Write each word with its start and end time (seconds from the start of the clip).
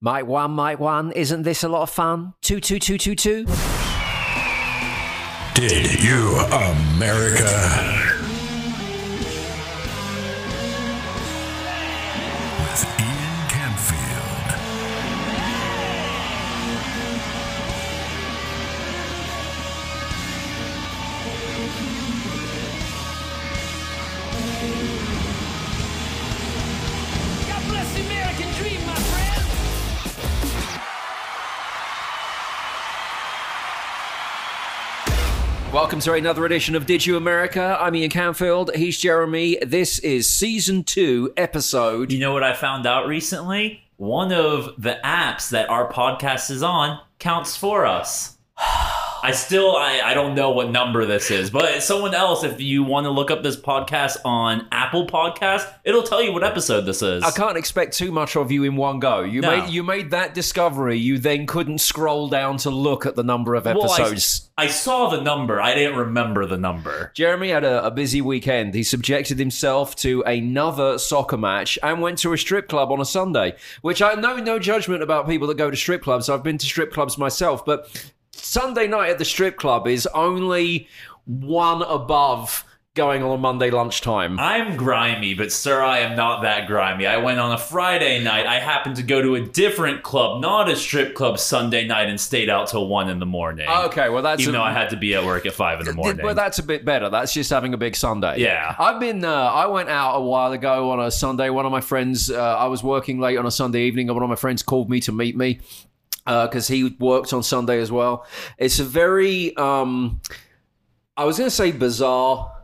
Mike 0.00 0.26
one, 0.26 0.52
Mike 0.52 0.78
one. 0.78 1.10
Isn't 1.10 1.42
this 1.42 1.64
a 1.64 1.68
lot 1.68 1.82
of 1.82 1.90
fun? 1.90 2.34
Two, 2.40 2.60
two, 2.60 2.78
two, 2.78 2.98
two, 2.98 3.16
two. 3.16 3.46
Did 5.54 6.00
you, 6.04 6.36
America? 6.38 7.98
Welcome 35.80 36.00
to 36.00 36.14
another 36.14 36.44
edition 36.44 36.74
of 36.74 36.86
Did 36.86 37.06
You 37.06 37.16
America? 37.16 37.78
I'm 37.80 37.94
Ian 37.94 38.10
Camfield. 38.10 38.74
He's 38.74 38.98
Jeremy. 38.98 39.58
This 39.64 40.00
is 40.00 40.28
season 40.28 40.82
two, 40.82 41.32
episode. 41.36 42.10
You 42.10 42.18
know 42.18 42.32
what 42.32 42.42
I 42.42 42.52
found 42.52 42.84
out 42.84 43.06
recently? 43.06 43.84
One 43.96 44.32
of 44.32 44.74
the 44.76 44.98
apps 45.04 45.50
that 45.50 45.70
our 45.70 45.88
podcast 45.92 46.50
is 46.50 46.64
on 46.64 46.98
counts 47.20 47.56
for 47.56 47.86
us. 47.86 48.36
I 49.22 49.32
still 49.32 49.76
I, 49.76 50.00
I 50.04 50.14
don't 50.14 50.34
know 50.34 50.50
what 50.50 50.70
number 50.70 51.04
this 51.04 51.30
is, 51.30 51.50
but 51.50 51.82
someone 51.82 52.14
else, 52.14 52.44
if 52.44 52.60
you 52.60 52.82
want 52.82 53.04
to 53.04 53.10
look 53.10 53.30
up 53.30 53.42
this 53.42 53.56
podcast 53.56 54.16
on 54.24 54.66
Apple 54.72 55.06
Podcast, 55.06 55.72
it'll 55.84 56.02
tell 56.02 56.22
you 56.22 56.32
what 56.32 56.44
episode 56.44 56.82
this 56.82 57.02
is. 57.02 57.22
I 57.24 57.30
can't 57.30 57.56
expect 57.56 57.96
too 57.96 58.12
much 58.12 58.36
of 58.36 58.50
you 58.52 58.64
in 58.64 58.76
one 58.76 59.00
go. 59.00 59.20
You 59.20 59.40
No. 59.40 59.56
made 59.60 59.70
you 59.70 59.82
made 59.82 60.10
that 60.12 60.34
discovery. 60.34 60.98
You 60.98 61.18
then 61.18 61.46
couldn't 61.46 61.78
scroll 61.78 62.28
down 62.28 62.56
to 62.58 62.70
look 62.70 63.06
at 63.06 63.16
the 63.16 63.24
number 63.24 63.54
of 63.54 63.64
Well, 63.64 63.82
I- 63.90 64.00
episodes. 64.00 64.44
I 64.60 64.66
saw 64.66 65.08
the 65.08 65.20
number. 65.20 65.60
I 65.60 65.72
didn't 65.74 65.96
remember 65.96 66.44
the 66.44 66.56
number. 66.58 67.12
Jeremy 67.14 67.50
had 67.50 67.62
a, 67.62 67.86
a 67.86 67.92
busy 67.92 68.20
weekend. 68.20 68.74
He 68.74 68.82
subjected 68.82 69.38
himself 69.38 69.94
to 69.96 70.22
another 70.22 70.98
soccer 70.98 71.36
match 71.36 71.78
and 71.80 72.02
went 72.02 72.18
to 72.18 72.32
a 72.32 72.38
strip 72.38 72.68
club 72.68 72.90
on 72.90 73.00
a 73.00 73.04
Sunday. 73.04 73.54
Which 73.82 74.02
I 74.02 74.14
know 74.14 74.36
no 74.38 74.58
judgment 74.58 75.02
about 75.04 75.28
people 75.28 75.46
that 75.46 75.56
go 75.58 75.70
to 75.70 75.76
strip 75.76 76.02
clubs. 76.02 76.28
I've 76.28 76.42
been 76.42 76.58
to 76.58 76.66
strip 76.66 76.92
clubs 76.92 77.16
myself, 77.16 77.64
but 77.64 77.88
Sunday 78.38 78.86
night 78.86 79.10
at 79.10 79.18
the 79.18 79.24
strip 79.24 79.56
club 79.56 79.86
is 79.86 80.06
only 80.14 80.88
one 81.24 81.82
above 81.82 82.64
going 82.94 83.22
on 83.22 83.30
a 83.30 83.38
Monday 83.38 83.70
lunchtime. 83.70 84.40
I'm 84.40 84.76
grimy, 84.76 85.32
but 85.34 85.52
sir, 85.52 85.80
I 85.80 86.00
am 86.00 86.16
not 86.16 86.42
that 86.42 86.66
grimy. 86.66 87.06
I 87.06 87.18
went 87.18 87.38
on 87.38 87.52
a 87.52 87.58
Friday 87.58 88.24
night. 88.24 88.44
I 88.44 88.58
happened 88.58 88.96
to 88.96 89.04
go 89.04 89.22
to 89.22 89.36
a 89.36 89.40
different 89.40 90.02
club, 90.02 90.40
not 90.42 90.68
a 90.68 90.74
strip 90.74 91.14
club, 91.14 91.38
Sunday 91.38 91.86
night, 91.86 92.08
and 92.08 92.20
stayed 92.20 92.50
out 92.50 92.66
till 92.66 92.88
one 92.88 93.08
in 93.08 93.20
the 93.20 93.26
morning. 93.26 93.68
Okay, 93.68 94.08
well 94.08 94.22
that's 94.22 94.42
even 94.42 94.56
a- 94.56 94.58
though 94.58 94.64
I 94.64 94.72
had 94.72 94.90
to 94.90 94.96
be 94.96 95.14
at 95.14 95.24
work 95.24 95.46
at 95.46 95.52
five 95.52 95.78
in 95.78 95.86
the 95.86 95.92
morning. 95.92 96.24
Well, 96.24 96.34
that's 96.34 96.58
a 96.58 96.62
bit 96.64 96.84
better. 96.84 97.08
That's 97.08 97.32
just 97.32 97.50
having 97.50 97.72
a 97.72 97.76
big 97.76 97.94
Sunday. 97.94 98.40
Yeah. 98.40 98.74
I've 98.76 98.98
been. 98.98 99.24
Uh, 99.24 99.32
I 99.32 99.66
went 99.66 99.90
out 99.90 100.16
a 100.16 100.20
while 100.20 100.50
ago 100.50 100.90
on 100.90 100.98
a 100.98 101.10
Sunday. 101.12 101.50
One 101.50 101.66
of 101.66 101.70
my 101.72 101.80
friends. 101.82 102.30
Uh, 102.32 102.40
I 102.56 102.66
was 102.66 102.82
working 102.82 103.20
late 103.20 103.36
on 103.38 103.46
a 103.46 103.50
Sunday 103.52 103.82
evening, 103.82 104.08
and 104.08 104.16
one 104.16 104.24
of 104.24 104.28
my 104.30 104.34
friends 104.36 104.64
called 104.64 104.90
me 104.90 104.98
to 105.00 105.12
meet 105.12 105.36
me 105.36 105.60
because 106.28 106.68
he 106.68 106.96
worked 106.98 107.32
on 107.32 107.42
Sunday 107.42 107.80
as 107.80 107.90
well. 107.90 108.26
It's 108.58 108.78
a 108.78 108.84
very. 108.84 109.56
Um, 109.56 110.20
I 111.16 111.24
was 111.24 111.38
going 111.38 111.50
to 111.50 111.54
say 111.54 111.72
bizarre. 111.72 112.54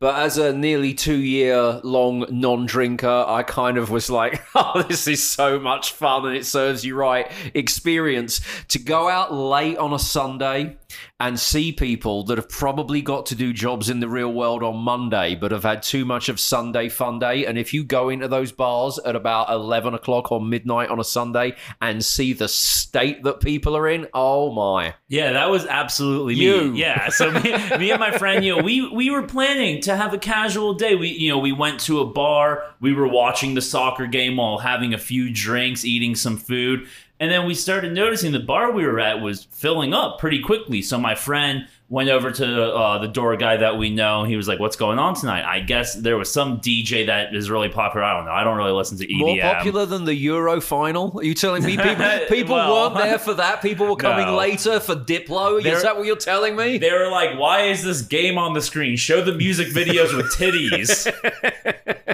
But 0.00 0.18
as 0.18 0.38
a 0.38 0.54
nearly 0.54 0.94
two 0.94 1.18
year 1.18 1.78
long 1.84 2.24
non 2.30 2.64
drinker, 2.64 3.24
I 3.28 3.42
kind 3.42 3.76
of 3.76 3.90
was 3.90 4.08
like, 4.08 4.42
oh, 4.54 4.82
this 4.88 5.06
is 5.06 5.22
so 5.22 5.60
much 5.60 5.92
fun 5.92 6.26
and 6.26 6.34
it 6.34 6.46
serves 6.46 6.86
you 6.86 6.96
right. 6.96 7.30
Experience 7.52 8.40
to 8.68 8.78
go 8.78 9.10
out 9.10 9.34
late 9.34 9.76
on 9.76 9.92
a 9.92 9.98
Sunday 9.98 10.78
and 11.18 11.38
see 11.38 11.72
people 11.72 12.24
that 12.24 12.38
have 12.38 12.48
probably 12.48 13.02
got 13.02 13.26
to 13.26 13.34
do 13.34 13.52
jobs 13.52 13.90
in 13.90 14.00
the 14.00 14.08
real 14.08 14.32
world 14.32 14.62
on 14.62 14.76
Monday, 14.76 15.34
but 15.34 15.52
have 15.52 15.62
had 15.62 15.82
too 15.82 16.04
much 16.04 16.28
of 16.28 16.40
Sunday 16.40 16.88
fun 16.88 17.18
day. 17.18 17.46
And 17.46 17.58
if 17.58 17.74
you 17.74 17.84
go 17.84 18.08
into 18.08 18.28
those 18.28 18.52
bars 18.52 18.98
at 18.98 19.16
about 19.16 19.50
11 19.50 19.94
o'clock 19.94 20.32
or 20.32 20.40
midnight 20.40 20.88
on 20.88 21.00
a 21.00 21.04
Sunday 21.04 21.56
and 21.80 22.04
see 22.04 22.32
the 22.32 22.48
state 22.48 23.22
that 23.24 23.40
people 23.40 23.76
are 23.76 23.88
in, 23.88 24.06
oh 24.14 24.52
my. 24.52 24.94
Yeah, 25.08 25.32
that 25.32 25.50
was 25.50 25.66
absolutely 25.66 26.34
me. 26.34 26.42
You. 26.42 26.74
Yeah, 26.74 27.08
so 27.08 27.30
me, 27.30 27.52
me 27.78 27.90
and 27.90 28.00
my 28.00 28.16
friend, 28.16 28.44
you 28.44 28.56
know, 28.56 28.62
we 28.62 28.88
we 28.88 29.10
were 29.10 29.22
planning 29.22 29.80
to 29.82 29.96
have 29.96 30.14
a 30.14 30.18
casual 30.18 30.74
day. 30.74 30.94
We 30.94 31.08
you 31.08 31.30
know 31.30 31.38
we 31.38 31.52
went 31.52 31.80
to 31.80 32.00
a 32.00 32.06
bar. 32.06 32.64
We 32.80 32.92
were 32.92 33.08
watching 33.08 33.54
the 33.54 33.62
soccer 33.62 34.06
game 34.06 34.36
while 34.36 34.58
having 34.58 34.94
a 34.94 34.98
few 34.98 35.32
drinks, 35.32 35.84
eating 35.84 36.14
some 36.14 36.36
food, 36.36 36.86
and 37.20 37.30
then 37.30 37.46
we 37.46 37.54
started 37.54 37.92
noticing 37.92 38.32
the 38.32 38.40
bar 38.40 38.72
we 38.72 38.84
were 38.84 38.98
at 38.98 39.20
was 39.20 39.44
filling 39.52 39.94
up 39.94 40.18
pretty 40.18 40.40
quickly. 40.40 40.80
So 40.82 40.98
my 40.98 41.14
friend 41.14 41.66
went 41.90 42.08
over 42.08 42.30
to 42.30 42.72
uh, 42.72 42.98
the 42.98 43.08
door 43.08 43.36
guy 43.36 43.56
that 43.56 43.76
we 43.76 43.90
know. 43.90 44.22
He 44.24 44.36
was 44.36 44.48
like, 44.48 44.58
"What's 44.58 44.76
going 44.76 44.98
on 44.98 45.14
tonight?" 45.14 45.44
I 45.44 45.60
guess 45.60 45.94
there 45.94 46.16
was 46.16 46.32
some 46.32 46.60
DJ 46.60 47.06
that 47.06 47.34
is 47.34 47.50
really 47.50 47.68
popular. 47.68 48.04
I 48.06 48.14
don't 48.16 48.24
know. 48.26 48.32
I 48.32 48.42
don't 48.44 48.56
really 48.56 48.72
listen 48.72 48.96
to 48.98 49.06
EDM. 49.06 49.18
More 49.18 49.54
popular 49.54 49.86
than 49.86 50.04
the 50.04 50.14
Euro 50.14 50.60
final? 50.60 51.18
Are 51.18 51.22
you 51.24 51.34
telling 51.34 51.62
me 51.64 51.76
people, 51.76 52.06
people 52.28 52.54
Well- 52.56 52.90
weren't 52.92 53.04
there 53.04 53.18
for 53.18 53.34
that? 53.34 53.60
People 53.60 53.86
were 53.88 53.96
coming 53.96 54.26
No. 54.26 54.36
later 54.36 54.80
for 54.80 54.94
Diplo? 54.96 55.64
Is 55.64 55.82
that 55.82 55.96
what 55.96 56.06
you're 56.06 56.16
telling 56.16 56.56
me? 56.56 56.78
They 56.78 56.92
were 56.92 57.10
like, 57.10 57.38
"Why 57.38 57.62
is 57.64 57.82
this 57.82 58.02
game 58.02 58.38
on 58.38 58.54
the 58.54 58.62
screen? 58.62 58.96
Show 58.96 59.22
the 59.22 59.34
music 59.34 59.68
videos 59.68 60.16
with 60.16 60.32
titties." 60.36 61.06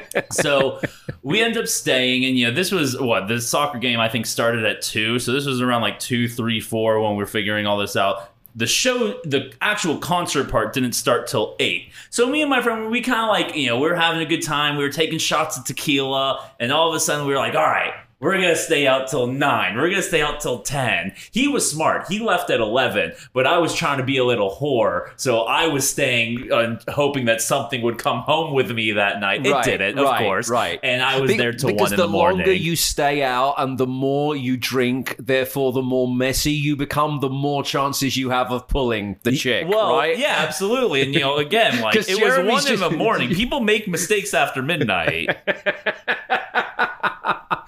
so 0.31 0.81
we 1.23 1.43
end 1.43 1.57
up 1.57 1.67
staying, 1.67 2.25
and 2.25 2.39
you 2.39 2.47
know, 2.47 2.55
this 2.55 2.73
was 2.73 2.99
what 2.99 3.29
the 3.29 3.41
soccer 3.41 3.79
game 3.79 4.01
I 4.01 4.09
think 4.09 4.27
started 4.27 4.65
at 4.65 4.83
two, 4.83 5.19
so 5.19 5.33
this 5.33 5.47
was 5.47 5.61
around 5.61 5.83
like 5.83 5.99
two, 5.99 6.29
three, 6.29 6.61
four 6.61 7.01
when 7.01 7.17
we 7.17 7.23
are 7.23 7.27
figuring 7.27 7.67
all 7.67 7.79
this 7.79 7.97
out. 7.97 8.33
The 8.55 8.67
show, 8.67 9.21
the 9.25 9.53
actual 9.61 9.99
concert 9.99 10.51
part 10.51 10.73
didn't 10.73 10.95
start 10.95 11.27
till 11.27 11.57
eight. 11.61 11.91
So 12.09 12.27
me 12.27 12.41
and 12.41 12.49
my 12.49 12.63
friend, 12.63 12.91
we 12.91 13.03
kind 13.03 13.21
of 13.21 13.29
like, 13.29 13.55
you 13.55 13.67
know, 13.67 13.79
we 13.79 13.87
were 13.87 13.95
having 13.95 14.23
a 14.23 14.25
good 14.25 14.43
time. 14.43 14.77
We 14.77 14.85
were 14.85 14.91
taking 14.91 15.19
shots 15.19 15.59
of 15.59 15.65
tequila, 15.65 16.51
and 16.59 16.73
all 16.73 16.89
of 16.89 16.95
a 16.95 17.01
sudden 17.01 17.27
we 17.27 17.35
were 17.35 17.39
like, 17.39 17.55
all 17.55 17.61
right, 17.61 17.93
we're 18.19 18.33
gonna 18.35 18.57
stay 18.57 18.87
out 18.87 19.09
till 19.09 19.27
nine. 19.27 19.77
We're 19.77 19.91
gonna 19.91 20.03
stay 20.03 20.23
out 20.23 20.41
till 20.41 20.61
ten. 20.61 21.13
He 21.33 21.49
was 21.49 21.71
smart. 21.71 22.07
He 22.09 22.19
left 22.19 22.49
at 22.51 22.61
eleven, 22.61 23.13
but 23.35 23.47
I 23.47 23.59
was 23.59 23.75
trying 23.75 23.99
to 23.99 24.05
be 24.05 24.17
a 24.17 24.25
little 24.25 24.51
whore, 24.51 25.11
so 25.17 25.41
I 25.43 25.67
was 25.67 25.89
staying 25.89 26.49
and 26.51 26.81
hoping 26.89 27.27
that 27.27 27.41
something 27.43 27.83
would 27.83 27.99
come 27.99 28.21
home 28.21 28.55
with 28.55 28.71
me 28.71 28.93
that 28.93 29.21
night. 29.21 29.45
It 29.47 29.53
Right, 29.53 29.65
didn't, 29.65 29.99
of 29.99 30.05
right, 30.07 30.23
course. 30.23 30.49
right. 30.49 30.81
And 30.83 31.03
I 31.03 31.21
was 31.21 31.31
Be- 31.33 31.37
there 31.37 31.53
till 31.53 31.69
because 31.71 31.91
one 31.91 31.93
in 31.93 31.97
the 31.99 32.07
the 32.07 32.09
morning. 32.13 32.39
longer 32.39 32.53
you 32.55 32.75
stay 32.75 33.23
out 33.23 33.55
and 33.59 33.77
the 33.77 33.87
more 33.87 34.35
you 34.35 34.57
drink, 34.57 35.17
therefore 35.19 35.73
the 35.73 35.83
more 35.83 36.09
messy 36.13 36.53
you 36.53 36.75
become, 36.77 37.21
the 37.21 37.29
more 37.31 37.63
chances 37.63 38.17
you 38.17 38.31
have 38.31 38.51
of 38.51 38.67
pulling 38.69 39.19
the 39.25 39.33
chick, 39.33 39.67
well, 39.69 39.95
right? 39.97 40.19
yeah, 40.19 40.37
absolutely. 40.39 41.03
And 41.03 41.13
you 41.13 41.21
know, 41.21 41.37
again, 41.47 41.81
like 41.83 41.97
it 41.97 42.07
was 42.09 42.17
Jeremy's 42.19 42.65
one 42.65 42.73
in 42.73 42.81
the 42.81 42.91
morning. 42.91 43.29
People 43.35 43.61
make 43.61 43.87
mistakes 43.89 44.33
after 44.33 44.63
midnight. 44.63 45.37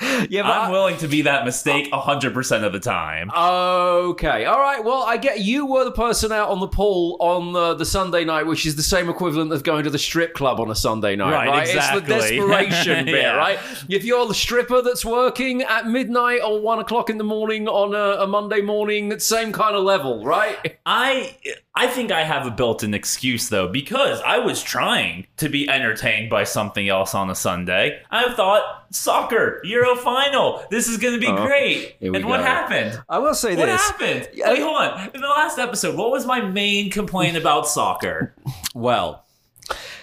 yeah. 0.30 0.42
But 0.42 0.50
I'm 0.50 0.68
I- 0.68 0.70
willing 0.70 0.96
to 0.98 1.08
be 1.08 1.22
that 1.22 1.44
mistake 1.44 1.90
hundred 1.92 2.34
percent 2.34 2.64
of 2.64 2.72
the 2.72 2.80
time. 2.80 3.30
Okay. 3.34 4.44
All 4.44 4.58
right. 4.60 4.82
Well, 4.82 5.02
I 5.02 5.16
get 5.16 5.40
you 5.40 5.66
were 5.66 5.84
the 5.84 5.92
person 5.92 6.32
out 6.32 6.48
on 6.48 6.60
the 6.60 6.68
pool 6.68 7.16
on 7.20 7.52
the, 7.52 7.74
the 7.74 7.84
Sunday 7.84 8.24
night, 8.24 8.44
which 8.46 8.66
is 8.66 8.76
the 8.76 8.82
same 8.82 9.08
equivalent 9.08 9.52
of 9.52 9.62
going 9.62 9.84
to 9.84 9.90
the 9.90 9.98
strip 9.98 10.34
club 10.34 10.60
on 10.60 10.70
a 10.70 10.74
Sunday 10.74 11.16
night, 11.16 11.32
right? 11.32 11.48
Right, 11.48 11.68
It's 11.68 11.90
the 11.90 12.00
desperation 12.06 13.04
bit, 13.06 13.14
Yeah. 13.22 13.34
right? 13.36 13.58
If 13.88 14.04
you're 14.04 14.26
the 14.26 14.34
stripper 14.34 14.82
that's 14.82 15.04
working 15.04 15.62
at 15.62 15.86
midnight 15.86 16.40
or 16.44 16.60
one 16.60 16.78
o'clock 16.78 17.10
in 17.10 17.18
the 17.18 17.24
morning 17.24 17.68
on 17.68 17.94
a, 17.94 18.22
a 18.22 18.26
Monday 18.26 18.60
morning, 18.60 19.12
it's 19.12 19.24
same 19.26 19.52
kind 19.52 19.74
of 19.76 19.84
level, 19.84 20.24
right? 20.24 20.78
I 20.86 21.36
I 21.78 21.86
think 21.86 22.10
I 22.10 22.24
have 22.24 22.44
a 22.44 22.50
built-in 22.50 22.92
excuse 22.92 23.50
though 23.50 23.68
because 23.68 24.20
I 24.22 24.40
was 24.40 24.60
trying 24.64 25.28
to 25.36 25.48
be 25.48 25.70
entertained 25.70 26.28
by 26.28 26.42
something 26.42 26.88
else 26.88 27.14
on 27.14 27.30
a 27.30 27.36
Sunday. 27.36 28.02
I 28.10 28.34
thought 28.34 28.86
soccer 28.90 29.60
Euro 29.62 29.94
final. 29.94 30.60
This 30.72 30.88
is 30.88 30.96
going 30.96 31.14
to 31.14 31.20
be 31.20 31.28
oh, 31.28 31.46
great. 31.46 31.96
And 32.00 32.24
what 32.24 32.38
go. 32.38 32.42
happened? 32.42 33.00
I 33.08 33.20
will 33.20 33.32
say 33.32 33.54
What 33.54 33.66
this. 33.66 33.80
What 33.80 34.00
happened? 34.00 34.28
Yeah. 34.34 34.50
Wait, 34.50 34.60
hold 34.60 34.76
on. 34.76 35.10
In 35.14 35.20
the 35.20 35.28
last 35.28 35.60
episode, 35.60 35.96
what 35.96 36.10
was 36.10 36.26
my 36.26 36.40
main 36.40 36.90
complaint 36.90 37.36
about 37.36 37.68
soccer? 37.68 38.34
Well, 38.74 39.24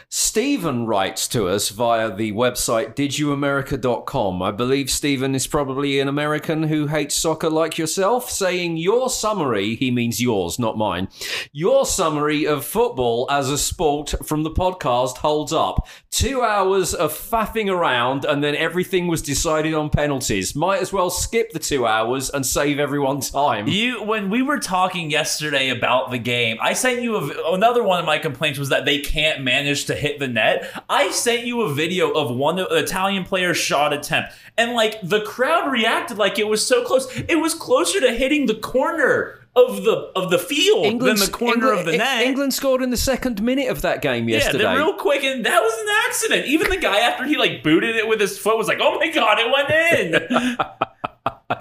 Stephen 0.10 0.86
writes 0.86 1.28
to 1.28 1.48
us 1.48 1.70
via 1.70 2.16
the 2.16 2.32
website 2.32 2.96
didyouamerica.com. 2.96 4.42
I 4.42 4.52
believe 4.52 4.90
Stephen 4.90 5.34
is 5.34 5.48
probably 5.48 6.00
an 6.00 6.08
American 6.08 6.64
who 6.64 6.88
hates 6.88 7.16
soccer 7.16 7.50
like 7.50 7.78
yourself, 7.78 8.30
saying 8.30 8.78
your 8.78 9.10
summary, 9.10 9.76
he 9.76 9.92
means 9.92 10.22
yours, 10.22 10.60
not 10.60 10.78
mine, 10.78 11.08
your 11.52 11.86
summary 11.86 12.46
of 12.46 12.64
football 12.64 13.28
as 13.32 13.50
a 13.50 13.58
sport 13.58 14.14
from 14.24 14.44
the 14.44 14.52
podcast 14.52 15.18
holds 15.18 15.52
up. 15.52 15.88
Two 16.12 16.42
hours 16.44 16.94
of 16.94 17.12
faffing 17.12 17.70
around 17.70 18.26
and 18.26 18.44
then 18.44 18.56
everything 18.56 19.08
was 19.08 19.22
decided 19.22 19.74
on 19.74 19.90
penalties. 19.90 20.56
Might 20.56 20.82
as 20.82 20.94
well 20.94 21.10
skip 21.10 21.52
the 21.52 21.60
two 21.60 21.86
hours 21.86 22.30
and 22.30 22.46
save 22.46 22.80
everyone 22.80 23.22
time. 23.22 23.68
You 23.68 24.04
when 24.04 24.30
we 24.30 24.42
were 24.42 24.60
talking 24.60 25.10
yesterday 25.10 25.70
about 25.70 26.12
the 26.12 26.20
game, 26.20 26.58
I 26.62 26.74
sent 26.74 27.02
you 27.02 27.16
a, 27.18 27.54
another 27.54 27.84
one 27.84 28.00
of 28.00 28.06
my 28.06 28.18
complaints 28.18 28.60
was 28.60 28.70
that 28.70 28.86
they 28.86 29.00
can't 29.00 29.42
manage 29.42 29.86
to 29.86 29.95
to 29.96 30.02
hit 30.02 30.20
the 30.20 30.28
net. 30.28 30.70
I 30.90 31.12
sent 31.12 31.46
you 31.46 31.62
a 31.62 31.74
video 31.74 32.12
of 32.12 32.36
one 32.36 32.60
Italian 32.60 33.24
player's 33.24 33.58
shot 33.58 33.94
attempt, 33.94 34.34
and 34.58 34.74
like 34.74 35.00
the 35.02 35.22
crowd 35.22 35.72
reacted 35.72 36.18
like 36.18 36.38
it 36.40 36.48
was 36.48 36.66
so 36.66 36.84
close. 36.84 37.08
It 37.28 37.40
was 37.40 37.54
closer 37.54 38.00
to 38.02 38.12
hitting 38.12 38.46
the 38.46 38.56
corner 38.56 39.40
of 39.56 39.84
the 39.84 40.12
of 40.16 40.30
the 40.30 40.38
field 40.38 41.00
than 41.02 41.16
the 41.16 41.30
corner 41.32 41.68
England, 41.68 41.80
of 41.80 41.86
the 41.86 41.98
net. 41.98 42.24
England 42.24 42.54
scored 42.54 42.82
in 42.82 42.90
the 42.90 42.98
second 42.98 43.42
minute 43.42 43.70
of 43.70 43.82
that 43.84 44.02
game 44.02 44.28
yesterday. 44.28 44.64
then 44.66 44.78
real 44.78 44.96
quick, 44.96 45.24
and 45.24 45.46
that 45.46 45.62
was 45.62 45.74
an 45.74 45.88
accident. 46.08 46.46
Even 46.48 46.70
the 46.70 46.78
guy 46.78 47.00
after 47.00 47.26
he 47.26 47.38
like 47.38 47.64
booted 47.64 47.96
it 47.96 48.08
with 48.08 48.20
his 48.20 48.38
foot 48.38 48.58
was 48.58 48.68
like, 48.68 48.80
"Oh 48.82 49.00
my 49.00 49.10
god, 49.10 49.40
it 49.40 49.52
went 49.52 49.70
in." 49.70 50.58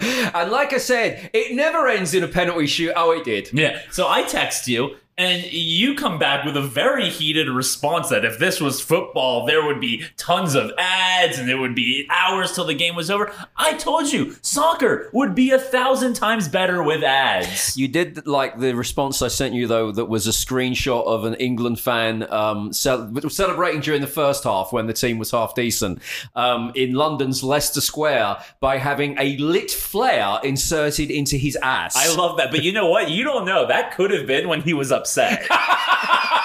and 0.34 0.50
like 0.50 0.72
I 0.72 0.78
said, 0.78 1.31
it 1.32 1.54
never 1.54 1.86
ends 1.86 2.14
in 2.14 2.25
a 2.25 2.28
penalty 2.28 2.66
shoot. 2.66 2.92
Oh, 2.96 3.12
it 3.12 3.25
did. 3.25 3.50
Yeah. 3.52 3.81
So 3.90 4.08
I 4.08 4.22
text 4.25 4.66
you, 4.66 4.96
and 5.16 5.44
you 5.52 5.94
come 5.94 6.19
back 6.19 6.44
with 6.44 6.56
a 6.56 6.62
very 6.62 7.08
heated 7.08 7.49
response 7.49 8.08
that 8.08 8.25
if 8.25 8.38
this 8.38 8.61
was 8.61 8.81
football, 8.81 9.46
there 9.46 9.64
would 9.64 9.81
be 9.81 10.05
tons 10.16 10.55
of 10.55 10.72
ads 10.76 11.38
and 11.38 11.49
it 11.49 11.55
would 11.56 11.75
be 11.75 12.06
hours 12.11 12.52
till 12.52 12.64
the 12.64 12.75
game 12.75 12.96
was 12.96 13.11
over. 13.11 13.32
I 13.56 13.75
told 13.75 14.12
you, 14.12 14.34
soccer 14.43 15.11
would 15.12 15.34
be 15.34 15.50
a 15.52 15.58
thousand 15.58 16.14
times 16.14 16.49
better 16.49 16.82
with 16.82 17.05
ads. 17.05 17.76
You 17.76 17.87
did 17.87 18.26
like 18.26 18.58
the 18.58 18.75
response 18.75 19.22
I 19.22 19.28
sent 19.28 19.55
you 19.55 19.66
though, 19.69 19.93
that 19.93 20.06
was 20.06 20.26
a 20.26 20.31
screenshot 20.31 21.05
of 21.06 21.25
an 21.25 21.34
England 21.34 21.78
fan 21.78 22.31
um, 22.32 22.72
cel- 22.72 23.12
celebrating 23.28 23.81
during 23.81 24.00
the 24.00 24.06
first 24.06 24.43
half 24.44 24.72
when 24.72 24.87
the 24.87 24.93
team 24.93 25.19
was 25.19 25.31
half 25.31 25.55
decent 25.55 26.00
um, 26.34 26.72
in 26.75 26.94
London's 26.94 27.44
Leicester 27.44 27.81
Square 27.81 28.38
by 28.58 28.78
having 28.78 29.17
a 29.19 29.37
lit 29.37 29.70
flare 29.70 30.40
inserted 30.43 31.10
into 31.10 31.37
his 31.37 31.56
ass. 31.62 31.94
I 31.96 32.12
love 32.14 32.37
that. 32.38 32.50
But 32.50 32.64
you 32.64 32.72
know 32.72 32.88
what? 32.90 33.10
You 33.10 33.22
don't 33.22 33.44
know. 33.44 33.67
That 33.67 33.94
could 33.94 34.10
have 34.10 34.26
been 34.26 34.49
when 34.49 34.62
he 34.62 34.75
was 34.75 34.90
upset. 35.04 35.46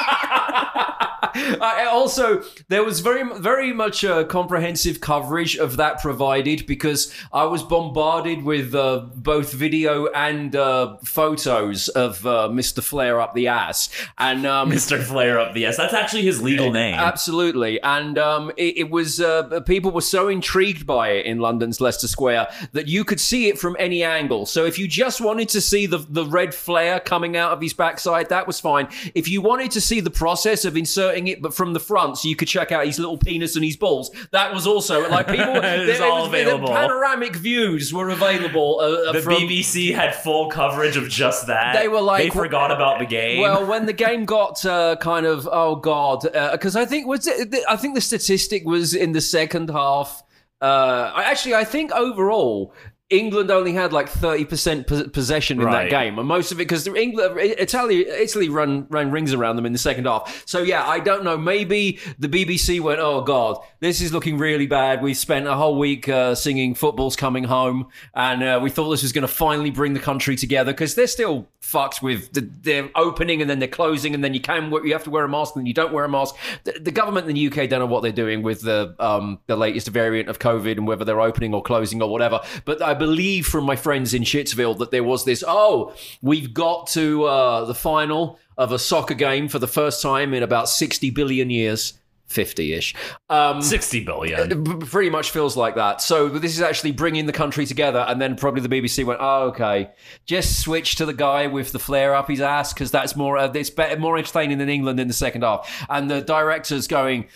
I, 1.61 1.85
also, 1.85 2.43
there 2.67 2.83
was 2.83 2.99
very, 2.99 3.23
very 3.39 3.73
much 3.73 4.03
a 4.03 4.25
comprehensive 4.25 5.01
coverage 5.01 5.55
of 5.57 5.77
that 5.77 6.01
provided 6.01 6.65
because 6.65 7.13
I 7.31 7.45
was 7.45 7.63
bombarded 7.63 8.43
with 8.43 8.75
uh, 8.75 9.05
both 9.15 9.53
video 9.53 10.07
and 10.07 10.55
uh, 10.55 10.97
photos 11.03 11.89
of 11.89 12.25
uh, 12.25 12.49
Mr. 12.51 12.83
Flare 12.83 13.21
up 13.21 13.33
the 13.33 13.47
ass, 13.47 13.89
and 14.17 14.45
um, 14.45 14.71
Mr. 14.71 15.01
Flare 15.01 15.39
up 15.39 15.53
the 15.53 15.65
ass. 15.65 15.77
That's 15.77 15.93
actually 15.93 16.23
his 16.23 16.41
legal 16.41 16.71
name. 16.71 16.95
Absolutely, 16.95 17.81
and 17.81 18.17
um, 18.17 18.51
it, 18.57 18.77
it 18.77 18.89
was 18.89 19.21
uh, 19.21 19.61
people 19.61 19.91
were 19.91 20.01
so 20.01 20.27
intrigued 20.27 20.85
by 20.85 21.09
it 21.09 21.25
in 21.25 21.39
London's 21.39 21.81
Leicester 21.81 22.07
Square 22.07 22.49
that 22.73 22.87
you 22.87 23.03
could 23.03 23.19
see 23.19 23.47
it 23.47 23.57
from 23.57 23.75
any 23.79 24.03
angle. 24.03 24.45
So 24.45 24.65
if 24.65 24.77
you 24.77 24.87
just 24.87 25.21
wanted 25.21 25.49
to 25.49 25.61
see 25.61 25.85
the 25.85 25.99
the 26.09 26.25
red 26.25 26.53
flare 26.53 26.99
coming 26.99 27.37
out 27.37 27.51
of 27.51 27.61
his 27.61 27.73
backside, 27.73 28.29
that 28.29 28.47
was 28.47 28.59
fine. 28.59 28.87
If 29.15 29.27
you 29.27 29.41
wanted 29.41 29.71
to 29.71 29.81
see 29.81 29.99
the 29.99 30.09
process 30.09 30.65
of 30.65 30.75
inserting 30.75 31.27
it, 31.29 31.41
but 31.41 31.53
from 31.53 31.73
the 31.73 31.79
front, 31.79 32.17
so 32.17 32.27
you 32.27 32.35
could 32.35 32.47
check 32.47 32.71
out 32.71 32.85
his 32.85 32.99
little 32.99 33.17
penis 33.17 33.55
and 33.55 33.63
his 33.65 33.77
balls, 33.77 34.11
that 34.31 34.53
was 34.53 34.67
also 34.67 35.09
like 35.09 35.27
people. 35.27 35.55
It 35.63 35.89
is 35.89 35.99
all 36.01 36.23
was- 36.23 36.31
the 36.31 36.41
available. 36.41 36.67
panoramic 36.69 37.35
views 37.35 37.93
were 37.93 38.09
available. 38.09 38.79
Uh, 38.79 39.11
the 39.13 39.21
from, 39.21 39.35
BBC 39.35 39.93
had 39.93 40.15
full 40.15 40.49
coverage 40.49 40.97
of 40.97 41.07
just 41.09 41.47
that. 41.47 41.75
They 41.75 41.87
were 41.87 42.01
like- 42.01 42.23
they 42.23 42.29
forgot 42.29 42.71
about 42.71 42.99
the 42.99 43.05
game. 43.05 43.41
Well, 43.41 43.65
when 43.65 43.85
the 43.85 43.93
game 44.05 44.25
got 44.25 44.65
uh, 44.65 44.95
kind 44.97 45.25
of 45.25 45.47
oh 45.51 45.75
god, 45.75 46.21
because 46.51 46.75
I 46.75 46.85
think 46.85 47.07
was 47.07 47.27
it, 47.27 47.55
I 47.69 47.75
think 47.75 47.95
the 47.95 48.01
statistic 48.01 48.65
was 48.65 48.93
in 48.93 49.11
the 49.13 49.21
second 49.21 49.69
half. 49.69 50.23
Uh, 50.61 51.13
actually, 51.15 51.55
I 51.55 51.63
think 51.63 51.91
overall. 51.93 52.73
England 53.09 53.49
only 53.49 53.73
had 53.73 53.91
like 53.91 54.07
thirty 54.07 54.45
percent 54.45 54.85
possession 54.85 55.59
in 55.59 55.65
Right. 55.65 55.83
that 55.83 55.89
game, 55.89 56.19
and 56.19 56.27
most 56.27 56.51
of 56.51 56.57
it 56.59 56.65
because 56.65 56.85
England, 56.87 57.39
Italy, 57.39 58.07
Italy 58.07 58.49
ran 58.49 58.85
ran 58.89 59.09
rings 59.11 59.33
around 59.33 59.55
them 59.55 59.65
in 59.65 59.73
the 59.73 59.79
second 59.79 60.05
half. 60.05 60.43
So 60.45 60.61
yeah, 60.61 60.87
I 60.87 60.99
don't 60.99 61.23
know. 61.23 61.37
Maybe 61.37 61.99
the 62.19 62.27
BBC 62.29 62.79
went, 62.79 62.99
"Oh 62.99 63.21
God, 63.21 63.57
this 63.79 63.99
is 64.01 64.13
looking 64.13 64.37
really 64.37 64.67
bad." 64.67 65.01
We 65.01 65.13
spent 65.15 65.47
a 65.47 65.55
whole 65.55 65.79
week 65.79 66.07
uh, 66.07 66.35
singing 66.35 66.75
"Football's 66.75 67.15
Coming 67.15 67.45
Home," 67.45 67.87
and 68.13 68.43
uh, 68.43 68.59
we 68.61 68.69
thought 68.69 68.89
this 68.91 69.01
was 69.01 69.11
going 69.11 69.23
to 69.23 69.27
finally 69.33 69.71
bring 69.71 69.93
the 69.93 69.99
country 69.99 70.35
together 70.35 70.71
because 70.71 70.93
they're 70.93 71.07
still 71.07 71.47
fucked 71.61 72.01
with 72.01 72.31
the, 72.33 72.49
they're 72.61 72.89
opening 72.95 73.41
and 73.41 73.49
then 73.49 73.59
they're 73.59 73.67
closing, 73.67 74.13
and 74.13 74.23
then 74.23 74.33
you 74.35 74.39
can 74.39 74.71
you 74.83 74.93
have 74.93 75.03
to 75.03 75.09
wear 75.09 75.23
a 75.23 75.29
mask 75.29 75.55
and 75.55 75.61
then 75.63 75.65
you 75.67 75.73
don't 75.73 75.91
wear 75.93 76.05
a 76.05 76.09
mask. 76.09 76.35
The, 76.63 76.73
the 76.79 76.91
government 76.91 77.27
in 77.27 77.33
the 77.35 77.47
UK 77.47 77.69
don't 77.69 77.79
know 77.79 77.85
what 77.87 78.03
they're 78.03 78.11
doing 78.11 78.43
with 78.43 78.61
the 78.61 78.95
um, 78.99 79.39
the 79.47 79.55
latest 79.55 79.87
variant 79.87 80.29
of 80.29 80.37
COVID 80.37 80.73
and 80.77 80.85
whether 80.87 81.03
they're 81.05 81.19
opening 81.21 81.55
or 81.55 81.63
closing 81.63 82.01
or 82.03 82.09
whatever. 82.11 82.39
But 82.65 82.81
I 82.83 82.93
believe 82.99 83.47
from 83.47 83.63
my 83.63 83.75
friends 83.75 84.13
in 84.13 84.21
Shitsville 84.23 84.77
that 84.77 84.91
there 84.91 85.03
was 85.03 85.25
this. 85.25 85.43
Oh, 85.47 85.95
we've 86.21 86.53
got 86.53 86.87
to 86.87 87.23
uh, 87.25 87.65
the 87.65 87.73
final 87.75 88.37
of 88.57 88.71
a 88.71 88.77
soccer 88.77 89.15
game 89.15 89.47
for 89.47 89.57
the 89.57 89.67
first 89.67 90.01
time 90.03 90.33
in 90.35 90.43
about 90.43 90.69
sixty 90.69 91.09
billion 91.09 91.49
years. 91.49 91.93
50 92.27 92.73
ish. 92.73 92.93
Um, 93.31 93.59
60 93.59 94.03
billion. 94.05 94.63
b- 94.63 94.85
pretty 94.85 95.09
much 95.09 95.31
feels 95.31 95.57
like 95.57 95.73
that. 95.73 95.99
So 95.99 96.29
this 96.29 96.53
is 96.53 96.61
actually 96.61 96.91
bringing 96.91 97.25
the 97.25 97.33
country 97.33 97.65
together, 97.65 98.05
and 98.07 98.21
then 98.21 98.35
probably 98.35 98.61
the 98.61 98.69
BBC 98.69 99.03
went, 99.03 99.19
"Oh, 99.19 99.47
okay, 99.47 99.89
just 100.27 100.59
switch 100.61 100.95
to 100.97 101.07
the 101.07 101.13
guy 101.13 101.47
with 101.47 101.71
the 101.71 101.79
flare 101.79 102.13
up 102.13 102.27
his 102.29 102.39
ass 102.39 102.71
because 102.71 102.91
that's 102.91 103.15
more 103.15 103.35
uh, 103.39 103.51
it's 103.53 103.71
better, 103.71 103.97
more 103.99 104.15
entertaining 104.15 104.59
than 104.59 104.69
England 104.69 104.99
in 104.99 105.07
the 105.07 105.13
second 105.15 105.41
half." 105.41 105.85
And 105.89 106.09
the 106.11 106.21
director's 106.21 106.85
going. 106.87 107.29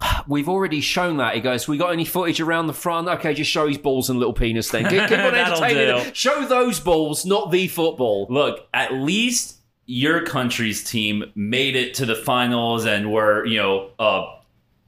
We've 0.26 0.48
already 0.48 0.80
shown 0.80 1.18
that. 1.18 1.34
He 1.34 1.40
goes, 1.40 1.68
We 1.68 1.78
got 1.78 1.92
any 1.92 2.04
footage 2.04 2.40
around 2.40 2.66
the 2.66 2.74
front? 2.74 3.08
Okay, 3.08 3.34
just 3.34 3.50
show 3.50 3.66
his 3.68 3.78
balls 3.78 4.10
and 4.10 4.18
little 4.18 4.34
penis 4.34 4.70
then. 4.70 4.86
On 4.86 4.94
That'll 4.96 5.62
entertaining. 5.64 6.12
Show 6.12 6.46
those 6.46 6.80
balls, 6.80 7.24
not 7.24 7.50
the 7.50 7.68
football. 7.68 8.26
Look, 8.30 8.66
at 8.72 8.92
least 8.92 9.56
your 9.86 10.24
country's 10.24 10.84
team 10.84 11.32
made 11.34 11.74
it 11.74 11.94
to 11.94 12.06
the 12.06 12.14
finals 12.14 12.86
and 12.86 13.12
were, 13.12 13.44
you 13.44 13.56
know, 13.58 13.90
a 13.98 14.36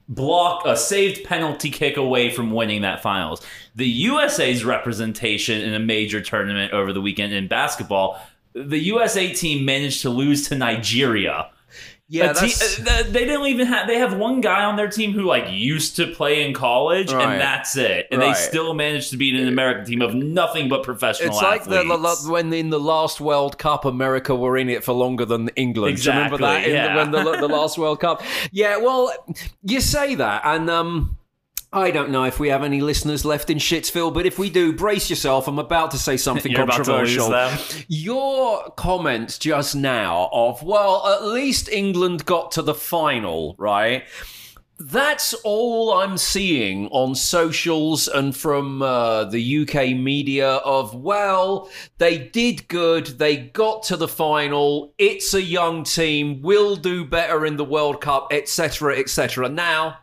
block, 0.07 0.65
a 0.65 0.77
saved 0.77 1.25
penalty 1.25 1.69
kick 1.69 1.97
away 1.97 2.29
from 2.29 2.51
winning 2.51 2.81
that 2.81 3.01
finals. 3.01 3.45
The 3.75 3.87
USA's 3.87 4.63
representation 4.63 5.61
in 5.61 5.73
a 5.73 5.79
major 5.79 6.21
tournament 6.21 6.73
over 6.73 6.93
the 6.93 7.01
weekend 7.01 7.33
in 7.33 7.47
basketball, 7.47 8.19
the 8.53 8.79
USA 8.79 9.33
team 9.33 9.65
managed 9.65 10.01
to 10.03 10.09
lose 10.09 10.47
to 10.49 10.55
Nigeria. 10.55 11.49
Yeah, 12.13 12.31
te- 12.33 12.53
uh, 12.87 13.03
they 13.09 13.25
don't 13.25 13.47
even 13.47 13.65
have. 13.65 13.87
They 13.87 13.97
have 13.97 14.15
one 14.15 14.39
guy 14.39 14.63
on 14.65 14.75
their 14.75 14.87
team 14.87 15.13
who 15.13 15.23
like 15.23 15.45
used 15.49 15.95
to 15.95 16.05
play 16.05 16.45
in 16.45 16.53
college, 16.53 17.11
Right. 17.11 17.25
and 17.27 17.41
that's 17.41 17.75
it. 17.75 18.07
And 18.11 18.21
Right. 18.21 18.35
they 18.35 18.39
still 18.39 18.75
managed 18.75 19.09
to 19.11 19.17
beat 19.17 19.33
an 19.33 19.47
American 19.47 19.85
team 19.85 20.01
of 20.03 20.13
nothing 20.13 20.69
but 20.69 20.83
professional 20.83 21.29
athletes. 21.35 21.65
It's 21.65 21.75
like 21.75 21.87
the, 21.87 21.97
the, 21.97 22.31
when 22.31 22.53
in 22.53 22.69
the 22.69 22.79
last 22.79 23.19
World 23.19 23.57
Cup, 23.57 23.83
America 23.83 24.35
were 24.35 24.57
in 24.57 24.69
it 24.69 24.83
for 24.83 24.93
longer 24.93 25.25
than 25.25 25.49
England. 25.55 26.05
You 26.05 26.11
Remember 26.11 26.37
that 26.37 26.65
in 26.67 26.73
yeah. 26.75 26.93
the, 26.93 26.97
when 26.99 27.25
the, 27.25 27.47
the 27.47 27.47
last 27.47 27.79
World 27.79 27.99
Cup? 27.99 28.21
Yeah, 28.51 28.77
well, 28.77 29.11
you 29.63 29.81
say 29.81 30.13
that, 30.13 30.43
and 30.45 30.69
um, 30.69 31.17
I 31.73 31.89
don't 31.89 32.11
know 32.11 32.23
if 32.25 32.39
we 32.39 32.49
have 32.49 32.61
any 32.61 32.81
listeners 32.81 33.25
left 33.25 33.49
in 33.49 33.57
Shitsville, 33.57 34.13
but 34.13 34.27
if 34.27 34.37
we 34.37 34.51
do, 34.51 34.73
brace 34.73 35.09
yourself. 35.09 35.47
I'm 35.47 35.57
about 35.57 35.89
to 35.91 35.97
say 35.97 36.17
something 36.17 36.51
You're 36.51 36.61
about 36.61 36.85
to 36.85 36.93
lose 36.97 37.17
controversial. 37.17 37.85
Your 37.87 38.69
comments 38.77 39.39
just 39.39 39.75
now 39.75 40.29
of 40.31 40.61
well, 40.61 41.07
at 41.07 41.25
least 41.25 41.69
England 41.69 42.25
got 42.25 42.51
to 42.51 42.61
the 42.61 42.75
final, 42.75 43.55
right? 43.57 44.03
That's 44.79 45.33
all 45.43 45.93
I'm 45.93 46.17
seeing 46.17 46.89
on 46.89 47.15
socials 47.15 48.07
and 48.07 48.35
from 48.35 48.83
uh, 48.83 49.23
the 49.25 49.61
UK 49.61 49.95
media 49.97 50.49
of, 50.57 50.93
well, 50.93 51.71
they 51.97 52.17
did 52.19 52.67
good, 52.67 53.05
they 53.17 53.37
got 53.37 53.81
to 53.83 53.97
the 53.97 54.07
final, 54.07 54.93
it's 54.99 55.33
a 55.33 55.41
young 55.41 55.83
team, 55.83 56.41
will 56.43 56.75
do 56.75 57.03
better 57.03 57.45
in 57.47 57.57
the 57.57 57.65
World 57.65 57.99
Cup, 58.01 58.27
etc., 58.31 58.97
etc. 58.97 59.47
Now, 59.47 59.99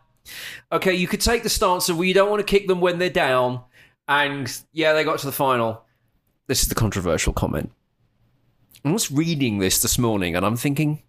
okay, 0.72 0.94
you 0.94 1.08
could 1.08 1.20
take 1.20 1.42
the 1.42 1.48
stance 1.48 1.88
of, 1.88 1.96
well, 1.96 2.04
you 2.04 2.14
don't 2.14 2.30
want 2.30 2.40
to 2.40 2.50
kick 2.50 2.68
them 2.68 2.80
when 2.80 2.98
they're 2.98 3.10
down, 3.10 3.62
and 4.08 4.62
yeah, 4.72 4.92
they 4.92 5.04
got 5.04 5.18
to 5.20 5.26
the 5.26 5.32
final. 5.32 5.84
This 6.46 6.62
is 6.62 6.68
the 6.68 6.74
controversial 6.74 7.32
comment. 7.32 7.70
I 8.84 8.92
was 8.92 9.10
reading 9.10 9.58
this 9.58 9.82
this 9.82 9.98
morning 9.98 10.34
and 10.34 10.44
I'm 10.44 10.56
thinking, 10.56 11.02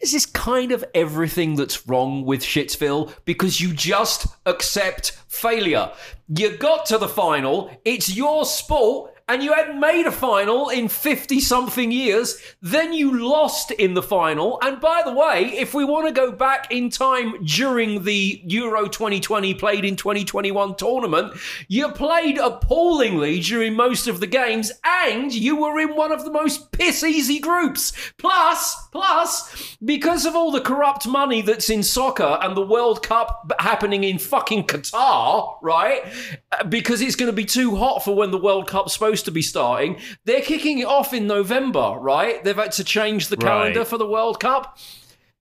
this 0.00 0.14
is 0.14 0.26
kind 0.26 0.72
of 0.72 0.84
everything 0.94 1.56
that's 1.56 1.86
wrong 1.86 2.24
with 2.24 2.40
Shitsville? 2.40 3.12
Because 3.24 3.60
you 3.60 3.72
just 3.72 4.26
accept 4.44 5.12
failure. 5.28 5.92
You 6.28 6.56
got 6.56 6.86
to 6.86 6.98
the 6.98 7.08
final, 7.08 7.70
it's 7.84 8.14
your 8.14 8.44
sport, 8.44 9.14
and 9.28 9.42
you 9.42 9.52
hadn't 9.52 9.80
made 9.80 10.06
a 10.06 10.12
final 10.12 10.68
in 10.68 10.88
50 10.88 11.40
something 11.40 11.90
years. 11.90 12.40
Then 12.62 12.92
you 12.92 13.28
lost 13.28 13.72
in 13.72 13.94
the 13.94 14.02
final. 14.02 14.58
And 14.62 14.80
by 14.80 15.02
the 15.04 15.12
way, 15.12 15.46
if 15.56 15.74
we 15.74 15.84
want 15.84 16.06
to 16.06 16.12
go 16.12 16.30
back 16.30 16.70
in 16.70 16.90
time 16.90 17.44
during 17.44 18.04
the 18.04 18.40
Euro 18.44 18.86
2020 18.86 19.54
played 19.54 19.84
in 19.84 19.96
2021 19.96 20.76
tournament, 20.76 21.32
you 21.66 21.88
played 21.90 22.38
appallingly 22.38 23.40
during 23.40 23.74
most 23.74 24.06
of 24.06 24.20
the 24.20 24.26
games, 24.28 24.70
and 24.84 25.34
you 25.34 25.56
were 25.56 25.80
in 25.80 25.96
one 25.96 26.12
of 26.12 26.24
the 26.24 26.30
most 26.30 26.70
piss 26.70 27.02
easy 27.02 27.40
groups. 27.40 27.92
Plus, 28.18 28.76
plus, 28.92 29.76
because 29.84 30.24
of 30.24 30.36
all 30.36 30.52
the 30.52 30.60
corrupt 30.60 31.06
money 31.06 31.42
that's 31.42 31.68
in 31.68 31.82
soccer 31.82 32.38
and 32.42 32.56
the 32.56 32.66
World 32.66 33.02
Cup 33.02 33.52
happening 33.58 34.04
in 34.04 34.18
fucking 34.18 34.66
Qatar, 34.66 35.56
right? 35.62 36.02
Because 36.68 37.00
it's 37.00 37.16
going 37.16 37.30
to 37.30 37.36
be 37.36 37.44
too 37.44 37.74
hot 37.74 38.04
for 38.04 38.14
when 38.14 38.30
the 38.30 38.38
World 38.38 38.68
Cup's 38.68 38.92
supposed 38.92 39.15
to 39.24 39.30
be 39.30 39.42
starting. 39.42 39.98
They're 40.24 40.40
kicking 40.40 40.78
it 40.78 40.86
off 40.86 41.12
in 41.14 41.26
November, 41.26 41.96
right? 42.00 42.42
They've 42.44 42.56
had 42.56 42.72
to 42.72 42.84
change 42.84 43.28
the 43.28 43.36
calendar 43.36 43.80
Right. 43.80 43.88
for 43.88 43.98
the 43.98 44.06
World 44.06 44.40
Cup. 44.40 44.78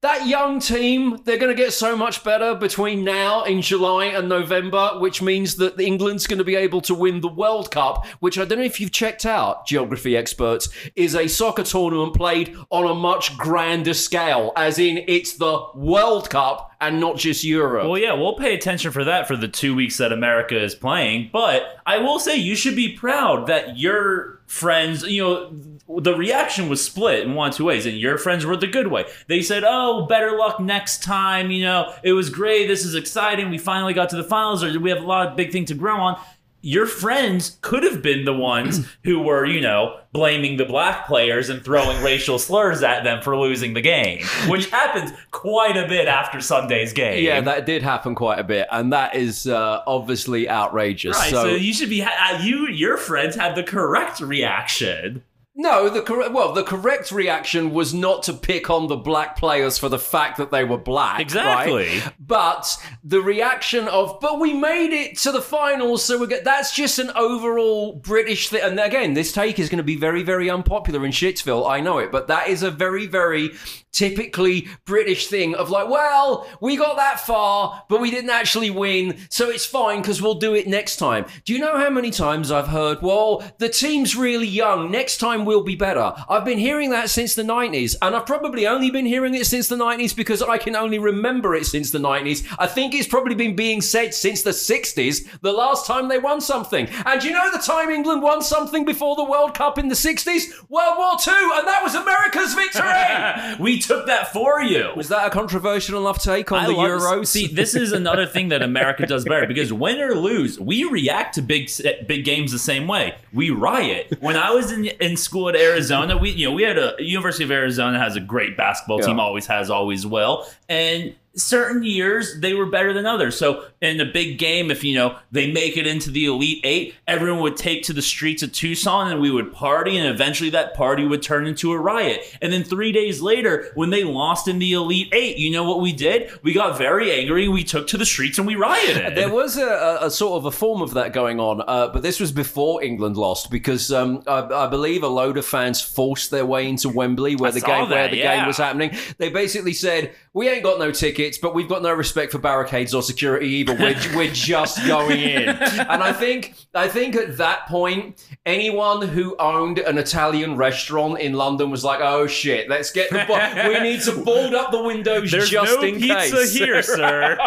That 0.06 0.28
young 0.28 0.60
team, 0.60 1.20
they're 1.24 1.40
going 1.40 1.56
to 1.56 1.60
get 1.60 1.74
so 1.74 1.98
much 1.98 2.24
better 2.24 2.54
between 2.54 3.04
now 3.04 3.42
in 3.44 3.60
July 3.60 4.06
and 4.06 4.30
November, 4.30 5.00
which 5.00 5.20
means 5.20 5.56
that 5.56 5.80
England's 5.80 6.28
going 6.28 6.38
to 6.38 6.44
be 6.44 6.56
able 6.56 6.80
to 6.82 6.94
win 6.94 7.22
the 7.22 7.28
World 7.28 7.72
Cup, 7.72 8.06
which 8.20 8.38
I 8.38 8.46
don't 8.46 8.60
know 8.60 8.66
if 8.66 8.80
you've 8.80 8.92
checked 8.92 9.26
out, 9.26 9.66
geography 9.66 10.16
experts, 10.16 10.70
is 10.96 11.16
a 11.16 11.28
soccer 11.28 11.64
tournament 11.64 12.14
played 12.14 12.56
on 12.70 12.86
a 12.86 12.94
much 12.94 13.36
grander 13.36 13.96
scale, 13.96 14.54
as 14.56 14.78
in 14.78 15.04
it's 15.08 15.38
the 15.38 15.66
World 15.74 16.30
Cup 16.30 16.72
and 16.80 17.00
not 17.00 17.18
just 17.18 17.44
Europe. 17.44 17.88
Well, 17.88 17.98
yeah, 17.98 18.14
we'll 18.14 18.38
pay 18.38 18.54
attention 18.54 18.92
for 18.92 19.06
that 19.06 19.28
for 19.28 19.36
the 19.36 19.48
two 19.48 19.74
weeks 19.74 19.98
that 19.98 20.12
America 20.12 20.62
is 20.62 20.76
playing. 20.76 21.32
But 21.34 21.64
I 21.88 21.98
will 21.98 22.20
say 22.20 22.36
you 22.36 22.56
should 22.56 22.76
be 22.76 22.90
proud 22.96 23.48
that 23.48 23.80
your 23.80 24.42
friends, 24.46 25.02
you 25.04 25.24
know, 25.24 25.75
the 25.88 26.16
reaction 26.16 26.68
was 26.68 26.84
split 26.84 27.26
in 27.26 27.36
one 27.36 27.52
two 27.52 27.66
ways, 27.66 27.86
and 27.86 27.98
your 27.98 28.18
friends 28.18 28.46
were 28.46 28.58
the 28.58 28.68
good 28.68 28.88
way. 28.88 29.06
They 29.28 29.42
said, 29.42 29.64
"Oh, 29.66 30.06
better 30.08 30.36
luck 30.38 30.60
next 30.60 31.04
time." 31.04 31.52
You 31.52 31.64
know, 31.64 31.94
it 32.04 32.14
was 32.14 32.30
great. 32.30 32.68
This 32.68 32.84
is 32.86 32.96
exciting. 32.96 33.50
We 33.50 33.58
finally 33.58 33.94
got 33.94 34.10
to 34.10 34.16
the 34.16 34.24
finals, 34.24 34.64
or 34.64 34.80
we 34.80 34.90
have 34.90 35.04
a 35.04 35.06
lot 35.06 35.28
of 35.28 35.36
big 35.36 35.52
thing 35.52 35.66
to 35.66 35.76
grow 35.76 35.98
on. 35.98 36.20
Your 36.62 36.88
friends 36.88 37.60
could 37.62 37.84
have 37.84 38.02
been 38.02 38.26
the 38.26 38.34
ones 38.34 38.88
who 39.04 39.20
were, 39.22 39.46
you 39.46 39.62
know, 39.62 40.00
blaming 40.12 40.58
the 40.58 40.66
black 40.66 41.06
players 41.06 41.50
and 41.50 41.64
throwing 41.64 42.02
racial 42.02 42.40
slurs 42.40 42.82
at 42.82 43.04
them 43.04 43.22
for 43.22 43.38
losing 43.38 43.76
the 43.76 43.82
game, 43.82 44.26
which 44.48 44.68
happens 44.72 45.12
quite 45.30 45.78
a 45.78 45.88
bit 45.88 46.08
after 46.08 46.42
Sunday's 46.42 46.92
game. 46.92 47.24
yeah, 47.24 47.40
that 47.42 47.68
did 47.68 47.84
happen 47.84 48.16
quite 48.16 48.40
a 48.40 48.44
bit, 48.44 48.68
and 48.72 48.92
that 48.92 49.14
is 49.14 49.46
uh, 49.46 49.84
obviously 49.86 50.50
outrageous. 50.50 51.16
Right, 51.16 51.30
so, 51.30 51.46
you 51.54 51.72
should 51.72 51.92
be 51.92 52.00
ha- 52.00 52.34
uh, 52.34 52.42
you. 52.42 52.68
Your 52.70 52.98
friends 52.98 53.36
had 53.36 53.54
the 53.54 53.62
correct 53.62 54.20
reaction. 54.20 55.22
No, 55.58 55.88
the 55.88 56.02
correct 56.02 56.34
well, 56.34 56.52
the 56.52 56.64
correct 56.64 57.14
reaction 57.14 57.72
was 57.72 57.94
not 57.94 58.24
to 58.24 58.34
pick 58.34 58.70
on 58.70 58.88
the 58.88 58.98
black 58.98 59.38
players 59.38 59.78
for 59.78 59.88
the 59.88 59.98
fact 59.98 60.38
that 60.38 60.52
they 60.52 60.66
were 60.66 60.78
black. 60.78 61.22
Exactly. 61.22 62.00
right? 62.00 62.14
But 62.20 62.78
the 63.06 63.22
reaction 63.22 63.88
of, 63.88 64.20
but 64.20 64.42
we 64.42 64.54
made 64.54 64.92
it 64.92 65.18
to 65.20 65.32
the 65.32 65.42
finals, 65.42 66.04
so 66.04 66.18
we 66.18 66.28
get 66.28 66.44
that's 66.44 66.76
just 66.76 67.00
an 67.00 67.10
overall 67.16 67.94
British 67.94 68.50
thing. 68.50 68.64
And 68.64 68.78
again, 68.78 69.14
this 69.14 69.32
take 69.32 69.58
is 69.58 69.70
going 69.70 69.78
to 69.78 69.84
be 69.84 69.96
very, 69.96 70.24
very 70.24 70.50
unpopular 70.50 71.06
in 71.06 71.14
Shitsville. 71.14 71.70
I 71.70 71.80
know 71.80 72.00
it, 72.00 72.12
but 72.12 72.28
that 72.28 72.50
is 72.50 72.62
a 72.62 72.70
very, 72.70 73.08
very 73.08 73.52
typically 73.96 74.68
British 74.84 75.28
thing 75.28 75.56
of 75.56 75.70
like, 75.70 75.90
well, 75.90 76.46
we 76.60 76.76
got 76.76 76.98
that 76.98 77.22
far, 77.22 77.86
but 77.88 78.02
we 78.02 78.12
didn't 78.12 78.30
actually 78.30 78.70
win, 78.70 79.18
so 79.30 79.50
it's 79.50 79.66
fine 79.66 80.02
because 80.02 80.22
we'll 80.22 80.36
do 80.36 80.54
it 80.54 80.68
next 80.68 80.98
time. 80.98 81.26
Do 81.46 81.54
you 81.54 81.60
know 81.60 81.78
how 81.78 81.90
many 81.90 82.12
times 82.12 82.52
I've 82.52 82.68
heard, 82.68 83.02
well, 83.02 83.42
the 83.58 83.70
team's 83.70 84.14
really 84.14 84.48
young, 84.48 84.92
next 84.92 85.18
time 85.18 85.45
we'll 85.46 85.64
be 85.64 85.76
better? 85.76 86.14
I've 86.30 86.46
been 86.46 86.58
hearing 86.58 86.90
that 86.92 87.10
since 87.10 87.36
the 87.36 87.44
90s, 87.44 87.96
and 88.02 88.16
I've 88.16 88.26
probably 88.26 88.68
only 88.68 88.90
been 88.90 89.06
hearing 89.06 89.34
it 89.36 89.46
since 89.46 89.68
the 89.68 89.76
90s 89.76 90.16
because 90.16 90.42
I 90.42 90.58
can 90.58 90.76
only 90.76 91.00
remember 91.00 91.56
it 91.56 91.66
since 91.66 91.92
the 91.92 92.00
90s. 92.00 92.46
I 92.58 92.68
think 92.68 92.94
it's 92.94 93.08
probably 93.08 93.36
been 93.36 93.56
being 93.56 93.82
said 93.82 94.14
since 94.14 94.42
the 94.42 94.52
60s, 94.52 95.40
the 95.42 95.54
last 95.54 95.86
time 95.86 96.08
they 96.08 96.20
won 96.20 96.42
something. 96.42 96.88
And 97.06 97.24
you 97.24 97.32
know 97.32 97.52
the 97.52 97.60
time 97.60 97.90
England 97.90 98.22
won 98.22 98.42
something 98.42 98.86
before 98.86 99.16
the 99.16 99.24
World 99.24 99.54
Cup 99.54 99.78
in 99.78 99.88
the 99.88 99.96
60s? 99.96 100.70
World 100.70 100.98
War 100.98 101.18
II, 101.28 101.34
and 101.34 101.68
that 101.68 101.82
was 101.84 101.96
America's 101.96 102.54
victory! 102.54 103.56
we 103.64 103.80
took 103.80 104.08
that 104.08 104.34
for 104.34 104.62
you. 104.62 104.92
Was 104.96 105.10
that 105.10 105.28
a 105.28 105.30
controversial 105.30 106.00
enough 106.00 106.22
take 106.22 106.52
on 106.52 106.66
I 106.66 106.68
the 106.68 106.74
Euros? 106.74 107.28
See, 107.28 107.48
this 107.48 107.76
is 107.76 107.92
another 107.92 108.26
thing 108.26 108.50
that 108.50 108.62
America 108.62 109.06
does 109.06 109.26
better 109.26 109.48
because 109.48 109.72
win 109.72 110.00
or 110.00 110.16
lose, 110.16 110.60
we 110.60 110.84
react 110.84 111.36
to 111.36 111.42
big 111.42 111.70
big 112.08 112.26
games 112.26 112.52
the 112.52 112.60
same 112.60 112.88
way. 112.88 113.16
We 113.34 113.50
riot. 113.50 114.18
When 114.20 114.36
I 114.36 114.52
was 114.52 114.72
in 114.72 114.86
in 114.86 115.18
school 115.18 115.35
at 115.50 115.56
Arizona, 115.56 116.18
we 116.18 116.32
you 116.32 116.48
know 116.48 116.54
we 116.56 116.64
had 116.64 116.78
a 116.78 116.96
University 117.00 117.44
of 117.44 117.52
Arizona 117.52 118.00
has 118.00 118.16
a 118.16 118.22
great 118.22 118.56
basketball 118.58 119.00
team, 119.00 119.20
always 119.20 119.46
has, 119.48 119.70
always 119.70 120.06
will, 120.08 120.48
and 120.70 121.16
certain 121.36 121.84
years 121.84 122.40
they 122.40 122.54
were 122.54 122.66
better 122.66 122.94
than 122.94 123.06
others. 123.06 123.38
So 123.38 123.66
in 123.82 124.00
a 124.00 124.06
big 124.06 124.38
game, 124.38 124.72
if 124.72 124.84
you 124.84 124.96
know 124.96 125.18
they 125.32 125.52
make 125.52 125.78
it 125.78 125.88
into 125.88 126.10
the 126.10 126.26
Elite 126.26 126.62
Eight, 126.64 126.96
everyone 127.08 127.42
would 127.42 127.58
take 127.58 127.84
to 127.84 127.94
the 127.94 128.02
streets 128.02 128.44
of 128.44 128.52
Tucson 128.52 129.12
and 129.12 129.22
we 129.22 129.32
would 129.32 129.54
party, 129.54 129.98
and 129.98 130.08
eventually 130.08 130.50
that 130.52 130.74
party 130.74 131.06
would 131.06 131.22
turn 131.22 131.48
into 131.48 131.72
a 131.72 131.80
riot. 131.80 132.22
And 132.42 132.52
then 132.52 132.64
three 132.64 132.92
days 132.92 133.22
later, 133.22 133.72
when 133.76 133.90
they 133.90 134.04
lost 134.04 134.48
in 134.48 134.60
the 134.60 134.74
Elite 134.74 135.14
Eight, 135.14 135.38
you 135.38 135.52
know 135.52 135.64
what 135.64 135.82
we 135.82 135.94
did? 135.94 136.32
We 136.44 136.54
got 136.54 136.78
very 136.78 137.12
angry. 137.12 137.48
We 137.48 137.64
took 137.64 137.88
to 137.88 137.98
the 137.98 138.06
streets 138.06 138.38
and 138.38 138.48
we 138.48 138.56
rioted. 138.56 139.16
There 139.26 139.34
was 139.34 139.58
a, 139.58 140.00
a, 140.02 140.12
sort 140.12 140.38
of 140.38 140.46
a 140.46 140.52
form 140.52 140.82
of 140.82 140.94
that 140.96 141.14
going 141.14 141.40
on, 141.40 141.62
uh, 141.62 141.88
but 141.88 142.04
this 142.04 142.20
was 142.20 142.32
before 142.32 142.84
England 142.84 143.18
lost 143.18 143.50
because 143.50 143.92
um, 143.92 144.24
I, 144.28 144.42
I 144.42 144.68
believe 144.68 145.04
a 145.04 145.08
load 145.08 145.38
of 145.38 145.46
fans 145.46 145.82
forced 145.82 146.32
their 146.32 146.46
way 146.46 146.68
into 146.68 146.90
Wembley 146.90 147.36
where 147.36 147.50
I 147.50 147.54
the 147.54 147.62
game 147.62 147.90
where 147.90 148.10
the 148.10 148.18
yeah. 148.18 148.36
game 148.36 148.48
was 148.48 148.58
happening. 148.58 148.92
They 149.18 149.30
basically 149.30 149.74
said, 149.74 150.14
"We 150.34 150.50
ain't 150.50 150.64
got 150.64 150.80
no 150.80 150.92
tickets, 150.92 151.25
but 151.42 151.54
we've 151.54 151.68
got 151.70 151.82
no 151.82 151.94
respect 151.94 152.32
for 152.32 152.38
barricades 152.38 152.94
or 152.94 153.02
security 153.02 153.48
either. 153.48 153.74
We're, 153.74 153.96
we're 154.16 154.32
just 154.32 154.86
going 154.88 155.20
in." 155.20 155.58
And 155.96 156.04
I 156.04 156.14
think 156.14 156.56
I 156.74 156.88
think 156.88 157.16
at 157.16 157.38
that 157.38 157.68
point, 157.68 158.26
anyone 158.46 159.08
who 159.08 159.36
owned 159.38 159.80
an 159.80 159.98
Italian 159.98 160.58
restaurant 160.58 161.20
in 161.20 161.34
London 161.34 161.70
was 161.70 161.84
like, 161.84 162.00
"Oh 162.02 162.28
shit, 162.28 162.70
let's 162.70 162.92
get 162.92 163.10
the 163.10 163.24
bo- 163.28 163.70
we 163.70 163.80
need 163.80 164.02
to 164.02 164.12
board 164.24 164.54
up 164.54 164.72
the 164.72 164.82
windows 164.84 165.32
There's 165.32 165.50
just 165.50 165.74
no 165.74 165.82
in 165.82 166.00
pizza 166.00 166.38
case." 166.38 166.54
here, 166.54 166.82
sir. 166.82 167.38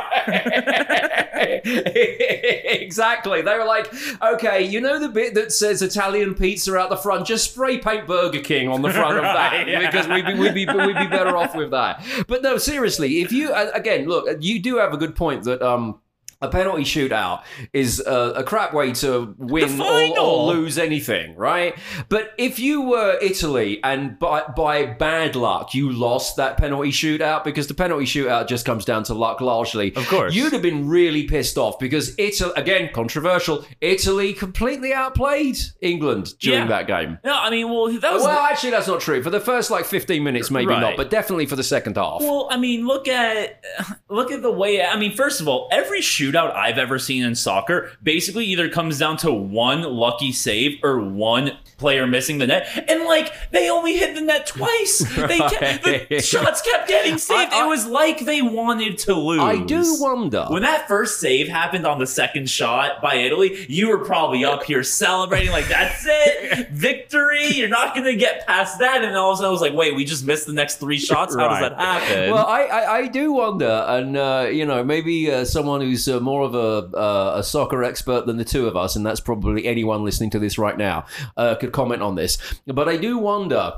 exactly. 2.89 3.43
They 3.43 3.57
were 3.57 3.65
like, 3.65 3.93
okay, 4.23 4.63
you 4.63 4.81
know 4.81 4.99
the 4.99 5.09
bit 5.09 5.35
that 5.35 5.53
says 5.53 5.83
Italian 5.83 6.35
pizza 6.35 6.77
out 6.77 6.91
the 6.91 6.97
front? 6.97 7.27
Just 7.27 7.53
spray 7.53 7.79
paint 7.79 8.07
Burger 8.07 8.41
King 8.41 8.69
on 8.69 8.83
the 8.83 8.91
front 8.91 9.17
of 9.17 9.23
that 9.23 9.69
yeah. 9.69 9.91
because 9.91 10.09
we'd 10.09 10.27
be, 10.27 10.35
we'd, 10.35 10.55
be, 10.55 10.67
we'd 10.67 10.99
be 10.99 11.07
better 11.07 11.37
off 11.37 11.55
with 11.55 11.71
that. 11.71 12.05
But 12.27 12.43
no, 12.43 12.59
seriously, 12.59 13.21
if 13.21 13.33
you, 13.33 13.53
uh, 13.53 13.68
again, 13.75 14.07
look, 14.07 14.27
you 14.41 14.61
do 14.61 14.77
have 14.79 14.93
a 14.93 14.97
good 14.97 15.15
point 15.17 15.45
that, 15.45 15.63
um, 15.63 16.01
a 16.41 16.49
penalty 16.49 16.85
shootout 16.85 17.43
is 17.73 18.01
uh, 18.07 18.33
a 18.37 18.45
crap 18.45 18.73
way 18.73 18.93
to 18.93 19.35
win 19.39 19.81
or, 19.81 20.19
or 20.19 20.47
lose 20.55 20.79
anything, 20.79 21.35
right? 21.37 21.77
But 22.09 22.31
if 22.39 22.59
you 22.61 22.83
were 22.83 23.19
Italy 23.21 23.81
and 23.83 24.19
by, 24.19 24.45
by 24.57 24.87
bad 24.87 25.35
luck 25.35 25.75
you 25.75 25.91
lost 25.91 26.37
that 26.37 26.57
penalty 26.57 26.91
shootout 26.91 27.43
because 27.43 27.67
the 27.67 27.75
penalty 27.75 28.05
shootout 28.05 28.47
just 28.47 28.65
comes 28.65 28.85
down 28.85 29.03
to 29.05 29.15
luck 29.15 29.41
largely, 29.41 29.95
Of 29.97 30.07
course. 30.09 30.35
you'd 30.35 30.53
have 30.53 30.63
been 30.63 30.89
really 30.89 31.25
pissed 31.25 31.59
off 31.59 31.79
because 31.81 32.15
Italy, 32.19 32.53
again, 32.57 32.91
controversial, 32.93 33.65
Italy 33.81 34.33
completely 34.33 34.93
outplayed 34.93 35.59
England 35.81 36.39
during 36.39 36.61
Yeah. 36.63 36.69
that 36.69 36.87
game. 36.87 37.19
no, 37.25 37.33
I 37.35 37.51
mean, 37.51 37.69
well, 37.69 37.89
that 37.89 38.13
was. 38.13 38.23
Well, 38.23 38.39
actually, 38.39 38.71
that's 38.71 38.87
not 38.87 39.01
true. 39.01 39.23
For 39.23 39.31
the 39.31 39.41
first 39.41 39.71
like 39.71 39.85
15 39.87 40.23
minutes, 40.23 40.51
maybe 40.51 40.67
Right. 40.69 40.81
not, 40.81 40.97
but 40.97 41.11
definitely 41.11 41.47
for 41.47 41.57
the 41.57 41.63
second 41.65 41.97
half. 41.97 42.21
Well, 42.21 42.47
I 42.51 42.57
mean, 42.59 42.87
look 42.87 43.09
at 43.09 43.65
look 44.09 44.31
at 44.31 44.43
the 44.43 44.51
way. 44.53 44.83
I 44.83 44.97
mean, 44.99 45.13
first 45.17 45.41
of 45.41 45.49
all, 45.49 45.69
every 45.73 46.01
shootout 46.29 46.55
I've 46.55 46.79
ever 46.79 46.99
seen 46.99 47.23
in 47.23 47.35
soccer 47.35 47.91
basically 48.03 48.45
either 48.47 48.69
comes 48.69 48.99
down 48.99 49.17
to 49.19 49.33
one 49.33 49.83
lucky 49.83 50.33
save 50.33 50.79
or 50.83 51.01
one 51.01 51.53
player 51.79 52.07
missing 52.07 52.39
the 52.39 52.47
net, 52.47 52.67
and 52.89 53.05
like 53.05 53.33
they 53.53 53.71
only 53.71 53.97
hit 53.97 54.15
the 54.15 54.21
net 54.21 54.47
twice. 54.47 54.99
They 55.17 55.39
kept, 55.39 55.85
the 56.09 56.21
shots 56.21 56.61
kept 56.63 56.89
getting 56.89 57.19
saved. 57.19 57.53
I- 57.53 57.61
I- 57.61 57.65
it 57.65 57.69
was 57.69 57.87
like 57.87 58.21
they 58.21 58.43
wanted 58.43 58.99
to 58.99 59.15
lose. 59.15 59.41
I 59.41 59.59
do 59.65 59.97
wonder. 60.01 60.47
When 60.49 60.63
that 60.63 60.89
first 60.89 61.21
save 61.21 61.49
happened 61.49 61.87
on 61.87 61.99
the 61.99 62.07
second 62.07 62.49
shot 62.51 63.01
by 63.03 63.15
Italy, 63.17 63.65
you 63.69 63.89
were 63.89 64.05
probably 64.05 64.45
up 64.45 64.65
here 64.65 64.83
celebrating 64.83 65.51
like 65.53 65.69
that's 65.69 66.05
it, 66.09 66.71
victory. 66.71 67.47
You're 67.49 67.69
not 67.69 67.95
gonna 67.95 68.15
get 68.17 68.47
past 68.47 68.79
that, 68.81 69.05
and 69.05 69.17
all 69.17 69.31
of 69.31 69.35
a 69.35 69.37
sudden 69.39 69.49
I 69.49 69.53
was 69.53 69.61
like, 69.61 69.75
wait, 69.75 69.95
we 69.95 70.05
just 70.05 70.25
missed 70.27 70.47
the 70.47 70.53
next 70.53 70.77
three 70.77 70.99
shots. 70.99 71.35
How 71.35 71.47
Right. 71.47 71.61
does 71.61 71.71
that 71.71 71.79
happen? 71.79 72.31
Well, 72.33 72.47
I, 72.47 72.63
I, 72.65 72.97
I 72.99 73.07
do 73.07 73.33
wonder, 73.33 73.85
and 73.89 74.17
uh, 74.17 74.49
you 74.51 74.65
know, 74.67 74.83
maybe 74.83 75.31
uh, 75.31 75.45
someone 75.45 75.81
who's 75.81 76.09
uh, 76.09 76.18
more 76.21 76.43
of 76.43 76.55
a 76.55 76.97
uh, 76.97 77.35
a 77.37 77.43
soccer 77.43 77.85
expert 77.85 78.27
than 78.27 78.37
the 78.37 78.45
two 78.45 78.67
of 78.67 78.77
us, 78.77 78.97
and 78.97 79.05
that's 79.05 79.21
probably 79.21 79.67
anyone 79.67 80.05
listening 80.05 80.31
to 80.31 80.39
this 80.39 80.59
right 80.59 80.77
now, 80.77 81.07
uh, 81.37 81.55
could 81.55 81.73
comment 81.73 82.03
on 82.03 82.15
this. 82.15 82.39
But 82.67 82.89
I 82.89 82.97
do 82.97 83.19
wonder 83.19 83.75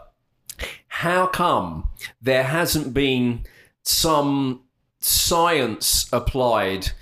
how 0.88 1.26
come 1.26 1.88
there 2.20 2.44
hasn't 2.44 2.92
been 2.92 3.44
some 3.82 4.62
science 5.00 6.06
applied 6.12 6.92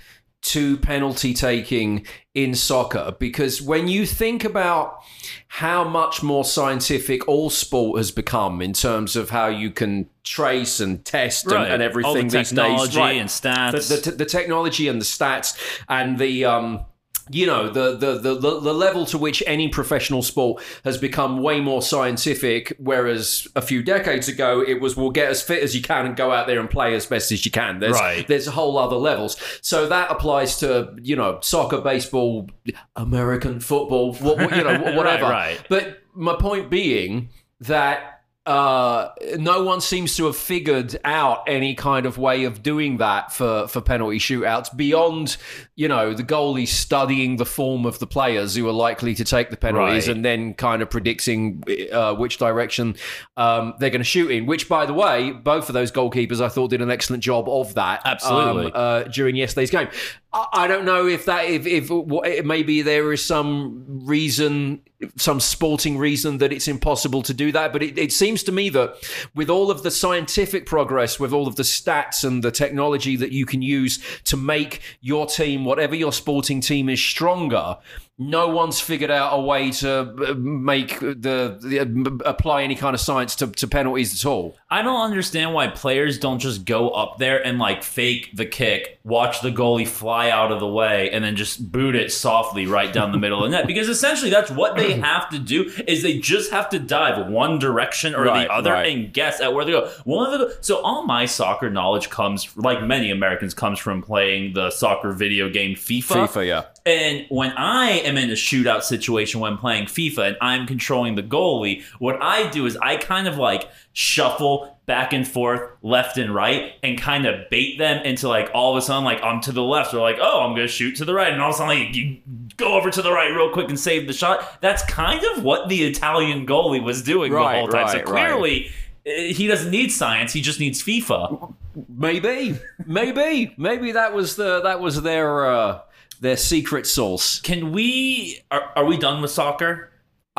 to 0.41 0.77
penalty 0.77 1.33
taking 1.33 2.05
in 2.33 2.55
soccer 2.55 3.13
because 3.19 3.61
when 3.61 3.87
you 3.89 4.05
think 4.05 4.45
about 4.45 5.03
how 5.49 5.83
much 5.83 6.23
more 6.23 6.45
scientific 6.45 7.27
all 7.27 7.49
sport 7.49 7.97
has 7.97 8.11
become 8.11 8.61
in 8.61 8.71
terms 8.71 9.15
of 9.17 9.29
how 9.31 9.47
you 9.47 9.69
can 9.69 10.09
trace 10.23 10.79
and 10.79 11.03
test 11.03 11.45
and, 11.45 11.53
Right. 11.55 11.71
and 11.71 11.81
everything 11.83 12.07
All 12.07 12.13
the 12.15 12.21
these 12.21 12.31
days, 12.31 12.49
technology 12.51 12.97
right. 12.99 13.17
and 13.17 13.29
stats. 13.29 13.89
the, 13.89 14.11
the, 14.11 14.17
the 14.17 14.25
technology 14.25 14.87
and 14.87 15.01
the 15.01 15.05
stats 15.05 15.57
and 15.89 16.17
the 16.17 16.45
um 16.45 16.85
you 17.31 17.45
know 17.45 17.69
the, 17.69 17.95
the 17.95 18.15
the 18.19 18.33
the 18.35 18.73
level 18.73 19.05
to 19.05 19.17
which 19.17 19.43
any 19.45 19.67
professional 19.69 20.21
sport 20.23 20.63
has 20.83 20.97
become 20.97 21.41
way 21.41 21.59
more 21.61 21.81
scientific 21.81 22.73
whereas 22.79 23.47
a 23.55 23.61
few 23.61 23.83
decades 23.83 24.27
ago 24.27 24.63
it 24.67 24.81
was 24.81 24.97
we'll 24.97 25.11
get 25.11 25.29
as 25.29 25.41
fit 25.41 25.61
as 25.61 25.75
you 25.75 25.81
can 25.81 26.05
and 26.05 26.15
go 26.15 26.31
out 26.31 26.47
there 26.47 26.59
and 26.59 26.69
play 26.69 26.95
as 26.95 27.05
best 27.05 27.31
as 27.31 27.45
you 27.45 27.51
can 27.51 27.79
there's 27.79 27.99
Right. 27.99 28.27
there's 28.27 28.47
a 28.47 28.51
whole 28.51 28.77
other 28.77 28.95
levels 28.95 29.37
so 29.61 29.87
that 29.87 30.09
applies 30.11 30.57
to 30.59 30.95
you 31.01 31.15
know 31.15 31.39
soccer 31.41 31.81
baseball 31.81 32.47
american 32.95 33.59
football 33.59 34.15
you 34.15 34.63
know 34.63 34.93
whatever 34.95 35.23
right. 35.25 35.61
but 35.69 35.99
my 36.13 36.35
point 36.35 36.69
being 36.69 37.29
that 37.61 38.18
uh, 38.45 39.09
no 39.37 39.63
one 39.63 39.79
seems 39.79 40.15
to 40.17 40.25
have 40.25 40.35
figured 40.35 40.97
out 41.05 41.43
any 41.47 41.75
kind 41.75 42.05
of 42.07 42.17
way 42.17 42.45
of 42.45 42.63
doing 42.63 42.97
that 42.97 43.31
for, 43.31 43.67
for 43.67 43.79
penalty 43.79 44.17
shootouts 44.17 44.75
beyond, 44.75 45.37
you 45.75 45.87
know, 45.87 46.13
the 46.15 46.23
goalie 46.23 46.67
studying 46.67 47.35
the 47.37 47.45
form 47.45 47.85
of 47.85 47.99
the 47.99 48.07
players 48.07 48.55
who 48.55 48.67
are 48.67 48.71
likely 48.73 49.13
to 49.13 49.23
take 49.23 49.51
the 49.51 49.57
penalties 49.57 50.07
Right. 50.07 50.15
and 50.15 50.25
then 50.25 50.55
kind 50.55 50.81
of 50.81 50.89
predicting 50.89 51.63
uh, 51.91 52.15
which 52.15 52.37
direction 52.39 52.95
um, 53.37 53.75
they're 53.79 53.91
going 53.91 53.99
to 54.01 54.03
shoot 54.05 54.31
in. 54.31 54.47
Which, 54.47 54.67
by 54.67 54.85
the 54.87 54.93
way, 54.93 55.31
both 55.31 55.69
of 55.69 55.73
those 55.73 55.91
goalkeepers 55.91 56.41
I 56.41 56.49
thought 56.49 56.71
did 56.71 56.81
an 56.81 56.89
excellent 56.89 57.21
job 57.23 57.47
of 57.47 57.75
that. 57.75 58.01
Absolutely. 58.03 58.67
um, 58.67 58.71
uh, 58.73 59.03
during 59.03 59.35
yesterday's 59.35 59.69
game. 59.69 59.89
I, 60.31 60.67
don't 60.67 60.85
know 60.85 61.07
if 61.07 61.25
that 61.25 61.45
if 61.45 61.65
if 61.65 62.45
maybe 62.45 62.83
there 62.83 63.11
is 63.11 63.25
some 63.25 64.05
reason, 64.05 64.81
some 65.17 65.39
sporting 65.39 65.97
reason 65.97 66.37
that 66.37 66.53
it's 66.53 66.67
impossible 66.67 67.23
to 67.23 67.33
do 67.33 67.51
that. 67.51 67.73
But 67.73 67.81
it, 67.81 67.97
it 67.97 68.11
seems 68.11 68.43
to 68.43 68.51
me 68.51 68.69
that 68.69 68.95
with 69.33 69.49
all 69.49 69.71
of 69.71 69.81
the 69.81 69.89
scientific 69.89 70.67
progress, 70.67 71.19
with 71.19 71.33
all 71.33 71.47
of 71.47 71.55
the 71.55 71.63
stats 71.63 72.23
and 72.23 72.43
the 72.43 72.51
technology 72.51 73.15
that 73.15 73.31
you 73.31 73.47
can 73.47 73.63
use 73.63 73.97
to 74.25 74.37
make 74.37 74.81
your 75.01 75.25
team, 75.25 75.65
whatever 75.65 75.95
your 75.95 76.13
sporting 76.13 76.61
team 76.61 76.89
is, 76.89 77.03
stronger. 77.03 77.77
No 78.19 78.49
one's 78.49 78.79
figured 78.79 79.09
out 79.09 79.31
a 79.33 79.41
way 79.41 79.71
to 79.71 79.91
uh, 80.01 80.33
make 80.35 80.99
the, 80.99 81.57
the 81.59 82.21
apply 82.25 82.63
any 82.63 82.75
kind 82.75 82.93
of 82.93 82.99
science 82.99 83.33
to, 83.37 83.47
to 83.47 83.67
penalties 83.67 84.13
at 84.13 84.29
all. 84.29 84.58
I 84.71 84.83
don't 84.83 85.01
understand 85.01 85.55
why 85.55 85.67
players 85.67 86.19
don't 86.19 86.37
just 86.37 86.63
go 86.63 86.91
up 86.91 87.17
there 87.17 87.43
and 87.43 87.57
like 87.57 87.81
fake 87.81 88.29
the 88.35 88.45
kick, 88.45 88.99
watch 89.03 89.41
the 89.41 89.49
goalie 89.49 89.87
fly 89.87 90.29
out 90.29 90.51
of 90.51 90.59
the 90.59 90.67
way, 90.67 91.09
and 91.09 91.23
then 91.23 91.35
just 91.35 91.71
boot 91.71 91.95
it 91.95 92.11
softly 92.11 92.67
right 92.67 92.93
down 92.93 93.11
the 93.11 93.17
middle 93.19 93.43
of 93.43 93.49
the 93.49 93.57
net. 93.57 93.65
Because 93.65 93.89
essentially, 93.89 94.29
that's 94.29 94.51
what 94.51 94.75
they 94.75 94.93
have 94.99 95.27
to 95.31 95.39
do 95.39 95.71
is 95.87 96.03
they 96.03 96.19
just 96.19 96.51
have 96.51 96.69
to 96.69 96.77
dive 96.77 97.27
one 97.27 97.57
direction 97.57 98.13
or 98.13 98.25
Right, 98.25 98.47
the 98.47 98.53
other 98.53 98.73
right. 98.73 98.95
and 98.95 99.11
guess 99.11 99.41
at 99.41 99.53
where 99.55 99.65
they 99.65 99.71
go. 99.71 99.87
One 100.03 100.31
of 100.31 100.39
the 100.39 100.57
so 100.61 100.81
all 100.81 101.03
my 101.03 101.25
soccer 101.25 101.71
knowledge 101.71 102.11
comes, 102.11 102.55
like 102.55 102.83
many 102.83 103.09
Americans, 103.09 103.55
comes 103.55 103.79
from 103.79 104.03
playing 104.03 104.53
the 104.53 104.69
soccer 104.69 105.13
video 105.13 105.49
game 105.49 105.75
FIFA. 105.75 106.27
FIFA, 106.27 106.47
yeah. 106.47 106.63
And 106.85 107.25
when 107.29 107.51
I 107.51 107.89
am 107.99 108.17
in 108.17 108.29
a 108.29 108.33
shootout 108.33 108.83
situation 108.83 109.39
when 109.39 109.57
playing 109.57 109.85
FIFA 109.85 110.27
and 110.29 110.37
I'm 110.41 110.65
controlling 110.67 111.15
the 111.15 111.23
goalie, 111.23 111.83
what 111.99 112.21
I 112.21 112.49
do 112.49 112.65
is 112.65 112.77
I 112.77 112.97
kind 112.97 113.27
of 113.27 113.37
like 113.37 113.67
shuffle 113.99 114.79
back 114.85 115.13
and 115.13 115.27
forth, 115.27 115.61
left 115.83 116.17
and 116.17 116.33
right, 116.33 116.71
and 116.81 116.97
kind 116.99 117.25
of 117.27 117.47
bait 117.51 117.77
them 117.77 118.03
into 118.05 118.27
like 118.27 118.49
all 118.53 118.71
of 118.71 118.77
a 118.77 118.81
sudden, 118.81 119.03
like 119.03 119.21
I'm 119.21 119.41
to 119.41 119.51
the 119.51 119.61
left, 119.61 119.93
or 119.93 119.99
like, 119.99 120.17
oh, 120.21 120.39
I'm 120.41 120.55
gonna 120.55 120.67
shoot 120.67 120.95
to 120.97 121.05
the 121.05 121.13
right, 121.13 121.31
and 121.31 121.41
all 121.41 121.49
of 121.49 121.55
a 121.55 121.57
sudden, 121.57 121.77
like 121.85 121.95
you 121.95 122.17
go 122.57 122.73
over 122.73 122.89
to 122.89 123.01
the 123.01 123.11
right 123.11 123.29
real 123.29 123.51
quick 123.51 123.67
and 123.69 123.79
save 123.79 124.07
the 124.07 124.13
shot. 124.13 124.61
That's 124.61 124.83
kind 124.85 125.21
of 125.35 125.43
what 125.43 125.69
the 125.69 125.83
Italian 125.83 126.47
goalie 126.47 126.81
was 126.83 127.03
doing 127.03 127.31
Right, 127.31 127.53
the 127.55 127.59
whole 127.59 127.67
time. 127.67 127.83
right, 127.85 127.91
so 127.91 128.01
clearly. 128.03 128.71
eh, 129.05 129.33
He 129.33 129.47
doesn't 129.47 129.69
need 129.71 129.91
science. 129.91 130.31
He 130.33 130.41
just 130.41 130.59
needs 130.59 130.81
FIFA. 130.81 131.53
Maybe, 131.87 132.57
maybe, 132.85 133.53
maybe 133.57 133.91
that 133.91 134.13
was 134.13 134.35
the 134.37 134.61
that 134.61 134.79
was 134.79 135.01
their 135.01 135.45
uh, 135.45 135.81
their 136.21 136.37
secret 136.37 136.87
sauce. 136.87 137.39
Can 137.41 137.71
we? 137.73 138.41
Are, 138.49 138.71
are 138.77 138.85
we 138.85 138.97
done 138.97 139.21
with 139.21 139.31
soccer? 139.31 139.88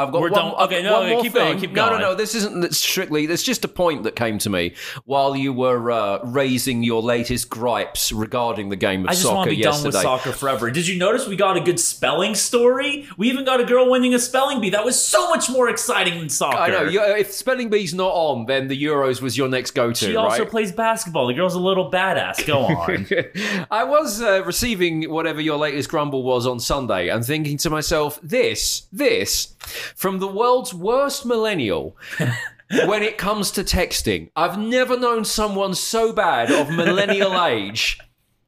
I've 0.02 0.12
got 0.12 0.20
We're 0.22 0.30
one, 0.30 0.40
done- 0.40 0.54
I've 0.56 0.66
okay, 0.66 0.82
no, 0.82 0.92
one 0.92 1.02
okay, 1.04 1.12
more 1.14 1.22
keep 1.22 1.32
thing. 1.32 1.44
going, 1.46 1.58
keep 1.60 1.70
no, 1.72 1.88
going. 1.88 2.00
no, 2.00 2.10
no. 2.10 2.14
This 2.14 2.34
isn't 2.34 2.74
strictly. 2.74 3.26
There's 3.26 3.42
just 3.42 3.64
a 3.64 3.68
point 3.68 4.02
that 4.04 4.16
came 4.16 4.38
to 4.38 4.50
me 4.50 4.74
while 5.04 5.36
you 5.36 5.52
were 5.52 5.90
uh, 5.90 6.18
raising 6.24 6.82
your 6.82 7.02
latest 7.02 7.50
gripes 7.50 8.12
regarding 8.12 8.68
the 8.68 8.76
game 8.76 9.06
of 9.06 9.06
soccer. 9.06 9.10
I 9.10 9.14
just 9.14 9.22
soccer 9.22 9.34
want 9.36 9.50
to 9.50 9.56
be 9.56 9.62
yesterday. 9.62 9.82
done 10.02 10.12
with 10.12 10.22
soccer 10.24 10.32
forever. 10.32 10.70
Did 10.70 10.86
you 10.88 10.98
notice 10.98 11.26
we 11.26 11.36
got 11.36 11.56
a 11.56 11.60
good 11.60 11.78
spelling 11.80 12.34
story? 12.34 13.06
We 13.16 13.28
even 13.30 13.44
got 13.44 13.60
a 13.60 13.64
girl 13.64 13.90
winning 13.90 14.14
a 14.14 14.18
spelling 14.18 14.60
bee. 14.60 14.70
That 14.70 14.84
was 14.84 15.00
so 15.00 15.28
much 15.30 15.50
more 15.50 15.68
exciting 15.68 16.18
than 16.18 16.28
soccer. 16.28 16.56
I 16.58 16.68
know. 16.70 16.82
you- 16.84 17.02
If 17.02 17.32
spelling 17.32 17.68
bee's 17.70 17.92
not 17.94 18.12
on, 18.12 18.46
then 18.46 18.68
the 18.68 18.82
Euros 18.82 19.20
was 19.20 19.36
your 19.36 19.48
next 19.48 19.72
go-to, 19.72 20.06
she 20.06 20.16
also 20.16 20.42
right? 20.42 20.50
plays 20.50 20.72
basketball. 20.72 21.26
The 21.26 21.34
girl's 21.34 21.54
a 21.54 21.60
little 21.60 21.90
badass. 21.90 22.46
Go 22.46 22.60
on. 22.66 23.06
I 23.70 23.84
was 23.84 24.20
uh, 24.22 24.42
receiving 24.44 25.10
whatever 25.10 25.40
your 25.40 25.58
latest 25.58 25.88
grumble 25.88 26.22
was 26.22 26.46
on 26.46 26.60
Sunday 26.60 27.08
and 27.08 27.24
thinking 27.24 27.56
to 27.58 27.70
myself, 27.70 28.18
this, 28.22 28.86
this, 28.92 29.54
from 29.94 30.18
the 30.18 30.28
world's 30.28 30.74
worst 30.74 31.24
millennial. 31.24 31.96
when 32.86 33.02
it 33.02 33.18
comes 33.18 33.50
to 33.52 33.64
texting, 33.64 34.30
I've 34.36 34.58
never 34.58 34.98
known 34.98 35.24
someone 35.24 35.74
so 35.74 36.12
bad 36.12 36.50
of 36.50 36.70
millennial 36.70 37.44
age 37.44 37.98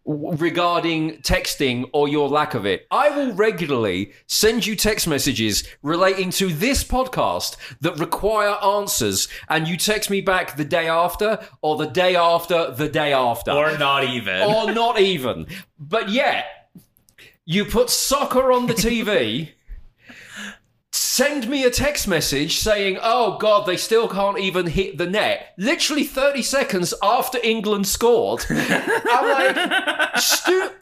regarding 0.04 1.18
texting 1.18 1.88
or 1.92 2.08
your 2.08 2.28
lack 2.28 2.54
of 2.54 2.66
it. 2.66 2.86
I 2.90 3.10
will 3.10 3.32
regularly 3.34 4.12
send 4.26 4.66
you 4.66 4.74
text 4.74 5.06
messages 5.06 5.64
relating 5.82 6.30
to 6.32 6.52
this 6.52 6.82
podcast 6.82 7.56
that 7.80 7.98
require 7.98 8.56
answers, 8.64 9.28
and 9.48 9.68
you 9.68 9.76
text 9.76 10.10
me 10.10 10.20
back 10.20 10.56
the 10.56 10.64
day 10.64 10.88
after, 10.88 11.38
or 11.60 11.76
the 11.76 11.86
day 11.86 12.16
after, 12.16 12.72
the 12.72 12.88
day 12.88 13.12
after 13.12 13.52
or 13.52 13.78
not 13.78 14.04
even. 14.04 14.42
or 14.42 14.72
not 14.72 15.00
even. 15.00 15.46
But 15.78 16.08
yet, 16.08 16.46
you 17.44 17.64
put 17.64 17.90
soccer 17.90 18.52
on 18.52 18.66
the 18.66 18.74
TV. 18.74 19.50
Send 21.12 21.46
me 21.46 21.62
a 21.64 21.70
text 21.70 22.08
message 22.08 22.56
saying, 22.56 22.98
"Oh 23.02 23.36
God, 23.36 23.66
they 23.66 23.76
still 23.76 24.08
can't 24.08 24.38
even 24.38 24.66
hit 24.68 24.96
the 24.96 25.06
net." 25.06 25.52
Literally 25.58 26.04
thirty 26.04 26.40
seconds 26.40 26.94
after 27.02 27.38
England 27.42 27.86
scored, 27.86 28.46
I'm 28.50 29.54
like, 29.54 30.16
stupid. 30.16 30.72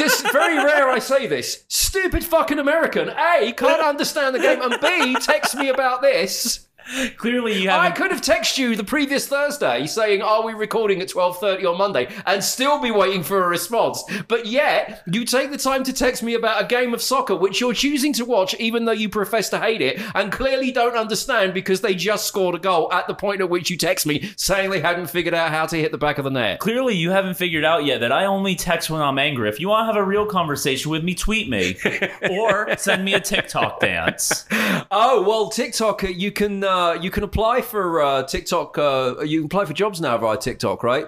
This 0.00 0.20
is 0.20 0.30
very 0.32 0.56
rare. 0.56 0.88
I 0.88 0.98
say 0.98 1.28
this. 1.28 1.62
Stupid 1.68 2.24
fucking 2.24 2.58
American. 2.58 3.10
A 3.10 3.52
can't 3.52 3.80
understand 3.80 4.34
the 4.34 4.40
game, 4.40 4.60
and 4.60 4.80
B 4.80 5.14
text 5.20 5.54
me 5.54 5.68
about 5.68 6.02
this. 6.02 6.66
Clearly, 7.16 7.62
you 7.62 7.70
I 7.70 7.84
haven't. 7.84 7.96
could 7.96 8.10
have 8.10 8.20
texted 8.20 8.58
you 8.58 8.76
the 8.76 8.84
previous 8.84 9.26
Thursday 9.26 9.86
saying, 9.86 10.22
"Are 10.22 10.42
we 10.44 10.52
recording 10.52 11.00
at 11.00 11.08
12:30 11.08 11.64
on 11.66 11.78
Monday?" 11.78 12.08
and 12.26 12.42
still 12.42 12.80
be 12.80 12.90
waiting 12.90 13.22
for 13.22 13.42
a 13.42 13.48
response. 13.48 14.02
But 14.28 14.46
yet, 14.46 15.02
you 15.06 15.24
take 15.24 15.50
the 15.50 15.58
time 15.58 15.84
to 15.84 15.92
text 15.92 16.22
me 16.22 16.34
about 16.34 16.62
a 16.62 16.66
game 16.66 16.94
of 16.94 17.02
soccer 17.02 17.34
which 17.34 17.60
you're 17.60 17.72
choosing 17.74 18.12
to 18.14 18.24
watch 18.24 18.54
even 18.58 18.84
though 18.84 18.92
you 18.92 19.08
profess 19.08 19.48
to 19.50 19.58
hate 19.58 19.80
it 19.80 20.00
and 20.14 20.30
clearly 20.32 20.70
don't 20.72 20.96
understand 20.96 21.54
because 21.54 21.80
they 21.80 21.94
just 21.94 22.26
scored 22.26 22.54
a 22.54 22.58
goal 22.58 22.92
at 22.92 23.06
the 23.06 23.14
point 23.14 23.40
at 23.40 23.48
which 23.48 23.70
you 23.70 23.76
text 23.76 24.06
me 24.06 24.32
saying 24.36 24.70
they 24.70 24.80
hadn't 24.80 25.08
figured 25.08 25.34
out 25.34 25.50
how 25.50 25.66
to 25.66 25.76
hit 25.76 25.92
the 25.92 25.98
back 25.98 26.18
of 26.18 26.24
the 26.24 26.30
net. 26.30 26.58
Clearly, 26.60 26.94
you 26.94 27.10
haven't 27.10 27.34
figured 27.34 27.64
out 27.64 27.84
yet 27.84 28.00
that 28.00 28.12
I 28.12 28.24
only 28.26 28.54
text 28.54 28.90
when 28.90 29.00
I'm 29.00 29.18
angry. 29.18 29.48
If 29.48 29.60
you 29.60 29.68
want 29.68 29.82
to 29.88 29.92
have 29.94 30.02
a 30.02 30.04
real 30.06 30.26
conversation 30.26 30.90
with 30.90 31.04
me, 31.04 31.14
tweet 31.14 31.48
me 31.48 31.76
or 32.30 32.76
send 32.76 33.04
me 33.04 33.14
a 33.14 33.20
TikTok 33.20 33.80
dance. 33.80 34.44
Oh, 34.90 35.22
well, 35.26 35.48
TikTok 35.48 36.04
uh, 36.04 36.08
you 36.08 36.30
can 36.32 36.64
uh, 36.64 36.71
you 37.00 37.10
can 37.10 37.22
apply 37.24 37.60
for 37.62 38.00
uh, 38.00 38.22
TikTok 38.24 38.78
uh, 38.78 39.20
you 39.24 39.40
can 39.40 39.46
apply 39.46 39.64
for 39.64 39.72
jobs 39.72 40.00
now 40.00 40.16
via 40.18 40.36
TikTok, 40.36 40.82
right? 40.82 41.06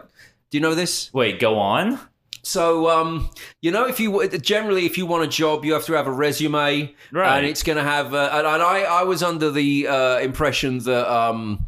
Do 0.50 0.58
you 0.58 0.60
know 0.60 0.74
this? 0.74 1.12
Wait, 1.12 1.40
go 1.40 1.58
on. 1.58 1.98
So, 2.42 2.90
um, 2.90 3.30
you 3.62 3.70
know, 3.70 3.86
if 3.86 3.98
you 3.98 4.28
generally 4.38 4.84
if 4.84 4.98
you 4.98 5.06
want 5.06 5.24
a 5.24 5.26
job, 5.26 5.64
you 5.64 5.72
have 5.72 5.86
to 5.86 5.94
have 5.94 6.06
a 6.06 6.12
resume, 6.12 6.94
Right. 7.10 7.38
and 7.38 7.46
it's 7.46 7.62
going 7.62 7.78
to 7.78 7.82
have. 7.82 8.12
Uh, 8.12 8.28
and 8.32 8.46
and 8.46 8.62
I, 8.62 8.82
I 8.82 9.02
was 9.04 9.22
under 9.22 9.50
the 9.50 9.88
uh, 9.88 10.18
impression 10.18 10.78
that, 10.80 11.10
um, 11.10 11.64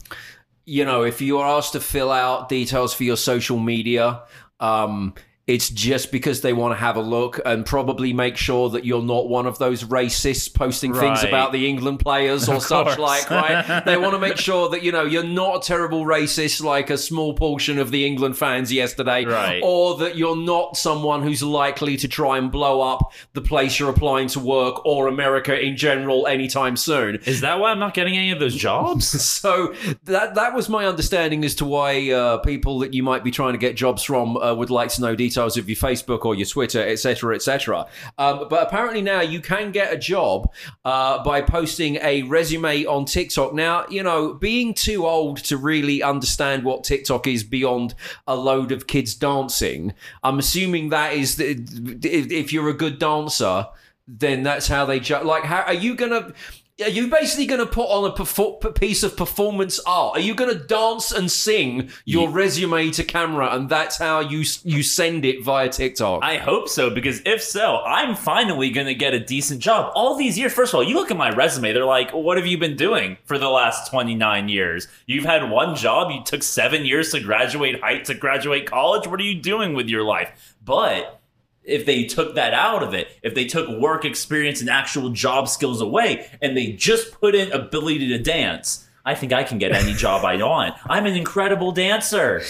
you 0.67 0.85
know, 0.85 1.03
if 1.03 1.21
you 1.23 1.39
are 1.39 1.57
asked 1.57 1.73
to 1.73 1.81
fill 1.81 2.13
out 2.13 2.51
details 2.51 2.93
for 2.93 3.05
your 3.05 3.17
social 3.17 3.59
media, 3.59 4.23
um, 4.61 5.15
it's 5.47 5.69
just 5.71 6.11
because 6.11 6.41
they 6.41 6.53
want 6.53 6.73
to 6.73 6.77
have 6.77 6.97
a 6.97 7.01
look 7.01 7.41
and 7.47 7.65
probably 7.65 8.13
make 8.13 8.37
sure 8.37 8.69
that 8.71 8.85
you're 8.85 9.01
not 9.01 9.29
one 9.29 9.47
of 9.47 9.59
those 9.59 9.85
racists 9.85 10.53
posting 10.53 10.93
things 10.93 11.23
about 11.23 11.53
the 11.53 11.69
England 11.69 12.01
players 12.01 12.49
or 12.49 12.61
such 12.61 12.99
like, 12.99 13.31
right? 13.31 13.83
they 13.87 13.97
want 13.97 14.13
to 14.15 14.19
make 14.19 14.39
sure 14.39 14.69
that 14.71 14.83
you 14.83 14.91
know 14.91 15.05
you're 15.05 15.23
not 15.23 15.65
a 15.65 15.67
terrible 15.67 16.05
racist 16.05 16.65
like 16.65 16.91
a 16.91 16.99
small 16.99 17.33
portion 17.33 17.79
of 17.79 17.93
the 17.93 18.05
England 18.05 18.37
fans 18.37 18.73
yesterday, 18.73 19.25
Right. 19.25 19.61
or 19.63 19.97
that 19.99 20.17
you're 20.17 20.37
not 20.37 20.77
someone 20.77 21.23
who's 21.23 21.45
likely 21.45 21.97
to 21.99 22.09
try 22.09 22.39
and 22.39 22.51
blow 22.51 22.81
up 22.81 23.13
the 23.35 23.41
place 23.41 23.79
you're 23.79 23.91
applying 23.91 24.27
to 24.29 24.41
work 24.41 24.85
or 24.85 25.07
America 25.07 25.57
in 25.57 25.77
general 25.77 26.27
anytime 26.27 26.77
soon. 26.77 27.21
Is 27.25 27.43
that 27.43 27.61
why 27.61 27.71
I'm 27.71 27.79
not 27.79 27.95
getting 27.95 28.17
any 28.17 28.33
of 28.33 28.41
those 28.41 28.57
jobs? 28.57 29.07
So 29.47 29.75
that 30.05 30.35
that 30.35 30.55
was 30.55 30.69
my 30.69 30.87
understanding 30.87 31.45
as 31.45 31.55
to 31.57 31.65
why 31.65 32.11
uh, 32.11 32.39
people 32.39 32.81
that 32.81 32.95
you 32.95 33.03
might 33.03 33.23
be 33.23 33.31
trying 33.31 33.53
to 33.53 33.59
get 33.59 33.77
jobs 33.77 34.03
from 34.03 34.37
uh, 34.39 34.53
would 34.55 34.71
like 34.71 34.89
to 34.95 35.01
know 35.03 35.15
details 35.15 35.36
of 35.37 35.69
your 35.69 35.77
Facebook 35.77 36.25
or 36.25 36.35
your 36.35 36.47
Twitter, 36.47 36.81
etc., 36.81 37.35
etc. 37.35 37.87
Um, 38.19 38.47
but 38.49 38.67
apparently 38.67 39.03
now 39.03 39.21
you 39.21 39.41
can 39.41 39.73
get 39.73 39.93
a 39.93 39.99
job 39.99 40.53
uh, 40.85 41.23
by 41.23 41.43
posting 41.43 41.97
a 41.97 42.23
resume 42.23 42.85
on 42.85 43.05
TikTok. 43.05 43.55
Now 43.55 43.87
you 43.89 44.03
know 44.03 44.35
being 44.35 44.75
too 44.75 45.07
old 45.07 45.39
to 45.45 45.57
really 45.57 46.03
understand 46.03 46.65
what 46.65 46.85
TikTok 46.85 47.27
is 47.27 47.45
beyond 47.45 47.95
a 48.27 48.37
load 48.37 48.73
of 48.73 48.87
kids 48.87 49.15
dancing. 49.15 49.95
I'm 50.23 50.39
assuming 50.39 50.91
that 50.91 51.13
is 51.13 51.39
if, 51.41 52.53
you're 52.53 52.69
a 52.69 52.75
good 52.75 52.99
dancer, 52.99 53.67
then 54.07 54.43
that's 54.43 54.69
how 54.69 54.85
they 54.85 55.01
like. 55.01 55.45
How 55.45 55.63
are 55.63 55.75
you 55.75 55.95
gonna? 55.95 56.33
Are 56.83 56.91
you 56.91 57.09
basically 57.09 57.47
going 57.47 57.61
to 57.61 57.67
put 57.67 57.87
on 57.87 58.11
a 58.11 58.13
perfor- 58.13 58.75
piece 58.75 59.03
of 59.03 59.17
performance 59.17 59.81
art? 59.87 60.17
Are 60.17 60.21
you 60.21 60.35
going 60.35 60.51
to 60.51 60.63
dance 60.63 61.11
and 61.11 61.31
sing 61.31 61.91
your 62.05 62.29
resume 62.29 62.91
to 62.91 63.03
camera, 63.03 63.55
and 63.55 63.69
that's 63.69 63.97
how 63.97 64.21
you 64.21 64.45
you 64.63 64.83
send 64.83 65.25
it 65.25 65.43
via 65.43 65.71
TikTok? 65.71 66.23
I 66.23 66.37
hope 66.37 66.69
so 66.69 66.91
because 66.91 67.23
if 67.25 67.43
so, 67.43 67.79
I'm 67.79 68.15
finally 68.15 68.71
going 68.71 68.89
to 68.89 68.95
get 68.95 69.15
a 69.15 69.21
decent 69.21 69.61
job. 69.61 69.93
All 69.95 70.17
these 70.17 70.39
years, 70.39 70.53
first 70.53 70.75
of 70.75 70.79
all, 70.79 70.85
you 70.85 70.95
look 70.95 71.11
at 71.11 71.17
my 71.17 71.31
resume, 71.31 71.73
they're 71.73 71.87
like, 71.87 72.11
what 72.13 72.37
have 72.37 72.47
you 72.47 72.59
been 72.59 72.77
doing 72.77 73.17
for 73.25 73.39
the 73.39 73.49
last 73.49 73.91
29 73.91 74.51
years? 74.51 74.87
You've 75.07 75.25
had 75.25 75.51
one 75.51 75.77
job, 75.77 76.13
you 76.13 76.23
took 76.25 76.43
seven 76.43 76.85
years 76.85 77.11
to 77.13 77.21
graduate 77.21 77.81
high 77.81 78.01
to 78.01 78.15
graduate 78.15 78.67
college. 78.67 79.07
What 79.07 79.19
are 79.19 79.25
you 79.25 79.41
doing 79.41 79.73
with 79.73 79.89
your 79.89 80.03
life? 80.03 80.55
But 80.63 81.21
if 81.67 81.87
they 81.87 82.05
took 82.05 82.35
that 82.35 82.55
out 82.55 82.83
of 82.83 82.95
it, 82.95 83.09
if 83.23 83.35
they 83.35 83.45
took 83.45 83.69
work 83.81 84.05
experience 84.05 84.61
and 84.61 84.71
actual 84.71 85.11
job 85.11 85.49
skills 85.49 85.81
away, 85.81 86.29
and 86.41 86.57
they 86.57 86.73
just 86.73 87.13
put 87.13 87.35
in 87.35 87.51
ability 87.53 88.09
to 88.09 88.19
dance, 88.19 88.87
I 89.07 89.15
think 89.15 89.33
I 89.33 89.45
can 89.45 89.59
get 89.59 89.71
any 89.71 89.95
job 89.95 90.25
I 90.25 90.37
want. 90.37 90.75
I'm 90.85 91.07
an 91.07 91.15
incredible 91.15 91.71
dancer. 91.71 92.43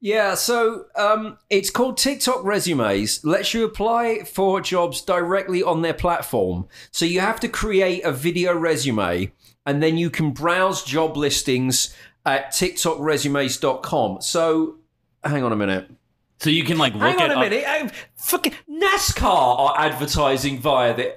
Yeah, 0.00 0.34
so 0.34 0.84
um, 0.96 1.38
it's 1.48 1.70
called 1.70 1.96
TikTok 1.96 2.44
Resumes. 2.44 3.24
Lets 3.24 3.54
you 3.54 3.64
apply 3.64 4.24
for 4.24 4.60
jobs 4.60 5.00
directly 5.00 5.62
on 5.62 5.80
their 5.80 5.94
platform. 5.94 6.68
So 6.90 7.06
you 7.06 7.20
have 7.20 7.40
to 7.40 7.48
create 7.48 8.04
a 8.04 8.12
video 8.12 8.54
resume, 8.54 9.32
and 9.64 9.82
then 9.82 9.96
you 9.96 10.10
can 10.10 10.32
browse 10.32 10.84
job 10.84 11.16
listings 11.16 11.96
at 12.26 12.52
tiktokresumes.com. 12.52 14.20
So 14.20 14.76
hang 15.24 15.42
on 15.42 15.52
a 15.52 15.56
minute. 15.56 15.90
So 16.38 16.50
you 16.50 16.64
can 16.64 16.76
like 16.76 16.92
look 16.92 17.02
Hang 17.02 17.16
on 17.22 17.30
at 17.30 17.36
a 17.38 17.40
minute. 17.40 17.92
Fucking 18.24 18.54
NASCAR 18.70 19.58
are 19.58 19.78
advertising 19.78 20.58
via 20.58 20.96
the. 20.96 21.14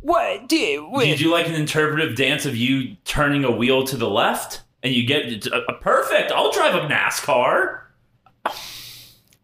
What? 0.00 0.48
Do 0.48 0.56
you, 0.56 0.90
Do 1.16 1.24
you 1.24 1.30
like 1.30 1.46
an 1.46 1.54
interpretive 1.54 2.16
dance 2.16 2.44
of 2.44 2.56
you 2.56 2.96
turning 3.04 3.44
a 3.44 3.52
wheel 3.52 3.84
to 3.84 3.96
the 3.96 4.10
left 4.10 4.62
and 4.82 4.92
you 4.92 5.06
get 5.06 5.46
uh, 5.46 5.60
uh, 5.68 5.74
perfect? 5.74 6.32
I'll 6.32 6.50
drive 6.50 6.74
a 6.74 6.88
NASCAR. 6.88 7.82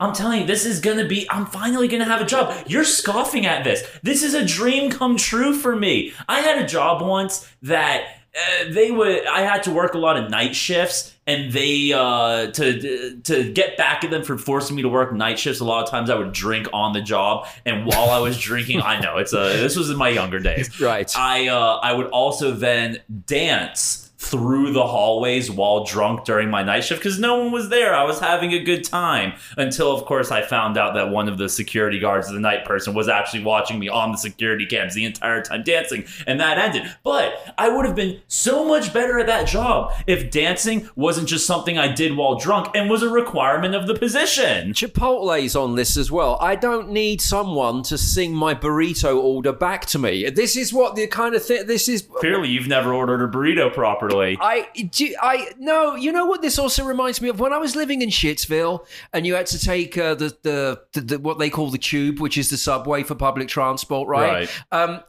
I'm 0.01 0.15
telling 0.15 0.41
you, 0.41 0.47
this 0.49 0.67
is 0.67 0.81
gonna 0.81 1.07
be. 1.07 1.31
I'm 1.31 1.47
finally 1.47 1.87
gonna 1.87 2.05
have 2.07 2.21
a 2.21 2.27
job. 2.27 2.53
You're 2.67 2.83
scoffing 2.83 3.47
at 3.47 3.63
this. 3.63 3.89
This 4.03 4.25
is 4.25 4.35
a 4.35 4.45
dream 4.45 4.91
come 4.91 5.17
true 5.17 5.55
for 5.55 5.77
me. 5.77 6.13
I 6.29 6.41
had 6.41 6.61
a 6.61 6.67
job 6.67 7.03
once 7.03 7.49
that 7.63 8.05
uh, 8.35 8.73
they 8.73 8.91
would. 8.91 9.25
I 9.27 9.43
had 9.43 9.63
to 9.63 9.71
work 9.71 9.95
a 9.95 9.99
lot 9.99 10.17
of 10.17 10.29
night 10.29 10.57
shifts, 10.57 11.15
and 11.27 11.53
they 11.53 11.93
uh, 11.93 12.51
to 12.53 13.21
to 13.25 13.53
get 13.53 13.77
back 13.77 14.05
at 14.05 14.11
them 14.11 14.23
for 14.23 14.39
forcing 14.39 14.77
me 14.77 14.83
to 14.83 14.89
work 14.89 15.13
night 15.13 15.39
shifts. 15.39 15.61
A 15.61 15.65
lot 15.65 15.83
of 15.83 15.91
times, 15.91 16.09
I 16.11 16.15
would 16.15 16.33
drink 16.33 16.69
on 16.73 16.93
the 16.93 17.03
job, 17.03 17.47
and 17.65 17.85
while 17.85 18.11
I 18.11 18.21
was 18.21 18.39
drinking, 18.39 18.81
I 18.83 19.01
know 19.01 19.19
it's 19.19 19.33
a. 19.33 19.59
This 19.59 19.77
was 19.77 19.91
in 19.91 19.97
my 19.97 20.09
younger 20.09 20.39
days. 20.39 20.71
Right. 20.87 21.11
I 21.17 21.49
uh, 21.49 21.81
I 21.83 21.93
would 21.93 22.07
also 22.09 22.53
then 22.53 22.99
dance 23.27 24.06
through 24.31 24.73
the 24.73 24.87
hallways 24.87 25.51
while 25.51 25.85
drunk 25.85 26.25
during 26.25 26.51
my 26.51 26.63
night 26.63 26.85
shift 26.85 27.01
because 27.01 27.19
no 27.19 27.39
one 27.39 27.53
was 27.53 27.69
there. 27.69 27.95
I 27.95 28.05
was 28.05 28.19
having 28.19 28.53
a 28.53 28.63
good 28.63 28.85
time 28.85 29.35
until, 29.57 29.93
of 29.93 30.05
course, 30.05 30.31
I 30.31 30.43
found 30.43 30.77
out 30.77 30.95
that 30.95 31.11
one 31.11 31.29
of 31.29 31.39
the 31.39 31.49
security 31.49 31.99
guards, 31.99 32.29
the 32.29 32.41
night 32.41 32.65
person, 32.65 32.95
was 32.95 33.09
actually 33.09 33.45
watching 33.45 33.79
me 33.79 33.89
on 33.89 34.13
the 34.13 34.19
security 34.19 34.67
cams 34.67 34.95
the 34.95 35.05
entire 35.05 35.43
time 35.43 35.63
dancing, 35.63 36.05
and 36.27 36.41
that 36.41 36.59
ended. 36.59 36.83
But 37.05 37.55
I 37.57 37.69
would 37.69 37.87
have 37.87 37.95
been 37.95 38.21
so 38.29 38.65
much 38.65 38.93
better 38.93 39.19
at 39.19 39.27
that 39.27 39.47
job 39.47 39.93
if 40.07 40.31
dancing 40.31 40.89
wasn't 40.97 41.29
just 41.29 41.47
something 41.47 41.79
I 41.79 41.93
did 41.93 42.17
while 42.17 42.37
drunk 42.37 42.69
and 42.75 42.91
was 42.91 43.03
a 43.03 43.09
requirement 43.09 43.75
of 43.75 43.87
the 43.87 43.95
position. 43.95 44.73
Chipotle's 44.73 45.55
on 45.55 45.77
this 45.77 45.97
as 45.97 46.11
well. 46.11 46.39
I 46.41 46.57
don't 46.57 46.91
need 46.91 47.21
someone 47.21 47.83
to 47.85 47.97
sing 47.97 48.35
my 48.35 48.55
burrito 48.55 49.17
order 49.17 49.53
back 49.53 49.87
to 49.87 49.99
me. 49.99 50.29
This 50.31 50.57
is 50.57 50.73
what 50.73 50.97
the 50.97 51.07
kind 51.07 51.35
of 51.35 51.45
thing. 51.45 51.67
This 51.67 51.89
is 51.89 52.03
Clearly, 52.17 52.49
you've 52.49 52.69
never 52.69 52.93
ordered 52.93 53.23
a 53.23 53.29
burrito 53.29 53.73
properly. 53.73 54.16
I, 54.41 54.69
do- 54.91 55.15
I 55.21 55.49
no, 55.59 55.95
you 55.95 56.13
know 56.13 56.27
what 56.27 56.43
this 56.43 56.59
also 56.59 56.85
reminds 56.85 57.21
me 57.21 57.29
of 57.29 57.41
when 57.41 57.53
I 57.53 57.59
was 57.59 57.77
living 57.77 58.03
in 58.03 58.09
Shitsville 58.09 58.87
and 59.13 59.27
you 59.27 59.35
had 59.35 59.47
to 59.47 59.59
take 59.59 59.97
uh, 59.99 60.15
the, 60.15 60.37
the, 60.43 60.81
the 60.93 61.01
the 61.01 61.19
what 61.19 61.39
they 61.39 61.51
call 61.51 61.71
the 61.71 61.79
tube, 61.79 62.21
which 62.21 62.37
is 62.37 62.51
the 62.51 62.57
subway 62.57 63.03
for 63.03 63.15
public 63.15 63.49
transport, 63.49 64.09
right? 64.09 64.49
Right. 64.49 64.65
Um, 64.73 65.01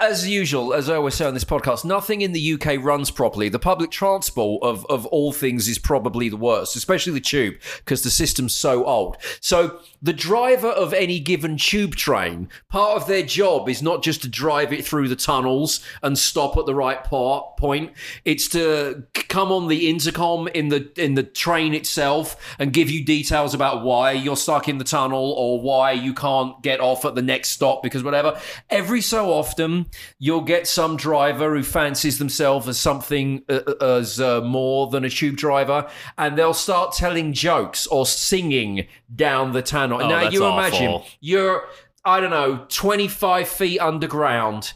as 0.00 0.28
usual, 0.28 0.74
as 0.74 0.90
I 0.90 0.96
always 0.96 1.14
say 1.14 1.24
on 1.26 1.34
this 1.34 1.44
podcast, 1.44 1.84
nothing 1.84 2.20
in 2.20 2.32
the 2.32 2.54
UK 2.54 2.82
runs 2.82 3.10
properly. 3.10 3.48
The 3.48 3.58
public 3.58 3.90
transport 3.90 4.62
of 4.62 4.84
of 4.86 5.06
all 5.06 5.32
things 5.32 5.68
is 5.68 5.78
probably 5.78 6.28
the 6.28 6.36
worst, 6.36 6.76
especially 6.76 7.12
the 7.12 7.20
tube 7.20 7.54
because 7.78 8.02
the 8.02 8.10
system's 8.10 8.54
so 8.54 8.84
old. 8.84 9.16
So 9.40 9.80
the 10.02 10.12
driver 10.12 10.68
of 10.68 10.92
any 10.92 11.18
given 11.20 11.56
tube 11.56 11.96
train, 11.96 12.48
part 12.68 12.96
of 12.96 13.06
their 13.06 13.22
job 13.22 13.68
is 13.68 13.82
not 13.82 14.02
just 14.02 14.22
to 14.22 14.28
drive 14.28 14.72
it 14.72 14.84
through 14.84 15.08
the 15.08 15.16
tunnels 15.16 15.80
and 16.02 16.18
stop 16.18 16.56
at 16.56 16.66
the 16.66 16.74
right 16.74 17.02
part, 17.02 17.56
point. 17.56 17.92
It's 18.24 18.48
to 18.54 19.04
come 19.28 19.52
on 19.52 19.68
the 19.68 19.88
intercom 19.88 20.48
in 20.48 20.68
the 20.68 20.90
in 20.96 21.14
the 21.14 21.22
train 21.22 21.74
itself 21.74 22.36
and 22.58 22.72
give 22.72 22.90
you 22.90 23.04
details 23.04 23.54
about 23.54 23.84
why 23.84 24.12
you're 24.12 24.36
stuck 24.36 24.68
in 24.68 24.78
the 24.78 24.84
tunnel 24.84 25.32
or 25.32 25.60
why 25.60 25.92
you 25.92 26.14
can't 26.14 26.62
get 26.62 26.80
off 26.80 27.04
at 27.04 27.14
the 27.14 27.22
next 27.22 27.50
stop 27.50 27.82
because 27.82 28.02
whatever. 28.02 28.40
Every 28.70 29.00
so 29.00 29.32
often, 29.32 29.86
you'll 30.18 30.40
get 30.40 30.66
some 30.66 30.96
driver 30.96 31.54
who 31.54 31.62
fancies 31.62 32.18
themselves 32.18 32.68
as 32.68 32.78
something 32.78 33.42
uh, 33.48 33.60
uh, 33.66 33.86
as 33.98 34.20
uh, 34.20 34.40
more 34.40 34.88
than 34.88 35.04
a 35.04 35.10
tube 35.10 35.36
driver, 35.36 35.88
and 36.16 36.38
they'll 36.38 36.54
start 36.54 36.94
telling 36.94 37.32
jokes 37.32 37.86
or 37.86 38.06
singing 38.06 38.86
down 39.14 39.52
the 39.52 39.62
tunnel. 39.62 40.02
Oh, 40.02 40.08
now 40.08 40.28
you 40.28 40.44
imagine 40.46 40.88
awful. 40.88 41.08
you're 41.20 41.64
I 42.06 42.20
don't 42.20 42.30
know, 42.30 42.66
25 42.68 43.48
feet 43.48 43.78
underground. 43.80 44.74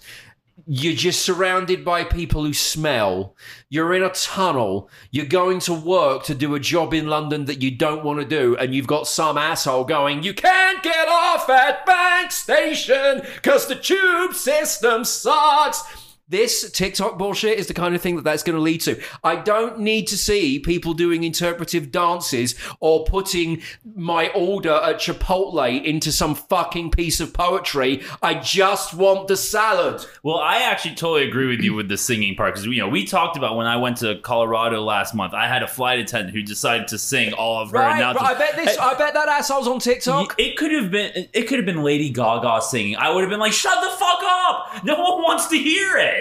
You're 0.67 0.95
just 0.95 1.23
surrounded 1.23 1.85
by 1.85 2.05
people 2.05 2.45
who 2.45 2.53
smell. 2.53 3.37
You're 3.69 3.95
in 3.95 4.03
a 4.03 4.11
tunnel. 4.11 4.91
You're 5.11 5.27
going 5.27 5.61
to 5.61 5.73
work 5.73 6.25
to 6.25 6.35
do 6.35 6.55
a 6.55 6.61
job 6.61 6.93
in 6.93 7.07
London 7.07 7.45
that 7.45 7.63
you 7.63 7.71
don't 7.71 8.05
want 8.05 8.21
to 8.21 8.27
do. 8.27 8.57
And 8.57 8.75
you've 8.75 8.87
got 8.87 9.07
some 9.07 9.39
asshole 9.39 9.85
going, 9.85 10.23
You 10.23 10.35
can't 10.35 10.83
get 10.83 11.09
off 11.09 11.49
at 11.49 11.87
Bank 11.87 12.33
Station 12.33 13.23
because 13.37 13.67
the 13.67 13.77
tube 13.77 14.35
system 14.35 15.05
sucks. 15.05 16.08
This 16.31 16.71
TikTok 16.73 17.17
bullshit 17.17 17.59
is 17.59 17.69
the 17.69 17.75
kind 17.75 17.95
of 17.95 18.03
thing 18.03 18.17
that 18.17 18.23
that's 18.23 18.43
going 18.43 18.57
to 18.57 18.61
lead 18.61 18.83
to. 18.83 19.01
I 19.25 19.37
don't 19.37 19.79
need 19.79 20.07
to 20.09 20.19
see 20.19 20.59
people 20.59 20.93
doing 20.93 21.25
interpretive 21.25 21.91
dances 21.91 22.55
or 22.81 23.05
putting 23.07 23.63
my 23.97 24.29
order 24.35 24.75
at 24.75 24.97
Chipotle 24.97 25.83
into 25.83 26.13
some 26.13 26.35
fucking 26.35 26.91
piece 26.91 27.21
of 27.21 27.33
poetry. 27.33 28.03
I 28.23 28.35
just 28.35 28.93
want 28.93 29.29
the 29.29 29.39
salad. 29.39 30.05
Well, 30.23 30.37
I 30.37 30.59
actually 30.59 30.97
totally 30.97 31.27
agree 31.27 31.47
with 31.47 31.61
you 31.61 31.73
with 31.73 31.89
the 31.89 31.97
singing 31.97 32.35
part 32.37 32.55
because 32.57 32.67
you 32.67 32.77
know 32.83 32.89
we 32.89 33.07
talked 33.07 33.39
about 33.39 33.57
when 33.57 33.67
I 33.67 33.79
went 33.79 33.97
to 33.99 34.19
Colorado 34.21 34.83
last 34.83 35.15
month. 35.15 35.33
I 35.33 35.47
had 35.49 35.63
a 35.63 35.69
flight 35.69 35.99
attendant 35.99 36.35
who 36.37 36.43
decided 36.43 36.89
to 36.89 36.99
sing 36.99 37.33
all 37.33 37.63
of 37.63 37.71
her 37.71 37.79
Right? 37.79 37.97
announcements. 37.97 38.31
I 38.31 38.39
bet 38.39 38.55
this. 38.57 38.77
I 38.77 38.93
bet 38.99 39.15
that 39.15 39.29
asshole's 39.31 39.67
on 39.67 39.79
TikTok. 39.79 40.35
It 40.39 40.59
could 40.59 40.73
have 40.73 40.91
been 40.91 41.29
it 41.33 41.49
could 41.49 41.59
have 41.59 41.67
been 41.67 41.83
Lady 41.83 42.11
Gaga 42.11 42.61
singing. 42.61 42.97
I 42.97 43.15
would 43.15 43.23
have 43.23 43.31
been 43.31 43.41
like, 43.41 43.55
"Shut 43.55 43.79
the 43.81 43.97
fuck 43.97 44.21
up! 44.23 44.85
No 44.85 44.95
one 44.97 45.23
wants 45.23 45.47
to 45.47 45.57
hear 45.57 45.97
it." 45.97 46.18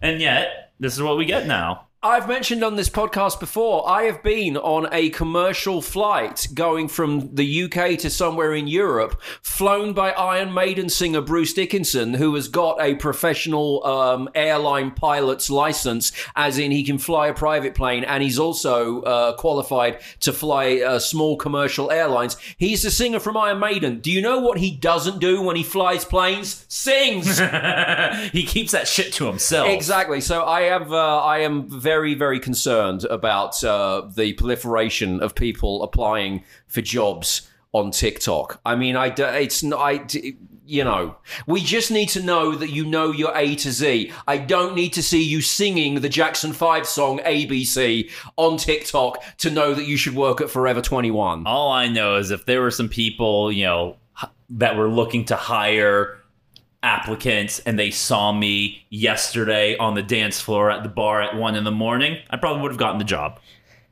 And 0.00 0.20
yet, 0.20 0.72
this 0.78 0.94
is 0.94 1.02
what 1.02 1.16
we 1.16 1.24
get 1.24 1.46
now. 1.46 1.85
I've 2.02 2.28
mentioned 2.28 2.62
on 2.62 2.76
this 2.76 2.90
podcast 2.90 3.40
before, 3.40 3.88
I 3.88 4.02
have 4.02 4.22
been 4.22 4.58
on 4.58 4.86
a 4.92 5.08
commercial 5.10 5.80
flight 5.80 6.46
going 6.52 6.88
from 6.88 7.34
the 7.34 7.64
UK 7.64 7.98
to 8.00 8.10
somewhere 8.10 8.52
in 8.52 8.68
Europe, 8.68 9.20
flown 9.40 9.94
by 9.94 10.12
Iron 10.12 10.52
Maiden 10.52 10.90
singer 10.90 11.22
Bruce 11.22 11.54
Dickinson, 11.54 12.14
who 12.14 12.34
has 12.34 12.48
got 12.48 12.80
a 12.82 12.96
professional 12.96 13.84
um, 13.84 14.28
airline 14.34 14.90
pilot's 14.90 15.48
license, 15.48 16.12
as 16.36 16.58
in 16.58 16.70
he 16.70 16.84
can 16.84 16.98
fly 16.98 17.28
a 17.28 17.34
private 17.34 17.74
plane, 17.74 18.04
and 18.04 18.22
he's 18.22 18.38
also 18.38 19.00
uh, 19.02 19.32
qualified 19.36 19.98
to 20.20 20.34
fly 20.34 20.82
uh, 20.82 20.98
small 20.98 21.36
commercial 21.36 21.90
airlines. 21.90 22.36
He's 22.58 22.82
the 22.82 22.90
singer 22.90 23.20
from 23.20 23.38
Iron 23.38 23.58
Maiden. 23.58 24.00
Do 24.00 24.12
you 24.12 24.20
know 24.20 24.38
what 24.38 24.58
he 24.58 24.76
doesn't 24.76 25.18
do 25.18 25.40
when 25.40 25.56
he 25.56 25.62
flies 25.62 26.04
planes? 26.04 26.66
Sings! 26.68 27.38
he 28.32 28.44
keeps 28.44 28.72
that 28.72 28.86
shit 28.86 29.14
to 29.14 29.24
himself. 29.24 29.70
Exactly. 29.70 30.20
So 30.20 30.44
I 30.44 30.62
have, 30.62 30.92
uh, 30.92 31.24
I 31.24 31.38
am 31.38 31.66
very, 31.86 32.14
very 32.14 32.40
concerned 32.40 33.04
about 33.04 33.62
uh, 33.62 34.02
the 34.16 34.32
proliferation 34.32 35.20
of 35.20 35.36
people 35.36 35.84
applying 35.84 36.42
for 36.66 36.80
jobs 36.80 37.48
on 37.70 37.92
TikTok. 37.92 38.60
I 38.66 38.74
mean, 38.74 38.96
I, 38.96 39.14
it's 39.38 39.62
not, 39.62 39.78
I, 39.78 40.04
you 40.66 40.82
know, 40.82 41.14
we 41.46 41.60
just 41.60 41.92
need 41.92 42.08
to 42.08 42.20
know 42.20 42.56
that 42.56 42.70
you 42.70 42.84
know 42.84 43.12
your 43.12 43.30
A 43.36 43.54
to 43.54 43.70
Z. 43.70 44.10
I 44.26 44.36
don't 44.36 44.74
need 44.74 44.94
to 44.94 45.02
see 45.02 45.22
you 45.22 45.40
singing 45.40 46.00
the 46.00 46.08
Jackson 46.08 46.52
Five 46.52 46.88
song 46.88 47.20
ABC 47.20 48.10
on 48.36 48.56
TikTok 48.56 49.22
to 49.38 49.50
know 49.52 49.72
that 49.72 49.86
you 49.86 49.96
should 49.96 50.16
work 50.16 50.40
at 50.40 50.50
Forever 50.50 50.82
Twenty 50.82 51.12
One. 51.12 51.46
All 51.46 51.70
I 51.70 51.86
know 51.86 52.16
is 52.16 52.32
if 52.32 52.46
there 52.46 52.62
were 52.62 52.72
some 52.72 52.88
people, 52.88 53.52
you 53.52 53.64
know, 53.64 53.96
that 54.50 54.76
were 54.76 54.88
looking 54.88 55.24
to 55.26 55.36
hire 55.36 56.18
applicants 56.86 57.58
and 57.60 57.78
they 57.78 57.90
saw 57.90 58.32
me 58.32 58.86
yesterday 58.88 59.76
on 59.76 59.94
the 59.94 60.02
dance 60.02 60.40
floor 60.40 60.70
at 60.70 60.84
the 60.84 60.88
bar 60.88 61.20
at 61.20 61.34
one 61.34 61.56
in 61.56 61.64
the 61.64 61.72
morning, 61.72 62.18
I 62.30 62.36
probably 62.36 62.62
would 62.62 62.70
have 62.70 62.78
gotten 62.78 62.98
the 62.98 63.04
job. 63.04 63.40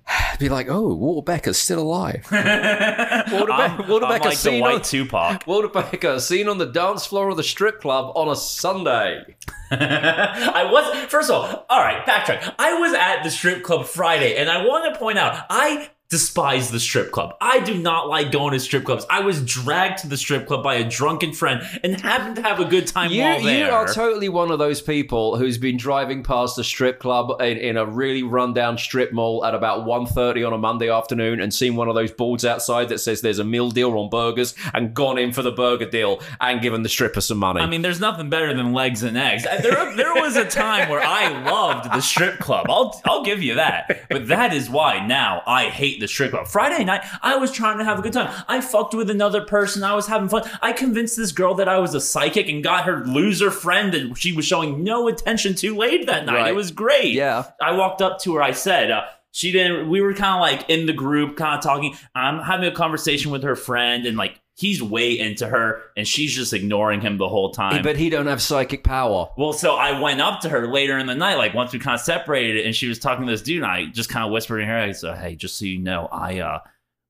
be 0.39 0.49
like, 0.49 0.69
oh, 0.69 0.95
Walter 0.95 1.25
Becker's 1.25 1.59
still 1.59 1.81
alive. 1.81 2.27
Walter, 2.31 3.53
I'm, 3.53 3.77
Be- 3.77 3.85
Walter 3.89 4.07
I'm 4.07 4.13
Becker 4.13 4.25
like 4.25 4.35
the 4.35 4.37
seen 4.37 4.61
white 4.61 4.75
on, 4.77 4.83
Tupac. 4.83 5.45
Walter 5.47 5.69
Becker 5.69 6.21
seen 6.21 6.49
on 6.49 6.59
the 6.59 6.67
dance 6.67 7.05
floor 7.07 7.31
of 7.31 7.37
the 7.37 7.43
strip 7.43 7.81
club 7.81 8.13
on 8.15 8.29
a 8.29 8.37
Sunday. 8.37 9.25
I 9.71 10.69
was 10.71 11.11
first 11.11 11.31
of 11.31 11.37
all, 11.37 11.67
all 11.69 11.81
right, 11.81 12.05
backtrack. 12.07 12.55
I 12.59 12.79
was 12.79 12.95
at 12.95 13.23
the 13.25 13.31
strip 13.31 13.63
club 13.65 13.87
Friday, 13.87 14.37
and 14.37 14.49
I 14.49 14.65
want 14.65 14.93
to 14.93 14.99
point 14.99 15.19
out 15.19 15.47
I 15.51 15.91
despise 16.15 16.71
the 16.71 16.79
strip 16.79 17.11
club. 17.11 17.35
I 17.41 17.59
do 17.59 17.75
not 17.77 18.09
like 18.09 18.31
going 18.31 18.53
to 18.53 18.61
strip 18.61 18.85
clubs. 18.85 19.05
I 19.11 19.21
was 19.21 19.45
dragged 19.45 19.99
to 20.03 20.07
the 20.07 20.17
strip 20.17 20.47
club 20.47 20.63
by 20.63 20.77
a 20.77 20.89
drunken 20.89 21.33
friend 21.33 21.61
and 21.83 22.01
happened 22.01 22.37
to 22.37 22.43
have 22.43 22.61
a 22.61 22.65
good 22.65 22.87
time 22.87 23.11
You, 23.11 23.21
while 23.23 23.43
there. 23.43 23.67
you 23.67 23.73
are 23.73 23.89
totally 23.93 24.29
one 24.29 24.53
of 24.53 24.61
those 24.61 24.81
people 24.81 25.37
who's 25.37 25.59
been 25.59 25.77
driving 25.77 26.23
past 26.23 26.57
a 26.57 26.63
strip 26.63 27.01
club 27.01 27.41
in, 27.43 27.57
in 27.59 27.77
a 27.77 27.85
really 27.85 28.23
rundown 28.23 28.79
strip 28.79 29.13
mall 29.13 29.45
at 29.45 29.57
about 29.57 29.87
1.30 29.87 30.47
on 30.47 30.53
a 30.53 30.59
Monday 30.59 30.89
afternoon 30.89 31.41
and 31.41 31.53
seen 31.53 31.75
one 31.75 31.89
of 31.89 31.97
those 31.97 32.13
boards 32.13 32.45
outside 32.45 32.89
that 32.91 32.99
says 32.99 33.21
there's 33.21 33.41
a 33.41 33.45
meal 33.45 33.71
deal 33.73 33.91
on 33.99 34.09
burgers 34.09 34.55
and 34.73 34.95
gone 34.95 35.19
in 35.19 35.33
for 35.33 35.43
the 35.43 35.51
burger 35.51 35.91
deal 35.91 36.21
and 36.41 36.63
given 36.63 36.85
the 36.85 36.89
stripper 36.89 37.21
some 37.21 37.39
money. 37.39 37.61
I 37.61 37.67
mean, 37.67 37.83
there's 37.83 37.99
nothing 38.01 38.31
better 38.31 38.55
than 38.55 38.73
legs 38.73 39.03
and 39.03 39.19
eggs. 39.19 39.45
Uh, 39.47 39.61
There, 39.61 39.97
there 39.97 40.15
was 40.15 40.37
a 40.37 40.45
time 40.49 40.89
where 40.89 41.01
I 41.03 41.43
loved 41.51 41.91
the 41.93 42.01
strip 42.01 42.39
club. 42.39 42.67
I'll, 42.69 43.01
I'll 43.05 43.25
give 43.25 43.43
you 43.43 43.57
that. 43.57 44.05
But 44.09 44.29
that 44.29 44.53
is 44.55 44.71
why 44.71 45.05
now 45.05 45.43
I 45.47 45.65
hate 45.71 45.99
the 45.99 46.04
strip 46.09 46.31
club. 46.31 46.47
Friday 46.47 46.85
night, 46.85 47.05
I 47.23 47.37
was 47.37 47.53
trying 47.53 47.79
to 47.79 47.85
have 47.85 47.99
a 47.99 48.03
good 48.03 48.13
time. 48.13 48.33
I 48.49 48.61
fucked 48.61 48.95
with 48.95 49.11
another 49.11 49.43
person. 49.43 49.83
I 49.83 49.95
was 49.95 50.07
having 50.07 50.29
fun. 50.29 50.49
I 50.63 50.73
convinced 50.73 51.17
this 51.17 51.33
girl 51.33 51.55
that 51.55 51.69
I 51.69 51.79
was 51.79 51.95
a 51.95 52.01
psychic 52.01 52.49
and 52.49 52.63
got 52.63 52.85
her 52.85 53.05
loser 53.05 53.51
friend 53.51 53.93
that 53.93 54.17
she 54.17 54.33
was 54.33 54.45
showing 54.45 54.85
no 54.85 55.09
attention 55.09 55.55
to 55.57 55.77
late 55.77 56.07
that 56.07 56.27
night. 56.27 56.35
Right. 56.35 56.49
It 56.49 56.55
was 56.55 56.71
great. 56.71 57.13
Yeah. 57.13 57.45
I 57.61 57.73
walked 57.73 58.03
up 58.03 58.19
to 58.21 58.35
her. 58.37 58.43
I 58.43 58.53
said, 58.53 58.91
uh, 58.91 59.05
she 59.33 59.51
didn't. 59.51 59.91
We 59.91 60.01
were 60.01 60.15
kind 60.15 60.37
of 60.37 60.41
like 60.41 60.71
in 60.71 60.87
the 60.87 60.93
group, 60.93 61.37
kind 61.37 61.59
of 61.59 61.65
talking. 61.65 61.97
I'm 62.15 62.39
having 62.39 62.69
a 62.69 62.75
conversation 62.75 63.33
with 63.33 63.43
her 63.43 63.57
friend, 63.57 64.07
and 64.07 64.17
like 64.17 64.41
he's 64.57 64.83
way 64.83 65.19
into 65.19 65.47
her, 65.49 65.83
and 65.97 66.07
she's 66.07 66.33
just 66.33 66.53
ignoring 66.53 67.01
him 67.01 67.19
the 67.19 67.29
whole 67.29 67.51
time. 67.51 67.83
but 67.83 67.97
he 67.97 68.09
don't 68.09 68.27
have 68.27 68.41
psychic 68.41 68.85
power. 68.85 69.29
Well, 69.37 69.53
so 69.53 69.75
I 69.75 69.99
went 70.01 70.21
up 70.21 70.41
to 70.43 70.49
her 70.49 70.67
later 70.69 70.99
in 70.99 71.07
the 71.07 71.15
night, 71.15 71.35
like 71.37 71.55
once 71.55 71.73
we 71.73 71.79
kind 71.79 71.95
of 71.95 72.01
separated, 72.01 72.65
and 72.65 72.75
she 72.75 72.89
was 72.89 72.99
talking 72.99 73.27
to 73.27 73.33
this 73.33 73.43
dude, 73.43 73.63
and 73.63 73.71
I 73.71 73.87
just 73.87 74.09
kind 74.09 74.25
of 74.25 74.31
whispered 74.33 74.61
in 74.61 74.69
her 74.69 74.79
ear, 74.79 74.85
I 74.85 74.93
said, 74.93 75.19
"Hey, 75.19 75.35
just 75.35 75.59
so 75.59 75.65
you 75.65 75.79
know, 75.79 76.09
I 76.13 76.39
uh, 76.41 76.61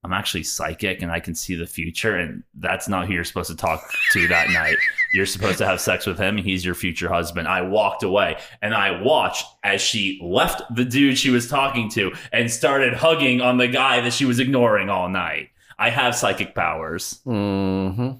I'm 0.03 0.13
actually 0.13 0.43
psychic, 0.43 1.01
and 1.01 1.11
I 1.11 1.19
can 1.19 1.33
see 1.35 1.55
the 1.55 1.65
future, 1.65 2.15
and 2.15 2.43
that's 2.55 2.87
not 2.87 3.07
who 3.07 3.13
you're 3.13 3.23
supposed 3.23 3.49
to 3.49 3.55
talk 3.55 3.81
to 4.13 4.27
that 4.27 4.49
night. 4.51 4.77
You're 5.13 5.25
supposed 5.25 5.57
to 5.59 5.65
have 5.65 5.79
sex 5.79 6.05
with 6.05 6.17
him, 6.17 6.37
he's 6.37 6.65
your 6.65 6.75
future 6.75 7.09
husband." 7.09 7.47
I 7.47 7.61
walked 7.61 8.01
away, 8.03 8.37
and 8.61 8.73
I 8.73 9.01
watched 9.01 9.45
as 9.63 9.81
she 9.81 10.19
left 10.23 10.61
the 10.75 10.85
dude 10.85 11.17
she 11.17 11.29
was 11.29 11.47
talking 11.47 11.89
to 11.91 12.11
and 12.31 12.49
started 12.51 12.93
hugging 12.95 13.39
on 13.41 13.57
the 13.57 13.67
guy 13.67 14.01
that 14.01 14.13
she 14.13 14.25
was 14.25 14.39
ignoring 14.39 14.89
all 14.89 15.09
night. 15.09 15.49
I 15.77 15.89
have 15.89 16.15
psychic 16.15 16.55
powers. 16.55 17.19
hmm 17.23 18.11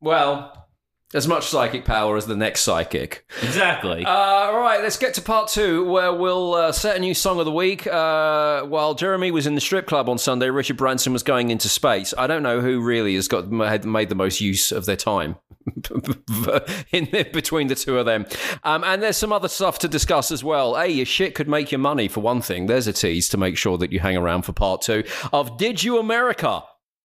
Well, 0.00 0.66
as 1.14 1.28
much 1.28 1.46
psychic 1.46 1.84
power 1.84 2.16
as 2.16 2.26
the 2.26 2.36
next 2.36 2.62
psychic. 2.62 3.24
Exactly. 3.42 4.04
Uh, 4.04 4.10
all 4.10 4.58
right, 4.58 4.80
let's 4.82 4.98
get 4.98 5.14
to 5.14 5.22
part 5.22 5.48
two, 5.48 5.84
where 5.84 6.12
we'll 6.12 6.54
uh, 6.54 6.72
set 6.72 6.96
a 6.96 7.00
new 7.00 7.14
song 7.14 7.38
of 7.38 7.44
the 7.44 7.52
week. 7.52 7.86
Uh, 7.86 8.62
while 8.64 8.94
Jeremy 8.94 9.30
was 9.30 9.46
in 9.46 9.54
the 9.54 9.60
strip 9.60 9.86
club 9.86 10.08
on 10.08 10.18
Sunday, 10.18 10.50
Richard 10.50 10.76
Branson 10.76 11.12
was 11.12 11.22
going 11.22 11.50
into 11.50 11.68
space. 11.68 12.12
I 12.18 12.26
don't 12.26 12.42
know 12.42 12.60
who 12.60 12.82
really 12.82 13.14
has 13.14 13.28
got 13.28 13.50
made 13.50 14.08
the 14.08 14.14
most 14.16 14.40
use 14.40 14.72
of 14.72 14.84
their 14.86 14.96
time 14.96 15.36
in 16.92 17.08
between 17.32 17.68
the 17.68 17.76
two 17.76 17.98
of 17.98 18.06
them. 18.06 18.26
Um, 18.64 18.82
and 18.84 19.00
there's 19.02 19.16
some 19.16 19.32
other 19.32 19.48
stuff 19.48 19.78
to 19.80 19.88
discuss 19.88 20.30
as 20.32 20.42
well. 20.42 20.74
Hey, 20.74 20.90
your 20.90 21.06
shit 21.06 21.34
could 21.36 21.48
make 21.48 21.70
you 21.70 21.78
money 21.78 22.08
for 22.08 22.20
one 22.20 22.42
thing. 22.42 22.66
There's 22.66 22.88
a 22.88 22.92
tease 22.92 23.28
to 23.30 23.36
make 23.36 23.56
sure 23.56 23.78
that 23.78 23.92
you 23.92 24.00
hang 24.00 24.16
around 24.16 24.42
for 24.42 24.52
part 24.52 24.82
two 24.82 25.04
of 25.32 25.56
Did 25.56 25.84
You 25.84 25.98
America? 25.98 26.64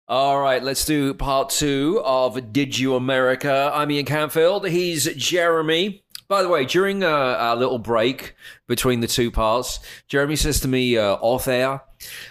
All 0.07 0.39
right, 0.39 0.61
let's 0.61 0.85
do 0.85 1.15
part 1.15 1.49
two 1.49 1.99
of 2.05 2.53
Did 2.53 2.77
You 2.77 2.93
America? 2.93 3.71
I'm 3.73 3.89
Ian 3.89 4.05
Camfield. 4.05 4.69
He's 4.69 5.11
Jeremy. 5.15 6.03
By 6.27 6.43
the 6.43 6.47
way, 6.47 6.63
during 6.63 7.03
uh, 7.03 7.07
our 7.07 7.55
little 7.55 7.79
break 7.79 8.35
between 8.67 8.99
the 8.99 9.07
two 9.07 9.31
parts, 9.31 9.79
Jeremy 10.07 10.35
says 10.35 10.59
to 10.59 10.67
me 10.67 10.95
uh, 10.95 11.15
off 11.15 11.47
air, 11.47 11.81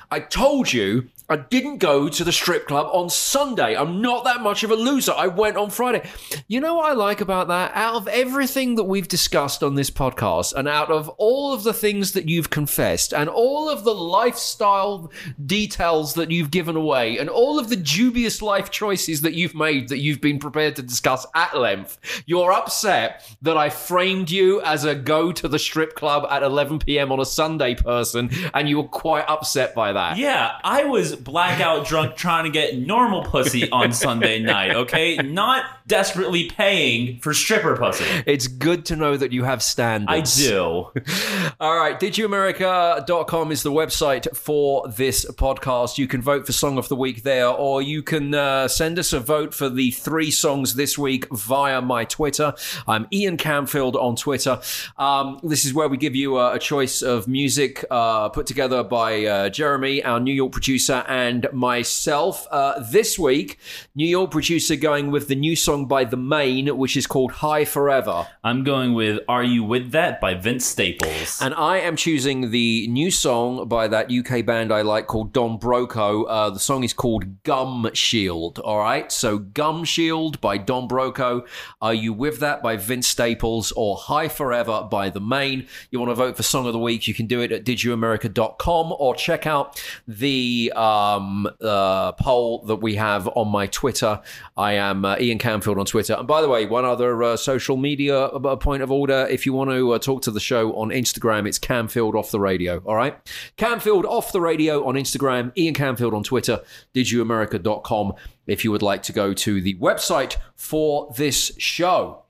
I 0.08 0.20
told 0.20 0.72
you 0.72 1.08
I 1.26 1.36
didn't 1.36 1.78
go 1.78 2.10
to 2.10 2.22
the 2.22 2.32
strip 2.32 2.66
club 2.66 2.86
on 2.92 3.08
Sunday. 3.08 3.74
I'm 3.74 4.02
not 4.02 4.24
that 4.24 4.42
much 4.42 4.62
of 4.62 4.70
a 4.70 4.74
loser. 4.74 5.14
I 5.16 5.26
went 5.26 5.56
on 5.56 5.70
Friday. 5.70 6.06
You 6.48 6.60
know 6.60 6.74
what 6.74 6.90
I 6.90 6.92
like 6.92 7.22
about 7.22 7.48
that? 7.48 7.72
Out 7.74 7.94
of 7.94 8.08
everything 8.08 8.74
that 8.74 8.84
we've 8.84 9.08
discussed 9.08 9.62
on 9.62 9.74
this 9.74 9.90
podcast, 9.90 10.52
and 10.52 10.68
out 10.68 10.90
of 10.90 11.08
all 11.10 11.54
of 11.54 11.62
the 11.62 11.72
things 11.72 12.12
that 12.12 12.28
you've 12.28 12.50
confessed, 12.50 13.14
and 13.14 13.30
all 13.30 13.70
of 13.70 13.84
the 13.84 13.94
lifestyle 13.94 15.10
details 15.46 16.12
that 16.14 16.30
you've 16.30 16.50
given 16.50 16.76
away, 16.76 17.16
and 17.16 17.30
all 17.30 17.58
of 17.58 17.70
the 17.70 17.76
dubious 17.76 18.42
life 18.42 18.70
choices 18.70 19.22
that 19.22 19.32
you've 19.32 19.54
made 19.54 19.88
that 19.88 20.00
you've 20.00 20.20
been 20.20 20.38
prepared 20.38 20.76
to 20.76 20.82
discuss 20.82 21.26
at 21.34 21.56
length, 21.56 22.22
you're 22.26 22.52
upset 22.52 23.26
that 23.40 23.56
I 23.56 23.70
framed 23.70 24.30
you 24.30 24.60
as 24.60 24.84
a 24.84 24.94
go 24.94 25.32
to 25.32 25.48
the 25.48 25.58
strip 25.58 25.94
club 25.94 26.26
at 26.30 26.42
11 26.42 26.80
p.m. 26.80 27.10
on 27.10 27.18
a 27.18 27.24
Sunday 27.24 27.74
person, 27.74 28.28
and 28.52 28.68
you 28.68 28.76
were 28.76 28.88
quite 28.88 29.24
upset 29.26 29.74
by 29.74 29.94
that. 29.94 30.18
Yeah, 30.18 30.58
I 30.62 30.84
was 30.84 31.13
blackout 31.16 31.86
drunk 31.86 32.16
trying 32.16 32.44
to 32.44 32.50
get 32.50 32.78
normal 32.78 33.22
pussy 33.22 33.70
on 33.70 33.92
Sunday 33.92 34.40
night, 34.40 34.74
okay? 34.74 35.16
Not 35.16 35.64
desperately 35.86 36.48
paying 36.48 37.18
for 37.20 37.34
stripper 37.34 37.76
pussy. 37.76 38.04
It's 38.26 38.46
good 38.46 38.86
to 38.86 38.96
know 38.96 39.16
that 39.16 39.32
you 39.32 39.44
have 39.44 39.62
standards. 39.62 40.40
I 40.40 40.46
do. 40.46 40.60
All 41.60 41.76
right, 41.76 41.98
didyouamerica.com 42.00 43.52
is 43.52 43.62
the 43.62 43.72
website 43.72 44.34
for 44.36 44.88
this 44.88 45.24
podcast. 45.32 45.98
You 45.98 46.06
can 46.06 46.22
vote 46.22 46.46
for 46.46 46.52
Song 46.52 46.78
of 46.78 46.88
the 46.88 46.96
Week 46.96 47.22
there, 47.22 47.48
or 47.48 47.82
you 47.82 48.02
can 48.02 48.34
uh, 48.34 48.68
send 48.68 48.98
us 48.98 49.12
a 49.12 49.20
vote 49.20 49.54
for 49.54 49.68
the 49.68 49.90
three 49.90 50.30
songs 50.30 50.74
this 50.74 50.96
week 50.96 51.26
via 51.30 51.82
my 51.82 52.04
Twitter. 52.04 52.54
I'm 52.88 53.06
Ian 53.12 53.36
Camfield 53.36 53.94
on 53.94 54.16
Twitter. 54.16 54.60
Um, 54.96 55.40
this 55.42 55.64
is 55.64 55.74
where 55.74 55.88
we 55.88 55.96
give 55.96 56.14
you 56.14 56.38
a, 56.38 56.54
a 56.54 56.58
choice 56.58 57.02
of 57.02 57.28
music 57.28 57.84
uh, 57.90 58.28
put 58.30 58.46
together 58.46 58.82
by 58.82 59.24
uh, 59.24 59.48
Jeremy, 59.50 60.02
our 60.02 60.20
New 60.20 60.32
York 60.32 60.52
producer, 60.52 61.03
and 61.06 61.46
myself. 61.52 62.46
Uh, 62.50 62.80
this 62.80 63.18
week, 63.18 63.58
New 63.94 64.06
York 64.06 64.30
producer 64.30 64.76
going 64.76 65.10
with 65.10 65.28
the 65.28 65.34
new 65.34 65.56
song 65.56 65.86
by 65.86 66.04
The 66.04 66.16
Maine, 66.16 66.76
which 66.76 66.96
is 66.96 67.06
called 67.06 67.32
High 67.32 67.64
Forever. 67.64 68.26
I'm 68.42 68.64
going 68.64 68.94
with 68.94 69.20
Are 69.28 69.42
You 69.42 69.64
With 69.64 69.92
That 69.92 70.20
by 70.20 70.34
Vince 70.34 70.64
Staples. 70.66 71.40
And 71.40 71.54
I 71.54 71.78
am 71.78 71.96
choosing 71.96 72.50
the 72.50 72.86
new 72.88 73.10
song 73.10 73.68
by 73.68 73.88
that 73.88 74.10
UK 74.10 74.44
band 74.44 74.72
I 74.72 74.82
like 74.82 75.06
called 75.06 75.32
Don 75.32 75.58
Broco. 75.58 76.24
Uh, 76.28 76.50
the 76.50 76.60
song 76.60 76.84
is 76.84 76.92
called 76.92 77.42
Gum 77.42 77.90
Shield. 77.94 78.58
All 78.58 78.78
right. 78.78 79.10
So 79.10 79.38
Gum 79.38 79.84
Shield 79.84 80.40
by 80.40 80.58
Don 80.58 80.88
Broco. 80.88 81.46
Are 81.80 81.94
You 81.94 82.12
With 82.12 82.40
That 82.40 82.62
by 82.62 82.76
Vince 82.76 83.06
Staples 83.06 83.72
or 83.72 83.96
High 83.96 84.28
Forever 84.28 84.88
by 84.90 85.10
The 85.10 85.20
Maine. 85.20 85.66
You 85.90 85.98
want 85.98 86.10
to 86.10 86.14
vote 86.14 86.36
for 86.36 86.42
Song 86.42 86.66
of 86.66 86.72
the 86.72 86.78
Week? 86.78 87.06
You 87.08 87.14
can 87.14 87.26
do 87.26 87.40
it 87.40 87.52
at 87.52 87.64
didyouamerica.com 87.64 88.94
or 88.98 89.14
check 89.14 89.46
out 89.46 89.82
the 90.06 90.72
um, 90.94 91.48
uh, 91.60 92.12
poll 92.12 92.64
that 92.66 92.76
we 92.76 92.94
have 92.94 93.28
on 93.28 93.48
my 93.48 93.66
Twitter. 93.66 94.20
I 94.56 94.74
am 94.74 95.04
uh, 95.04 95.16
Ian 95.18 95.38
Camfield 95.38 95.78
on 95.78 95.86
Twitter. 95.86 96.14
And 96.14 96.28
by 96.28 96.40
the 96.40 96.48
way, 96.48 96.66
one 96.66 96.84
other 96.84 97.22
uh, 97.22 97.36
social 97.36 97.76
media 97.76 98.26
uh, 98.26 98.56
point 98.56 98.82
of 98.82 98.90
order. 98.90 99.26
If 99.30 99.46
you 99.46 99.52
want 99.52 99.70
to 99.70 99.92
uh, 99.92 99.98
talk 99.98 100.22
to 100.22 100.30
the 100.30 100.40
show 100.40 100.72
on 100.74 100.88
Instagram, 100.90 101.48
it's 101.48 101.58
Camfield 101.58 102.14
Off 102.14 102.30
the 102.30 102.40
Radio. 102.40 102.80
All 102.84 102.94
right? 102.94 103.16
Camfield 103.56 104.04
Off 104.04 104.32
the 104.32 104.40
Radio 104.40 104.86
on 104.86 104.94
Instagram, 104.94 105.52
Ian 105.56 105.74
Camfield 105.74 106.12
on 106.12 106.22
Twitter, 106.22 106.60
didyouamerica.com 106.94 108.14
if 108.46 108.64
you 108.64 108.70
would 108.70 108.82
like 108.82 109.02
to 109.04 109.12
go 109.12 109.32
to 109.32 109.60
the 109.60 109.74
website 109.76 110.36
for 110.56 111.12
this 111.16 111.52
show. 111.58 112.22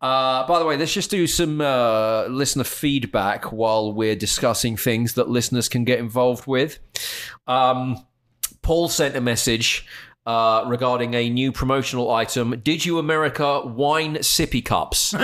Uh, 0.00 0.46
by 0.46 0.58
the 0.58 0.64
way, 0.64 0.76
let's 0.76 0.92
just 0.92 1.10
do 1.10 1.26
some 1.26 1.60
uh, 1.60 2.26
listener 2.26 2.64
feedback 2.64 3.52
while 3.52 3.92
we're 3.92 4.16
discussing 4.16 4.76
things 4.76 5.14
that 5.14 5.28
listeners 5.28 5.68
can 5.68 5.84
get 5.84 5.98
involved 5.98 6.46
with. 6.46 6.78
Um, 7.46 8.04
Paul 8.62 8.88
sent 8.88 9.16
a 9.16 9.20
message 9.20 9.86
uh, 10.26 10.64
regarding 10.66 11.14
a 11.14 11.30
new 11.30 11.52
promotional 11.52 12.10
item. 12.10 12.60
Did 12.62 12.84
you 12.84 12.98
America 12.98 13.60
wine 13.64 14.16
sippy 14.16 14.64
cups? 14.64 15.14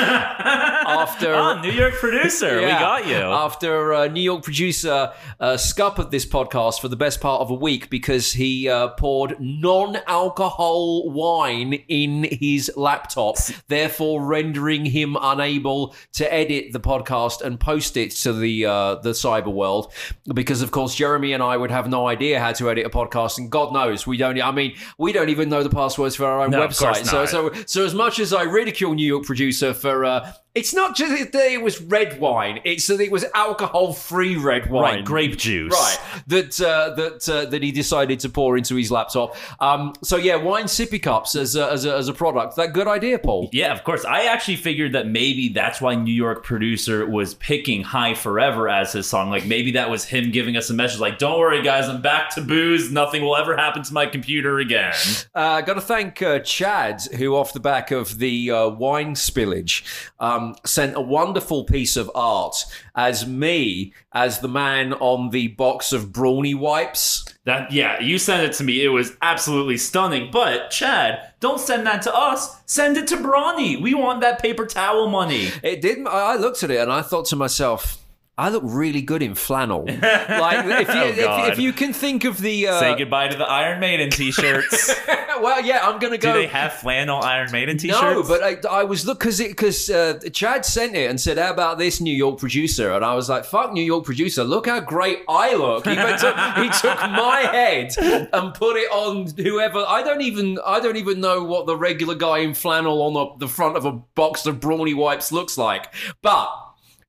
After 0.98 1.34
oh, 1.34 1.60
New 1.62 1.70
York 1.70 1.94
producer, 1.94 2.60
we 2.60 2.66
got 2.66 3.06
you. 3.06 3.16
After 3.16 3.94
uh, 3.94 4.08
New 4.08 4.20
York 4.20 4.42
producer 4.42 5.12
uh, 5.40 5.56
scuppered 5.56 6.10
this 6.10 6.26
podcast 6.26 6.80
for 6.80 6.88
the 6.88 6.96
best 6.96 7.20
part 7.20 7.40
of 7.40 7.50
a 7.50 7.54
week 7.54 7.90
because 7.90 8.32
he 8.32 8.68
uh, 8.68 8.88
poured 8.88 9.36
non-alcohol 9.40 11.10
wine 11.10 11.74
in 11.88 12.24
his 12.30 12.70
laptop, 12.76 13.36
therefore 13.68 14.24
rendering 14.24 14.84
him 14.84 15.16
unable 15.20 15.94
to 16.12 16.32
edit 16.32 16.72
the 16.72 16.80
podcast 16.80 17.42
and 17.42 17.58
post 17.58 17.96
it 17.96 18.10
to 18.12 18.32
the 18.32 18.66
uh, 18.66 18.94
the 18.96 19.10
cyber 19.10 19.52
world. 19.52 19.92
Because 20.32 20.62
of 20.62 20.70
course, 20.70 20.94
Jeremy 20.94 21.32
and 21.32 21.42
I 21.42 21.56
would 21.56 21.70
have 21.70 21.88
no 21.88 22.06
idea 22.06 22.40
how 22.40 22.52
to 22.52 22.70
edit 22.70 22.86
a 22.86 22.90
podcast, 22.90 23.38
and 23.38 23.50
God 23.50 23.72
knows 23.72 24.06
we 24.06 24.16
don't. 24.16 24.40
I 24.40 24.50
mean, 24.50 24.74
we 24.98 25.12
don't 25.12 25.28
even 25.28 25.48
know 25.48 25.62
the 25.62 25.70
passwords 25.70 26.16
for 26.16 26.26
our 26.26 26.42
own 26.42 26.50
No, 26.50 26.66
website. 26.66 27.04
So 27.06 27.26
so, 27.26 27.52
so 27.66 27.84
as 27.84 27.94
much 27.94 28.18
as 28.18 28.32
I 28.32 28.42
ridicule 28.42 28.94
New 28.94 29.06
York 29.06 29.24
producer 29.24 29.74
for 29.74 30.04
uh, 30.04 30.32
It's 30.54 30.74
not 30.74 30.94
just 30.94 31.32
that 31.32 31.50
it 31.50 31.62
was 31.62 31.80
red 31.80 32.20
wine; 32.20 32.60
it's 32.64 32.86
that 32.88 33.00
it 33.00 33.10
was 33.10 33.24
alcohol-free 33.34 34.36
red 34.36 34.70
wine. 34.70 34.96
Right, 34.96 35.04
grape 35.04 35.38
juice. 35.38 35.72
Right, 35.72 35.98
that 36.26 36.60
uh, 36.60 36.94
that 36.94 37.28
uh, 37.28 37.46
that 37.46 37.62
he 37.62 37.72
decided 37.72 38.20
to 38.20 38.28
pour 38.28 38.58
into 38.58 38.76
his 38.76 38.90
laptop. 38.90 39.36
Um, 39.60 39.94
so 40.02 40.16
yeah, 40.16 40.36
wine 40.36 40.66
sippy 40.66 41.02
cups 41.02 41.34
as 41.36 41.56
a, 41.56 41.70
as 41.70 41.86
a, 41.86 41.96
as 41.96 42.08
a 42.08 42.12
product. 42.12 42.56
That 42.56 42.74
good 42.74 42.86
idea, 42.86 43.18
Paul. 43.18 43.48
Yeah, 43.52 43.72
of 43.72 43.82
course. 43.84 44.04
I 44.04 44.24
actually 44.24 44.56
figured 44.56 44.92
that 44.92 45.06
maybe 45.06 45.48
that's 45.48 45.80
why 45.80 45.94
New 45.94 46.12
York 46.14 46.44
producer 46.44 47.06
was 47.06 47.34
picking 47.34 47.82
High 47.82 48.14
Forever 48.14 48.68
as 48.68 48.92
his 48.92 49.06
song. 49.06 49.30
Like 49.30 49.46
maybe 49.46 49.72
that 49.72 49.88
was 49.88 50.04
him 50.04 50.30
giving 50.32 50.56
us 50.56 50.68
a 50.68 50.74
message 50.74 51.00
like, 51.00 51.18
don't 51.18 51.38
worry, 51.38 51.62
guys, 51.62 51.88
I'm 51.88 52.02
back 52.02 52.34
to 52.34 52.42
booze. 52.42 52.92
Nothing 52.92 53.22
will 53.22 53.36
ever 53.36 53.56
happen 53.56 53.82
to 53.84 53.94
my 53.94 54.06
computer 54.06 54.58
again. 54.58 54.92
Uh, 55.34 55.62
got 55.62 55.74
to 55.74 55.80
thank 55.80 56.20
uh, 56.20 56.40
Chad, 56.40 57.00
who, 57.16 57.34
off 57.36 57.52
the 57.54 57.60
back 57.60 57.90
of 57.90 58.18
the 58.18 58.50
uh, 58.50 58.68
wine 58.68 59.14
spillage, 59.14 59.82
um, 60.20 60.41
Um, 60.42 60.56
sent 60.64 60.96
a 60.96 61.00
wonderful 61.00 61.64
piece 61.64 61.96
of 61.96 62.10
art 62.14 62.64
as 62.94 63.26
me, 63.26 63.92
as 64.12 64.40
the 64.40 64.48
man 64.48 64.92
on 64.94 65.30
the 65.30 65.48
box 65.48 65.92
of 65.92 66.12
brawny 66.12 66.54
wipes. 66.54 67.24
That 67.44 67.72
yeah, 67.72 68.00
you 68.00 68.18
sent 68.18 68.42
it 68.42 68.56
to 68.58 68.64
me. 68.64 68.84
It 68.84 68.88
was 68.88 69.16
absolutely 69.20 69.76
stunning. 69.76 70.30
But 70.30 70.70
Chad, 70.70 71.32
don't 71.40 71.60
send 71.60 71.86
that 71.86 72.02
to 72.02 72.14
us. 72.14 72.56
Send 72.66 72.96
it 72.96 73.08
to 73.08 73.16
Brawny. 73.16 73.76
We 73.76 73.94
want 73.94 74.20
that 74.20 74.40
paper 74.40 74.66
towel 74.66 75.08
money. 75.08 75.50
It 75.62 75.80
didn't. 75.80 76.06
I 76.06 76.36
looked 76.36 76.62
at 76.62 76.70
it 76.70 76.78
and 76.80 76.92
I 76.92 77.02
thought 77.02 77.26
to 77.26 77.36
myself, 77.36 78.01
I 78.38 78.48
look 78.48 78.62
really 78.64 79.02
good 79.02 79.22
in 79.22 79.34
flannel. 79.34 79.84
like 79.86 80.64
if 80.66 80.88
you, 80.88 81.24
Oh, 81.24 81.44
if, 81.46 81.52
if 81.52 81.58
you 81.58 81.72
can 81.72 81.92
think 81.92 82.24
of 82.24 82.40
the 82.40 82.68
uh, 82.68 82.80
Say 82.80 82.96
goodbye 82.96 83.28
to 83.28 83.36
the 83.36 83.44
Iron 83.44 83.78
Maiden 83.78 84.08
t-shirts. 84.08 84.94
well, 85.42 85.62
yeah, 85.62 85.86
I'm 85.86 85.98
gonna 85.98 86.16
go. 86.16 86.32
Do 86.32 86.38
they 86.40 86.46
have 86.46 86.72
flannel 86.72 87.20
Iron 87.22 87.52
Maiden 87.52 87.76
t-shirts? 87.76 88.00
No, 88.00 88.22
but 88.22 88.42
I, 88.42 88.56
I 88.80 88.84
was 88.84 89.06
look 89.06 89.18
because 89.18 89.38
it 89.38 89.50
because 89.50 89.90
uh, 89.90 90.18
Chad 90.32 90.64
sent 90.64 90.96
it 90.96 91.10
and 91.10 91.20
said, 91.20 91.36
"How 91.36 91.52
about 91.52 91.76
this 91.76 92.00
New 92.00 92.14
York 92.14 92.38
producer?" 92.38 92.92
And 92.92 93.04
I 93.04 93.14
was 93.14 93.28
like, 93.28 93.44
"Fuck 93.44 93.74
New 93.74 93.84
York 93.84 94.04
producer! 94.06 94.44
Look 94.44 94.66
how 94.66 94.80
great 94.80 95.18
I 95.28 95.54
look." 95.54 95.86
He, 95.86 95.94
went 95.94 96.18
to- 96.20 96.54
he 96.56 96.68
took 96.80 96.98
my 96.98 97.40
head 97.52 97.92
and 98.32 98.54
put 98.54 98.76
it 98.78 98.90
on 98.90 99.26
whoever. 99.36 99.84
I 99.86 100.02
don't 100.02 100.22
even 100.22 100.58
I 100.64 100.80
don't 100.80 100.96
even 100.96 101.20
know 101.20 101.44
what 101.44 101.66
the 101.66 101.76
regular 101.76 102.14
guy 102.14 102.38
in 102.38 102.54
flannel 102.54 103.02
on 103.02 103.12
the, 103.12 103.46
the 103.46 103.52
front 103.52 103.76
of 103.76 103.84
a 103.84 103.92
box 103.92 104.46
of 104.46 104.58
brawny 104.58 104.94
wipes 104.94 105.32
looks 105.32 105.58
like, 105.58 105.92
but. 106.22 106.61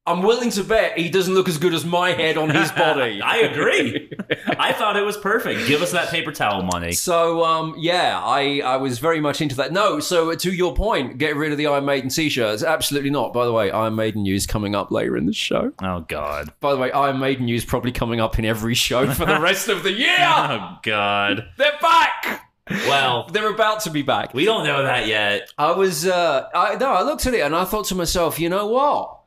I'm 0.06 0.22
willing 0.22 0.50
to 0.52 0.66
bet 0.66 0.98
he 0.98 1.10
doesn't 1.10 1.34
look 1.34 1.48
as 1.48 1.58
good 1.58 1.74
as 1.74 1.86
my 1.86 2.10
head 2.12 2.38
on 2.38 2.50
his 2.50 2.70
body. 2.74 3.22
I 3.24 3.38
agree. 3.38 4.12
I 4.60 4.74
thought 4.74 4.98
it 4.98 5.06
was 5.06 5.16
perfect. 5.16 5.66
Give 5.66 5.82
us 5.82 5.94
that 5.94 6.10
paper 6.10 6.34
towel 6.34 6.62
money. 6.62 6.92
So 6.92 7.46
um, 7.46 7.76
yeah, 7.78 8.20
I, 8.22 8.60
I 8.66 8.76
was 8.78 9.00
very 9.00 9.22
much 9.22 9.40
into 9.40 9.56
that. 9.56 9.72
No, 9.72 10.02
so 10.02 10.36
to 10.36 10.52
your 10.52 10.76
point, 10.76 11.18
get 11.20 11.38
rid 11.38 11.54
of 11.54 11.58
the 11.58 11.68
Iron 11.68 11.86
Maiden 11.86 12.10
t-shirts. 12.10 12.64
Absolutely 12.64 13.12
not. 13.12 13.32
By 13.32 13.46
the 13.46 13.54
way, 13.54 13.72
Iron 13.72 13.96
Maiden 13.96 14.24
news 14.24 14.46
coming 14.46 14.76
up 14.76 14.92
later 14.92 15.16
in 15.16 15.26
the 15.26 15.32
show. 15.34 15.72
Oh 15.82 16.02
God. 16.02 16.52
By 16.60 16.72
the 16.74 16.78
way, 16.78 16.92
Iron 16.92 17.20
Maiden 17.20 17.46
news 17.46 17.64
probably 17.64 17.94
coming 17.94 18.20
up 18.20 18.38
in 18.38 18.44
every 18.44 18.74
show 18.76 19.10
for 19.14 19.26
the 19.26 19.40
rest 19.40 19.70
of 19.70 19.84
the 19.84 19.92
year. 19.94 20.18
Oh 20.20 20.80
God. 20.84 21.46
They're 21.58 21.78
back. 21.82 22.50
Well, 22.70 23.28
They're 23.32 23.50
about 23.54 23.82
to 23.82 23.90
be 23.90 24.02
back. 24.02 24.34
we 24.34 24.44
don't 24.46 24.66
know 24.66 24.84
that 24.84 25.08
yet. 25.08 25.50
I 25.58 25.72
was 25.72 26.06
uh, 26.06 26.50
I 26.54 26.76
no, 26.76 26.92
I 26.92 27.04
looked 27.04 27.26
at 27.26 27.34
it 27.34 27.40
and 27.42 27.56
I 27.56 27.64
thought 27.66 27.86
to 27.86 27.96
myself, 27.96 28.40
you 28.40 28.50
know 28.50 28.68
what? 28.68 29.20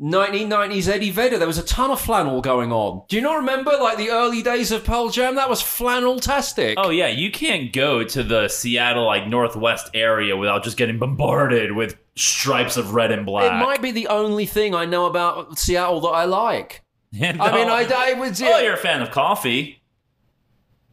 1990s 0.00 0.88
Eddie 0.88 1.10
Vedder, 1.10 1.38
there 1.38 1.46
was 1.46 1.58
a 1.58 1.62
ton 1.62 1.90
of 1.90 2.00
flannel 2.00 2.40
going 2.40 2.72
on. 2.72 3.04
Do 3.08 3.14
you 3.14 3.22
not 3.22 3.36
remember 3.36 3.70
like 3.80 3.96
the 3.96 4.10
early 4.10 4.42
days 4.42 4.72
of 4.72 4.84
Pearl 4.84 5.08
Jam? 5.08 5.36
That 5.36 5.48
was 5.48 5.62
flannel-tastic. 5.62 6.74
Oh 6.78 6.90
yeah, 6.90 7.06
you 7.06 7.30
can't 7.30 7.72
go 7.72 8.02
to 8.02 8.22
the 8.24 8.48
Seattle 8.48 9.06
like 9.06 9.28
northwest 9.28 9.90
area 9.94 10.36
without 10.36 10.64
just 10.64 10.76
getting 10.76 10.98
bombarded 10.98 11.72
with 11.72 11.96
stripes 12.16 12.76
of 12.76 12.94
red 12.94 13.12
and 13.12 13.24
black. 13.24 13.52
It 13.52 13.64
might 13.64 13.82
be 13.82 13.92
the 13.92 14.08
only 14.08 14.46
thing 14.46 14.74
I 14.74 14.84
know 14.84 15.06
about 15.06 15.58
Seattle 15.58 16.00
that 16.00 16.08
I 16.08 16.24
like. 16.24 16.82
Yeah, 17.12 17.36
I 17.40 17.52
mean, 17.54 17.68
no. 17.68 17.74
I, 17.74 17.86
I 17.96 18.12
was. 18.14 18.42
Oh, 18.42 18.58
you're 18.58 18.74
a 18.74 18.76
fan 18.76 19.00
of 19.00 19.12
coffee. 19.12 19.80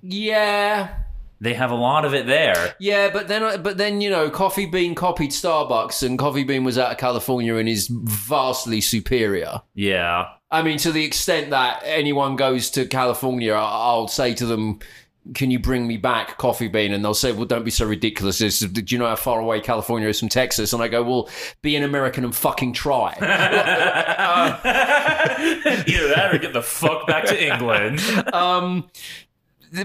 yeah, 0.04 1.01
They 1.42 1.56
have 1.56 1.72
a 1.72 1.76
lot 1.76 2.06
of 2.06 2.14
it 2.14 2.28
there. 2.28 2.76
yeah, 2.80 3.10
but 3.12 3.28
then, 3.28 3.64
but 3.64 3.78
then 3.78 4.00
you 4.00 4.12
know, 4.12 4.30
Coffee 4.30 4.68
Bean 4.68 4.94
copied 4.94 5.32
Starbucks, 5.32 6.04
and 6.04 6.20
Coffee 6.20 6.44
Bean 6.44 6.64
was 6.64 6.78
out 6.78 6.92
of 6.92 7.00
California 7.00 7.56
and 7.56 7.68
is 7.68 7.88
vastly 7.92 8.80
superior. 8.80 9.64
Yeah. 9.74 10.28
I 10.52 10.62
mean, 10.62 10.78
to 10.80 10.92
the 10.92 11.04
extent 11.04 11.50
that 11.50 11.82
anyone 11.84 12.36
goes 12.36 12.70
to 12.72 12.86
California, 12.86 13.54
I'll 13.54 14.08
say 14.08 14.36
to 14.36 14.46
them. 14.46 14.80
Can 15.36 15.52
you 15.52 15.60
bring 15.60 15.86
me 15.86 15.98
back 15.98 16.40
Coffee 16.40 16.68
Bean? 16.68 16.92
And 16.92 17.06
they'll 17.06 17.14
say, 17.14 17.32
"Well, 17.32 17.46
don't 17.46 17.64
be 17.64 17.70
so 17.70 17.86
ridiculous. 17.86 18.40
This, 18.40 18.62
do 18.62 18.84
you 18.88 18.98
know 18.98 19.06
how 19.06 19.16
far 19.16 19.40
away 19.40 19.62
California 19.62 20.10
is 20.10 20.20
from 20.20 20.30
Texas?" 20.30 20.74
And 20.74 20.82
I 20.82 20.88
go, 20.88 21.04
"Well, 21.04 21.30
be 21.62 21.76
an 21.76 21.84
American 21.84 22.24
and 22.24 22.34
fucking 22.34 22.74
try." 22.74 23.16
Either 23.22 23.28
that 26.08 26.32
or 26.34 26.40
get 26.40 26.54
the 26.54 26.64
fuck 26.64 27.06
back 27.06 27.26
to 27.26 27.54
England. 27.54 28.00
Um, 28.34 28.90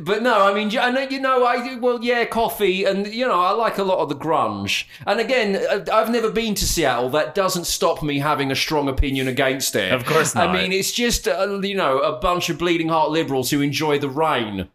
but 0.02 0.22
no, 0.22 0.42
I 0.46 0.52
mean, 0.52 0.76
I 0.78 0.90
know 0.90 1.02
you 1.02 1.20
know, 1.20 1.44
I 1.44 1.76
well, 1.76 2.02
yeah, 2.02 2.24
coffee, 2.24 2.84
and 2.84 3.06
you 3.06 3.26
know, 3.26 3.40
I 3.40 3.50
like 3.52 3.78
a 3.78 3.84
lot 3.84 3.98
of 3.98 4.08
the 4.08 4.16
grunge. 4.16 4.84
And 5.06 5.20
again, 5.20 5.56
uh, 5.56 5.84
I've 5.92 6.10
never 6.10 6.30
been 6.30 6.54
to 6.56 6.64
Seattle. 6.66 7.08
That 7.10 7.34
doesn't 7.34 7.66
stop 7.66 8.02
me 8.02 8.18
having 8.18 8.50
a 8.50 8.56
strong 8.56 8.88
opinion 8.88 9.28
against 9.28 9.76
it. 9.76 9.92
Of 9.92 10.04
course 10.04 10.34
not. 10.34 10.48
I 10.48 10.52
mean, 10.52 10.72
it's 10.72 10.92
just 10.92 11.28
uh, 11.28 11.60
you 11.62 11.76
know 11.76 11.98
a 12.00 12.18
bunch 12.18 12.48
of 12.50 12.58
bleeding 12.58 12.88
heart 12.88 13.10
liberals 13.10 13.50
who 13.50 13.60
enjoy 13.60 13.98
the 13.98 14.08
rain, 14.10 14.68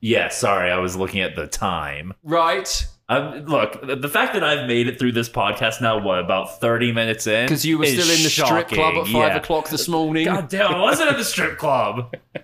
Yeah, 0.00 0.28
sorry, 0.28 0.70
I 0.70 0.78
was 0.78 0.96
looking 0.96 1.20
at 1.20 1.34
the 1.36 1.46
time. 1.46 2.12
right? 2.22 2.86
Um, 3.08 3.44
look, 3.46 3.80
the 3.82 4.08
fact 4.08 4.34
that 4.34 4.44
I've 4.44 4.68
made 4.68 4.86
it 4.86 4.96
through 5.00 5.12
this 5.12 5.28
podcast 5.28 5.80
now, 5.80 5.98
what 5.98 6.20
about 6.20 6.60
thirty 6.60 6.92
minutes 6.92 7.26
in? 7.26 7.46
Because 7.46 7.64
you 7.66 7.76
were 7.78 7.86
still 7.86 8.02
in 8.08 8.22
the 8.22 8.30
strip 8.30 8.68
club 8.68 8.94
at 8.98 9.04
five 9.06 9.32
Yeah. 9.32 9.36
o'clock 9.36 9.68
this 9.68 9.88
morning. 9.88 10.26
God 10.26 10.48
damn, 10.48 10.72
I 10.74 10.80
wasn't 10.80 11.10
at 11.10 11.16
the 11.16 11.24
strip 11.24 11.58
club. 11.58 12.14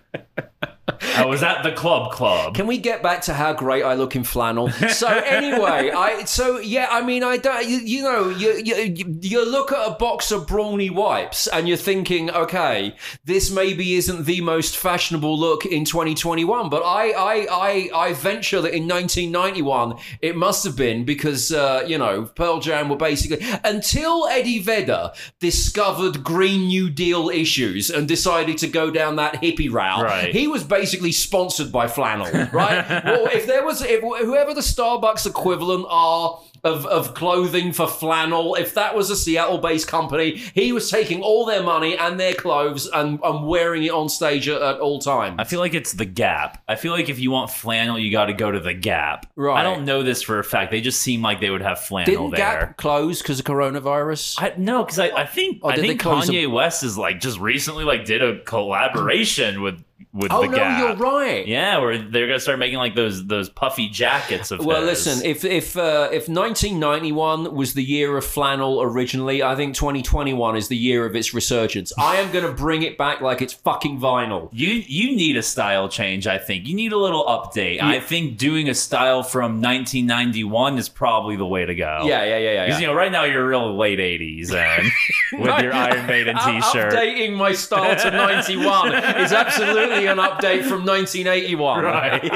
I 1.17 1.25
was 1.25 1.43
at 1.43 1.63
the 1.63 1.73
club 1.73 2.13
club. 2.13 2.55
Can 2.55 2.67
we 2.67 2.79
get 2.79 3.03
back 3.03 3.23
to 3.23 3.35
how 3.35 3.53
great 3.53 3.83
I 3.83 3.95
look 3.95 4.17
in 4.17 4.25
flannel? 4.25 4.71
So 4.71 5.09
anyway, 5.09 5.91
I 5.97 6.25
so 6.25 6.59
yeah, 6.59 6.89
I 6.91 7.03
mean, 7.03 7.23
I 7.23 7.37
don't, 7.37 7.69
you, 7.69 7.79
you 7.79 8.03
know, 8.03 8.29
you, 8.29 8.55
you 8.65 9.19
you 9.21 9.51
look 9.51 9.73
at 9.73 9.87
a 9.87 9.93
box 9.93 10.31
of 10.31 10.47
brawny 10.47 10.91
wipes 10.91 11.47
and 11.47 11.69
you're 11.69 11.77
thinking, 11.77 12.31
okay, 12.31 12.95
this 13.25 13.51
maybe 13.51 13.95
isn't 13.95 14.25
the 14.27 14.41
most 14.41 14.77
fashionable 14.77 15.39
look 15.39 15.65
in 15.67 15.85
2021, 15.85 16.69
but 16.69 16.83
I 16.83 17.11
I 17.11 17.47
I, 17.51 17.91
I 17.95 18.13
venture 18.13 18.61
that 18.61 18.75
in 18.75 18.89
1991 18.89 19.99
it 20.21 20.37
must 20.37 20.65
have 20.65 20.77
been 20.77 21.05
because 21.05 21.53
uh, 21.53 21.85
you 21.87 21.99
know 21.99 22.25
Pearl 22.25 22.61
Jam 22.61 22.89
were 22.89 22.97
basically 22.97 23.47
until 23.65 24.27
Eddie 24.27 24.59
Vedder 24.59 25.13
discovered 25.41 26.25
Green 26.25 26.67
New 26.69 26.91
Deal 26.91 27.29
issues 27.29 27.91
and 27.91 28.09
decided 28.09 28.59
to 28.59 28.69
go 28.69 28.91
down 28.91 29.17
that 29.17 29.43
hippie 29.43 29.71
route. 29.71 30.03
Right. 30.03 30.35
He 30.35 30.49
was 30.49 30.65
basically 30.65 31.06
sponsored 31.13 31.73
by 31.73 31.89
flannel, 31.89 32.27
right? 32.53 33.05
well, 33.05 33.27
if 33.27 33.47
there 33.47 33.65
was, 33.65 33.83
if 33.83 34.01
whoever 34.01 34.55
the 34.55 34.61
Starbucks 34.61 35.27
equivalent 35.27 35.87
are 35.89 36.41
of, 36.65 36.87
of 36.87 37.15
clothing 37.15 37.73
for 37.73 37.87
flannel, 37.87 38.55
if 38.55 38.75
that 38.75 38.95
was 38.95 39.11
a 39.11 39.17
Seattle 39.17 39.59
based 39.59 39.89
company, 39.89 40.37
he 40.55 40.73
was 40.73 40.91
taking 40.91 41.23
all 41.23 41.45
their 41.45 41.63
money 41.63 41.97
and 41.97 42.19
their 42.19 42.35
clothes 42.35 42.89
and, 42.93 43.21
and 43.23 43.47
wearing 43.47 43.85
it 43.85 43.91
on 43.93 44.09
stage 44.09 44.49
at, 44.49 44.63
at 44.63 44.81
all 44.81 44.99
times. 44.99 45.37
I 45.39 45.45
feel 45.45 45.61
like 45.61 45.75
it's 45.75 45.93
the 45.93 46.05
Gap. 46.05 46.63
I 46.67 46.77
feel 46.77 46.93
like 46.93 47.09
if 47.09 47.19
you 47.19 47.31
want 47.31 47.51
flannel, 47.51 47.99
you 47.99 48.11
got 48.11 48.27
to 48.27 48.33
go 48.33 48.51
to 48.51 48.61
the 48.61 48.75
Gap. 48.75 49.27
Right. 49.37 49.61
I 49.61 49.63
don't 49.63 49.85
know 49.85 50.03
this 50.03 50.23
for 50.23 50.39
a 50.39 50.45
fact. 50.45 50.71
They 50.71 50.81
just 50.81 51.01
seem 51.01 51.23
like 51.23 51.41
they 51.41 51.51
would 51.51 51.63
have 51.63 51.81
flannel 51.81 52.13
Didn't 52.13 52.31
there. 52.31 52.39
Gap 52.67 52.77
close 52.77 53.23
because 53.23 53.39
of 53.41 53.45
coronavirus? 53.45 54.37
I, 54.39 54.55
no, 54.57 54.85
because 54.85 54.99
I, 54.99 55.09
I 55.09 55.27
think 55.27 55.57
Oh, 55.63 55.69
I 55.69 55.77
think 55.77 56.01
Kanye 56.01 56.51
West 56.51 56.83
is 56.83 56.99
like 56.99 57.21
just 57.21 57.39
recently 57.39 57.85
like 57.85 58.05
did 58.05 58.23
a 58.23 58.41
collaboration 58.43 59.63
with 59.63 59.83
with 60.17 60.33
oh 60.33 60.43
the 60.43 60.49
no, 60.49 60.57
Gap. 60.57 60.81
you're 60.81 60.97
right. 60.97 61.47
Yeah, 61.47 61.79
where 61.79 61.99
they're 61.99 62.27
gonna 62.27 62.41
start 62.41 62.59
making 62.59 62.79
like 62.79 62.95
those 62.95 63.27
those 63.27 63.49
puffy 63.51 63.89
jackets 63.89 64.51
of. 64.51 64.65
Well, 64.65 64.81
his. 64.81 65.07
listen. 65.07 65.27
If 65.27 65.45
if 65.45 65.77
uh, 65.77 66.09
if 66.11 66.29
1991 66.29 67.55
was 67.55 67.75
the 67.75 67.85
year 67.85 68.17
of 68.17 68.25
flannel 68.25 68.81
originally, 68.81 69.43
I 69.43 69.55
think 69.55 69.75
2021 69.75 70.57
is 70.57 70.69
the 70.69 70.77
year 70.77 71.05
of 71.05 71.15
its 71.15 71.35
resurgence. 71.35 71.93
I 71.99 72.17
am 72.17 72.33
going 72.33 72.47
to 72.47 72.53
bring 72.53 72.83
it 72.83 72.97
back 72.97 73.21
like 73.21 73.43
it's 73.43 73.53
fucking 73.53 74.01
vinyl. 74.01 74.49
You 74.53 74.69
you 74.87 75.15
need 75.15 75.37
a 75.37 75.43
style 75.43 75.89
change. 75.89 76.27
I 76.27 76.39
think 76.39 76.67
you 76.67 76.75
need 76.75 76.93
a 76.93 76.99
little 76.99 77.25
update. 77.25 77.83
I 77.83 78.01
think 78.01 78.39
doing 78.39 78.69
a 78.69 78.75
style 78.75 79.23
from 79.23 79.61
1991 79.61 80.79
is 80.79 80.89
probably 80.89 81.37
the 81.37 81.47
way 81.47 81.67
to 81.67 81.75
go. 81.75 82.03
Yeah, 82.05 82.25
yeah, 82.25 82.39
yeah, 82.39 82.53
yeah. 82.53 82.65
Because 82.65 82.81
yeah. 82.81 82.87
you 82.87 82.93
know, 82.93 82.99
right 82.99 83.13
now 83.13 83.25
you're 83.25 83.47
real 83.47 83.77
late 83.77 83.99
80s 83.99 84.53
and 84.53 84.91
with 85.43 85.63
your 85.63 85.75
Iron 85.75 86.07
Maiden 86.07 86.37
T-shirt. 86.37 86.93
Updating 86.93 87.37
my 87.37 87.53
style 87.53 87.97
to 87.97 88.11
91 88.11 88.95
is 88.95 89.33
absolutely 89.33 90.06
an 90.07 90.19
update 90.19 90.63
from 90.65 90.85
1981. 90.85 91.85
Right. 91.85 92.33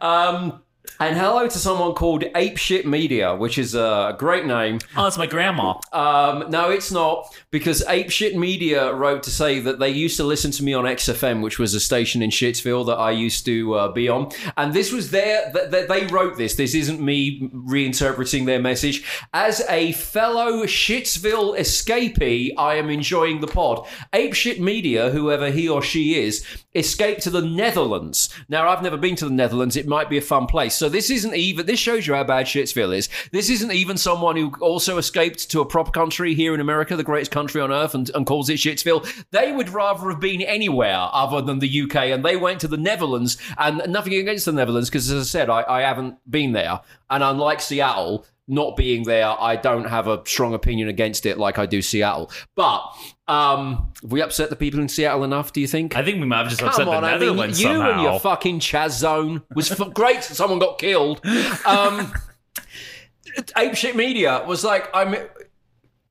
Um, 0.00 0.62
And 1.00 1.16
hello 1.16 1.48
to 1.48 1.58
someone 1.58 1.94
called 1.94 2.24
Apeshit 2.34 2.84
Media, 2.84 3.34
which 3.34 3.56
is 3.56 3.74
a 3.74 4.14
great 4.18 4.44
name. 4.44 4.80
Oh, 4.98 5.06
it's 5.06 5.16
my 5.16 5.26
grandma. 5.26 5.78
Um, 5.94 6.50
no, 6.50 6.68
it's 6.68 6.92
not, 6.92 7.34
because 7.50 7.82
Apeshit 7.88 8.34
Media 8.34 8.92
wrote 8.92 9.22
to 9.22 9.30
say 9.30 9.60
that 9.60 9.78
they 9.78 9.88
used 9.88 10.18
to 10.18 10.24
listen 10.24 10.50
to 10.50 10.62
me 10.62 10.74
on 10.74 10.84
XFM, 10.84 11.40
which 11.40 11.58
was 11.58 11.72
a 11.72 11.80
station 11.80 12.20
in 12.20 12.28
Shitsville 12.28 12.84
that 12.84 12.98
I 12.98 13.12
used 13.12 13.46
to 13.46 13.74
uh, 13.76 13.92
be 13.92 14.10
on. 14.10 14.30
And 14.58 14.74
this 14.74 14.92
was 14.92 15.10
their, 15.10 15.50
th- 15.50 15.70
th- 15.70 15.88
they 15.88 16.06
wrote 16.08 16.36
this. 16.36 16.56
This 16.56 16.74
isn't 16.74 17.00
me 17.00 17.48
reinterpreting 17.48 18.44
their 18.44 18.60
message. 18.60 19.02
As 19.32 19.64
a 19.70 19.92
fellow 19.92 20.64
Shitsville 20.64 21.58
escapee, 21.58 22.52
I 22.58 22.74
am 22.74 22.90
enjoying 22.90 23.40
the 23.40 23.46
pod. 23.46 23.88
Apeshit 24.12 24.58
Media, 24.58 25.08
whoever 25.08 25.50
he 25.50 25.66
or 25.66 25.80
she 25.80 26.22
is, 26.22 26.44
escaped 26.74 27.22
to 27.22 27.30
the 27.30 27.40
Netherlands. 27.40 28.28
Now, 28.50 28.68
I've 28.68 28.82
never 28.82 28.98
been 28.98 29.16
to 29.16 29.24
the 29.24 29.34
Netherlands. 29.34 29.78
It 29.78 29.88
might 29.88 30.10
be 30.10 30.18
a 30.18 30.20
fun 30.22 30.44
place. 30.46 30.74
So 30.74 30.89
this 30.90 31.10
isn't 31.10 31.34
even, 31.34 31.66
this 31.66 31.80
shows 31.80 32.06
you 32.06 32.14
how 32.14 32.24
bad 32.24 32.46
Shitsville 32.46 32.94
is. 32.94 33.08
This 33.32 33.48
isn't 33.50 33.72
even 33.72 33.96
someone 33.96 34.36
who 34.36 34.52
also 34.60 34.98
escaped 34.98 35.50
to 35.50 35.60
a 35.60 35.66
proper 35.66 35.90
country 35.90 36.34
here 36.34 36.54
in 36.54 36.60
America, 36.60 36.96
the 36.96 37.04
greatest 37.04 37.30
country 37.30 37.60
on 37.60 37.72
earth, 37.72 37.94
and, 37.94 38.10
and 38.14 38.26
calls 38.26 38.48
it 38.48 38.54
Shitsville. 38.54 39.06
They 39.30 39.52
would 39.52 39.70
rather 39.70 40.10
have 40.10 40.20
been 40.20 40.42
anywhere 40.42 41.08
other 41.12 41.40
than 41.40 41.58
the 41.58 41.82
UK, 41.82 41.96
and 41.96 42.24
they 42.24 42.36
went 42.36 42.60
to 42.60 42.68
the 42.68 42.76
Netherlands, 42.76 43.38
and 43.58 43.82
nothing 43.88 44.14
against 44.14 44.44
the 44.44 44.52
Netherlands, 44.52 44.90
because 44.90 45.10
as 45.10 45.26
I 45.26 45.28
said, 45.28 45.50
I, 45.50 45.64
I 45.68 45.80
haven't 45.82 46.18
been 46.30 46.52
there. 46.52 46.80
And 47.08 47.24
unlike 47.24 47.60
Seattle, 47.60 48.26
not 48.50 48.76
being 48.76 49.04
there, 49.04 49.26
I 49.28 49.56
don't 49.56 49.84
have 49.84 50.08
a 50.08 50.20
strong 50.26 50.52
opinion 50.52 50.88
against 50.88 51.24
it 51.24 51.38
like 51.38 51.58
I 51.58 51.66
do 51.66 51.80
Seattle. 51.80 52.30
But 52.56 52.82
um, 53.28 53.92
have 54.02 54.12
we 54.12 54.20
upset 54.20 54.50
the 54.50 54.56
people 54.56 54.80
in 54.80 54.88
Seattle 54.88 55.24
enough, 55.24 55.52
do 55.52 55.60
you 55.60 55.66
think? 55.68 55.96
I 55.96 56.04
think 56.04 56.20
we 56.20 56.26
might 56.26 56.38
have 56.38 56.48
just 56.48 56.60
upset 56.62 56.84
Come 56.86 56.94
on, 56.94 57.02
the 57.02 57.08
I 57.08 57.12
mean, 57.12 57.20
Netherlands 57.20 57.60
you 57.60 57.68
somehow. 57.68 57.92
and 57.92 58.02
your 58.02 58.20
fucking 58.20 58.58
Chaz 58.60 58.90
zone 58.98 59.42
was 59.54 59.70
f- 59.70 59.94
great. 59.94 60.22
Someone 60.24 60.58
got 60.58 60.78
killed. 60.78 61.24
Um, 61.64 62.12
Apeshit 63.56 63.94
Media 63.94 64.44
was 64.46 64.64
like, 64.64 64.88
I'm. 64.94 65.14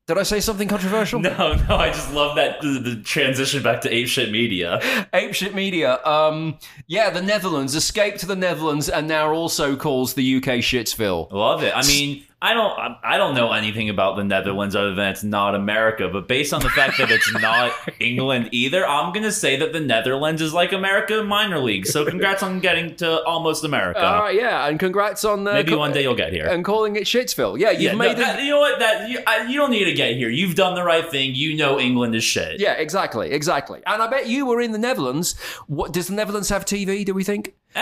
Did 0.08 0.18
I 0.18 0.24
say 0.24 0.40
something 0.40 0.68
controversial? 0.68 1.20
no, 1.20 1.54
no, 1.54 1.76
I 1.76 1.90
just 1.92 2.12
love 2.16 2.36
that 2.38 2.62
the, 2.62 2.80
the 2.80 3.04
transition 3.04 3.62
back 3.62 3.82
to 3.82 3.92
apeshit 3.92 4.32
media. 4.32 4.80
Apeshit 5.14 5.54
Media. 5.54 6.04
Um, 6.04 6.58
yeah, 6.88 7.12
the 7.12 7.22
Netherlands 7.22 7.76
escaped 7.76 8.20
to 8.22 8.26
the 8.26 8.36
Netherlands 8.36 8.90
and 8.90 9.08
now 9.08 9.32
also 9.32 9.76
calls 9.76 10.16
the 10.16 10.38
UK 10.38 10.64
Shitsville. 10.66 11.32
Love 11.32 11.62
it. 11.62 11.74
I 11.76 11.86
mean, 11.86 12.24
I 12.42 12.54
don't, 12.54 12.74
I 13.04 13.18
don't 13.18 13.36
know 13.36 13.52
anything 13.52 13.90
about 13.90 14.16
the 14.16 14.24
Netherlands 14.24 14.74
other 14.74 14.96
than 14.96 15.10
it's 15.10 15.24
not 15.26 15.56
America. 15.56 16.08
But 16.08 16.28
based 16.30 16.54
on 16.54 16.62
the 16.62 16.70
fact 16.70 16.98
that 16.98 17.12
it's 17.12 17.30
not 17.34 17.74
England 18.00 18.50
either, 18.54 18.88
I'm 18.88 19.12
gonna 19.12 19.32
say 19.32 19.58
that 19.58 19.74
the 19.74 19.82
Netherlands 19.82 20.42
is 20.42 20.54
like 20.54 20.72
America 20.72 21.22
minor 21.22 21.60
league. 21.60 21.86
So 21.86 22.06
congrats 22.06 22.42
on 22.42 22.62
getting 22.62 22.96
to 22.98 23.22
almost 23.26 23.66
America. 23.66 24.06
All 24.06 24.22
right, 24.24 24.36
yeah, 24.36 24.68
and 24.68 24.80
congrats 24.80 25.26
on 25.26 25.46
uh, 25.48 25.54
Maybe 25.54 25.72
co- 25.74 25.80
one 25.80 25.92
day 25.92 26.02
you'll 26.04 26.16
get 26.16 26.32
here. 26.32 26.46
and 26.48 26.64
calling 26.64 26.96
it 26.96 27.04
Shitsville. 27.04 27.60
Yeah, 27.60 27.72
you've 27.72 27.82
yeah, 27.82 27.94
made 27.96 28.06
no, 28.06 28.12
it. 28.14 28.18
that- 28.20 28.42
you 28.42 28.52
know 28.52 28.60
what? 28.60 28.80
That 28.80 29.10
you, 29.10 29.20
I, 29.28 29.44
you 29.48 29.58
don't 29.58 29.72
need 29.72 29.86
to 29.86 29.94
get 29.94 30.16
here. 30.16 30.30
You've 30.30 30.56
done 30.56 30.76
the 30.76 30.84
right 30.84 31.10
thing. 31.12 31.36
You 31.36 31.58
know 31.58 31.78
England 31.78 32.16
is 32.16 32.24
shit. 32.24 32.62
Yeah, 32.62 32.74
exactly, 32.74 33.32
exactly. 33.32 33.82
And 33.86 34.02
I 34.02 34.08
bet 34.08 34.28
you 34.28 34.46
were 34.46 34.62
in 34.62 34.72
the 34.72 34.78
Netherlands. 34.78 35.38
What 35.68 35.92
does 35.92 36.08
the 36.08 36.14
Netherlands 36.14 36.48
have 36.50 36.64
TV? 36.64 37.04
Do 37.04 37.14
we 37.14 37.26
think? 37.26 37.54
Eh, 37.76 37.82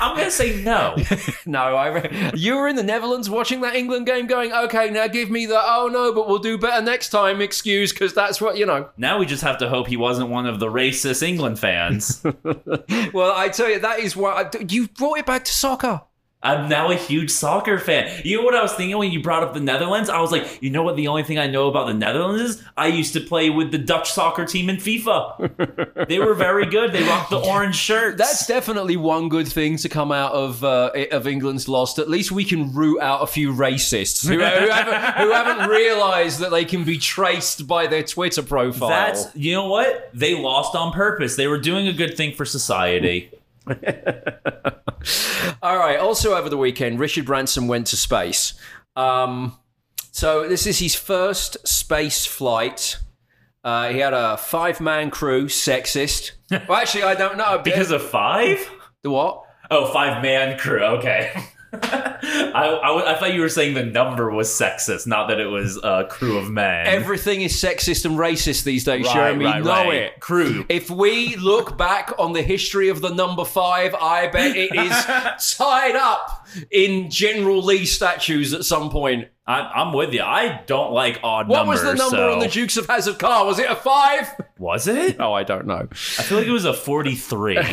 I'm 0.00 0.16
gonna 0.16 0.30
say 0.30 0.62
no. 0.62 0.96
No, 1.46 1.60
I. 1.76 1.88
Re- 1.88 2.30
you 2.34 2.56
were 2.56 2.68
in 2.68 2.76
the 2.76 2.82
Netherlands 2.82 3.28
watching 3.28 3.60
that 3.62 3.74
England 3.74 4.06
game, 4.06 4.26
going, 4.26 4.52
"Okay, 4.52 4.88
now 4.90 5.06
give 5.08 5.28
me 5.30 5.44
the 5.44 5.60
oh 5.60 5.88
no, 5.92 6.12
but 6.12 6.26
we'll 6.28 6.38
do 6.38 6.56
better 6.56 6.82
next 6.82 7.10
time." 7.10 7.40
Excuse, 7.42 7.92
because 7.92 8.14
that's 8.14 8.40
what 8.40 8.56
you 8.56 8.64
know. 8.64 8.88
now 8.96 9.18
we 9.18 9.26
just 9.26 9.42
have 9.42 9.58
to 9.58 9.68
hope 9.68 9.88
he 9.88 9.96
wasn't 9.96 10.30
one 10.30 10.46
of 10.46 10.60
the 10.60 10.66
racist 10.68 11.22
England 11.22 11.58
fans. 11.58 12.24
Well, 13.12 13.32
I 13.36 13.48
tell 13.48 13.68
you, 13.68 13.78
that 13.80 14.00
is 14.00 14.16
why 14.16 14.42
I, 14.44 14.50
you 14.68 14.88
brought 14.88 15.18
it 15.18 15.26
back 15.26 15.44
to 15.44 15.52
soccer. 15.52 16.02
I'm 16.44 16.68
now 16.68 16.90
a 16.90 16.94
huge 16.94 17.30
soccer 17.30 17.78
fan. 17.78 18.20
You 18.24 18.36
know 18.36 18.44
what 18.44 18.54
I 18.54 18.62
was 18.62 18.74
thinking 18.74 18.96
when 18.98 19.10
you 19.10 19.22
brought 19.22 19.42
up 19.42 19.54
the 19.54 19.60
Netherlands? 19.60 20.10
I 20.10 20.20
was 20.20 20.30
like, 20.30 20.62
you 20.62 20.70
know 20.70 20.82
what? 20.82 20.96
The 20.96 21.08
only 21.08 21.22
thing 21.22 21.38
I 21.38 21.46
know 21.46 21.68
about 21.68 21.86
the 21.86 21.94
Netherlands 21.94 22.42
is 22.42 22.62
I 22.76 22.88
used 22.88 23.14
to 23.14 23.20
play 23.20 23.48
with 23.48 23.72
the 23.72 23.78
Dutch 23.78 24.12
soccer 24.12 24.44
team 24.44 24.68
in 24.68 24.76
FIFA. 24.76 26.06
they 26.08 26.18
were 26.18 26.34
very 26.34 26.66
good. 26.66 26.92
They 26.92 27.02
rocked 27.02 27.30
the 27.30 27.38
orange 27.38 27.76
shirts. 27.76 28.18
That's 28.18 28.46
definitely 28.46 28.96
one 28.96 29.30
good 29.30 29.48
thing 29.48 29.78
to 29.78 29.88
come 29.88 30.12
out 30.12 30.32
of 30.32 30.62
uh, 30.62 30.90
of 31.10 31.26
England's 31.26 31.68
lost. 31.68 31.98
At 31.98 32.10
least 32.10 32.30
we 32.30 32.44
can 32.44 32.74
root 32.74 33.00
out 33.00 33.22
a 33.22 33.26
few 33.26 33.52
racists 33.52 34.26
who, 34.26 34.34
who 34.34 34.40
haven't, 34.70 35.24
who 35.24 35.32
haven't 35.32 35.70
realised 35.70 36.40
that 36.40 36.50
they 36.50 36.66
can 36.66 36.84
be 36.84 36.98
traced 36.98 37.66
by 37.66 37.86
their 37.86 38.02
Twitter 38.02 38.42
profile. 38.42 38.90
That's 38.90 39.34
you 39.34 39.54
know 39.54 39.68
what? 39.68 40.10
They 40.12 40.38
lost 40.38 40.74
on 40.74 40.92
purpose. 40.92 41.36
They 41.36 41.46
were 41.46 41.58
doing 41.58 41.88
a 41.88 41.92
good 41.92 42.16
thing 42.16 42.34
for 42.34 42.44
society. 42.44 43.30
All 45.62 45.76
right. 45.78 45.98
Also, 45.98 46.34
over 46.34 46.48
the 46.48 46.56
weekend, 46.56 46.98
Richard 46.98 47.24
Branson 47.26 47.68
went 47.68 47.86
to 47.88 47.96
space. 47.96 48.54
Um, 48.96 49.56
so 50.12 50.48
this 50.48 50.66
is 50.66 50.78
his 50.78 50.94
first 50.94 51.66
space 51.66 52.26
flight. 52.26 52.98
Uh, 53.62 53.88
he 53.88 53.98
had 53.98 54.12
a 54.12 54.36
five-man 54.36 55.10
crew, 55.10 55.46
sexist. 55.46 56.32
well, 56.68 56.78
actually, 56.78 57.04
I 57.04 57.14
don't 57.14 57.38
know 57.38 57.60
Because 57.64 57.90
of 57.90 58.02
five? 58.02 58.58
the 59.02 59.10
what? 59.10 59.42
Oh, 59.70 59.86
five 59.92 60.22
man 60.22 60.58
crew. 60.58 60.82
Okay. 60.82 61.32
I, 61.82 62.78
I, 62.82 63.14
I 63.14 63.18
thought 63.18 63.34
you 63.34 63.40
were 63.40 63.48
saying 63.48 63.74
the 63.74 63.84
number 63.84 64.30
was 64.30 64.48
sexist, 64.48 65.06
not 65.06 65.28
that 65.28 65.40
it 65.40 65.46
was 65.46 65.76
a 65.82 66.06
crew 66.08 66.38
of 66.38 66.50
men. 66.50 66.86
Everything 66.86 67.42
is 67.42 67.52
sexist 67.52 68.04
and 68.04 68.18
racist 68.18 68.64
these 68.64 68.84
days, 68.84 69.06
Right, 69.06 69.14
Jeremy. 69.14 69.44
right, 69.44 69.62
know 69.64 69.70
right. 69.70 69.94
it. 69.94 70.20
Crew. 70.20 70.64
If 70.68 70.90
we 70.90 71.36
look 71.36 71.76
back 71.76 72.12
on 72.18 72.32
the 72.32 72.42
history 72.42 72.88
of 72.88 73.00
the 73.00 73.10
number 73.14 73.44
five, 73.44 73.94
I 73.94 74.28
bet 74.28 74.56
it 74.56 74.74
is 74.74 75.04
tied 75.56 75.96
up 75.96 76.46
in 76.70 77.10
General 77.10 77.62
Lee 77.62 77.84
statues 77.84 78.54
at 78.54 78.64
some 78.64 78.90
point. 78.90 79.28
I, 79.46 79.60
I'm 79.60 79.92
with 79.92 80.14
you. 80.14 80.22
I 80.22 80.62
don't 80.66 80.92
like 80.92 81.20
odd 81.22 81.48
What 81.48 81.58
numbers. 81.66 81.82
What 81.82 81.90
was 81.92 81.98
the 81.98 82.02
number 82.02 82.16
so- 82.16 82.32
on 82.32 82.38
the 82.38 82.48
Dukes 82.48 82.78
of 82.78 82.86
Hazzard 82.86 83.18
car? 83.18 83.44
Was 83.44 83.58
it 83.58 83.70
a 83.70 83.76
five? 83.76 84.28
Was 84.58 84.88
it? 84.88 85.16
Oh, 85.20 85.34
I 85.34 85.42
don't 85.42 85.66
know. 85.66 85.86
I 85.90 86.22
feel 86.22 86.38
like 86.38 86.46
it 86.46 86.50
was 86.50 86.64
a 86.64 86.72
43. 86.72 87.54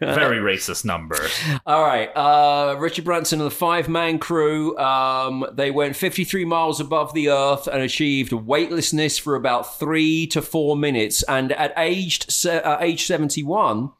Very 0.00 0.38
racist 0.38 0.84
number. 0.86 1.18
All 1.66 1.82
right. 1.84 2.08
Uh, 2.16 2.76
Richard 2.78 3.04
Branson 3.04 3.40
and 3.40 3.46
the 3.50 3.54
five 3.54 3.88
man 3.88 4.18
crew. 4.18 4.76
Um, 4.78 5.44
they 5.52 5.70
went 5.70 5.94
53 5.96 6.46
miles 6.46 6.80
above 6.80 7.12
the 7.12 7.28
Earth 7.28 7.66
and 7.66 7.82
achieved 7.82 8.32
weightlessness 8.32 9.18
for 9.18 9.34
about 9.34 9.78
three 9.78 10.26
to 10.28 10.40
four 10.40 10.74
minutes. 10.76 11.22
And 11.24 11.52
at 11.52 11.74
aged 11.76 12.46
uh, 12.46 12.78
age 12.80 13.04
71, 13.04 13.90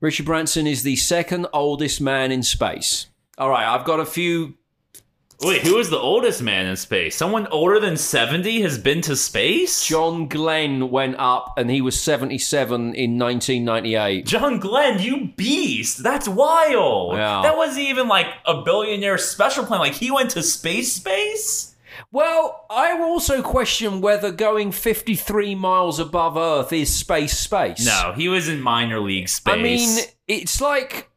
Richard 0.00 0.26
Branson 0.26 0.66
is 0.66 0.82
the 0.82 0.96
second 0.96 1.46
oldest 1.52 2.00
man 2.00 2.32
in 2.32 2.42
space. 2.42 3.06
All 3.38 3.50
right. 3.50 3.66
I've 3.66 3.84
got 3.84 4.00
a 4.00 4.06
few. 4.06 4.54
Wait, 5.40 5.62
who 5.62 5.78
is 5.78 5.90
the 5.90 5.98
oldest 5.98 6.40
man 6.40 6.66
in 6.66 6.76
space? 6.76 7.16
Someone 7.16 7.46
older 7.48 7.78
than 7.80 7.96
70 7.96 8.62
has 8.62 8.78
been 8.78 9.00
to 9.02 9.14
space? 9.16 9.84
John 9.86 10.26
Glenn 10.28 10.90
went 10.90 11.16
up 11.18 11.54
and 11.58 11.68
he 11.70 11.80
was 11.80 12.00
77 12.00 12.94
in 12.94 13.18
1998. 13.18 14.26
John 14.26 14.58
Glenn, 14.58 15.00
you 15.00 15.28
beast! 15.36 16.02
That's 16.02 16.28
wild. 16.28 17.16
Yeah. 17.16 17.42
That 17.42 17.56
wasn't 17.56 17.86
even 17.86 18.08
like 18.08 18.26
a 18.46 18.62
billionaire 18.62 19.18
special 19.18 19.64
plan. 19.66 19.80
Like 19.80 19.94
he 19.94 20.10
went 20.10 20.30
to 20.30 20.42
space, 20.42 20.94
space. 20.94 21.74
Well, 22.10 22.64
I 22.70 22.92
also 23.00 23.42
question 23.42 24.00
whether 24.00 24.30
going 24.32 24.72
53 24.72 25.54
miles 25.56 25.98
above 25.98 26.36
Earth 26.36 26.72
is 26.72 26.94
space 26.94 27.36
space. 27.38 27.84
No, 27.84 28.12
he 28.16 28.28
was 28.28 28.48
in 28.48 28.60
minor 28.60 29.00
league 29.00 29.28
space. 29.28 29.52
I 29.54 29.56
mean, 29.60 29.98
it's 30.28 30.60
like. 30.60 31.10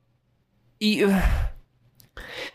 you- 0.80 1.16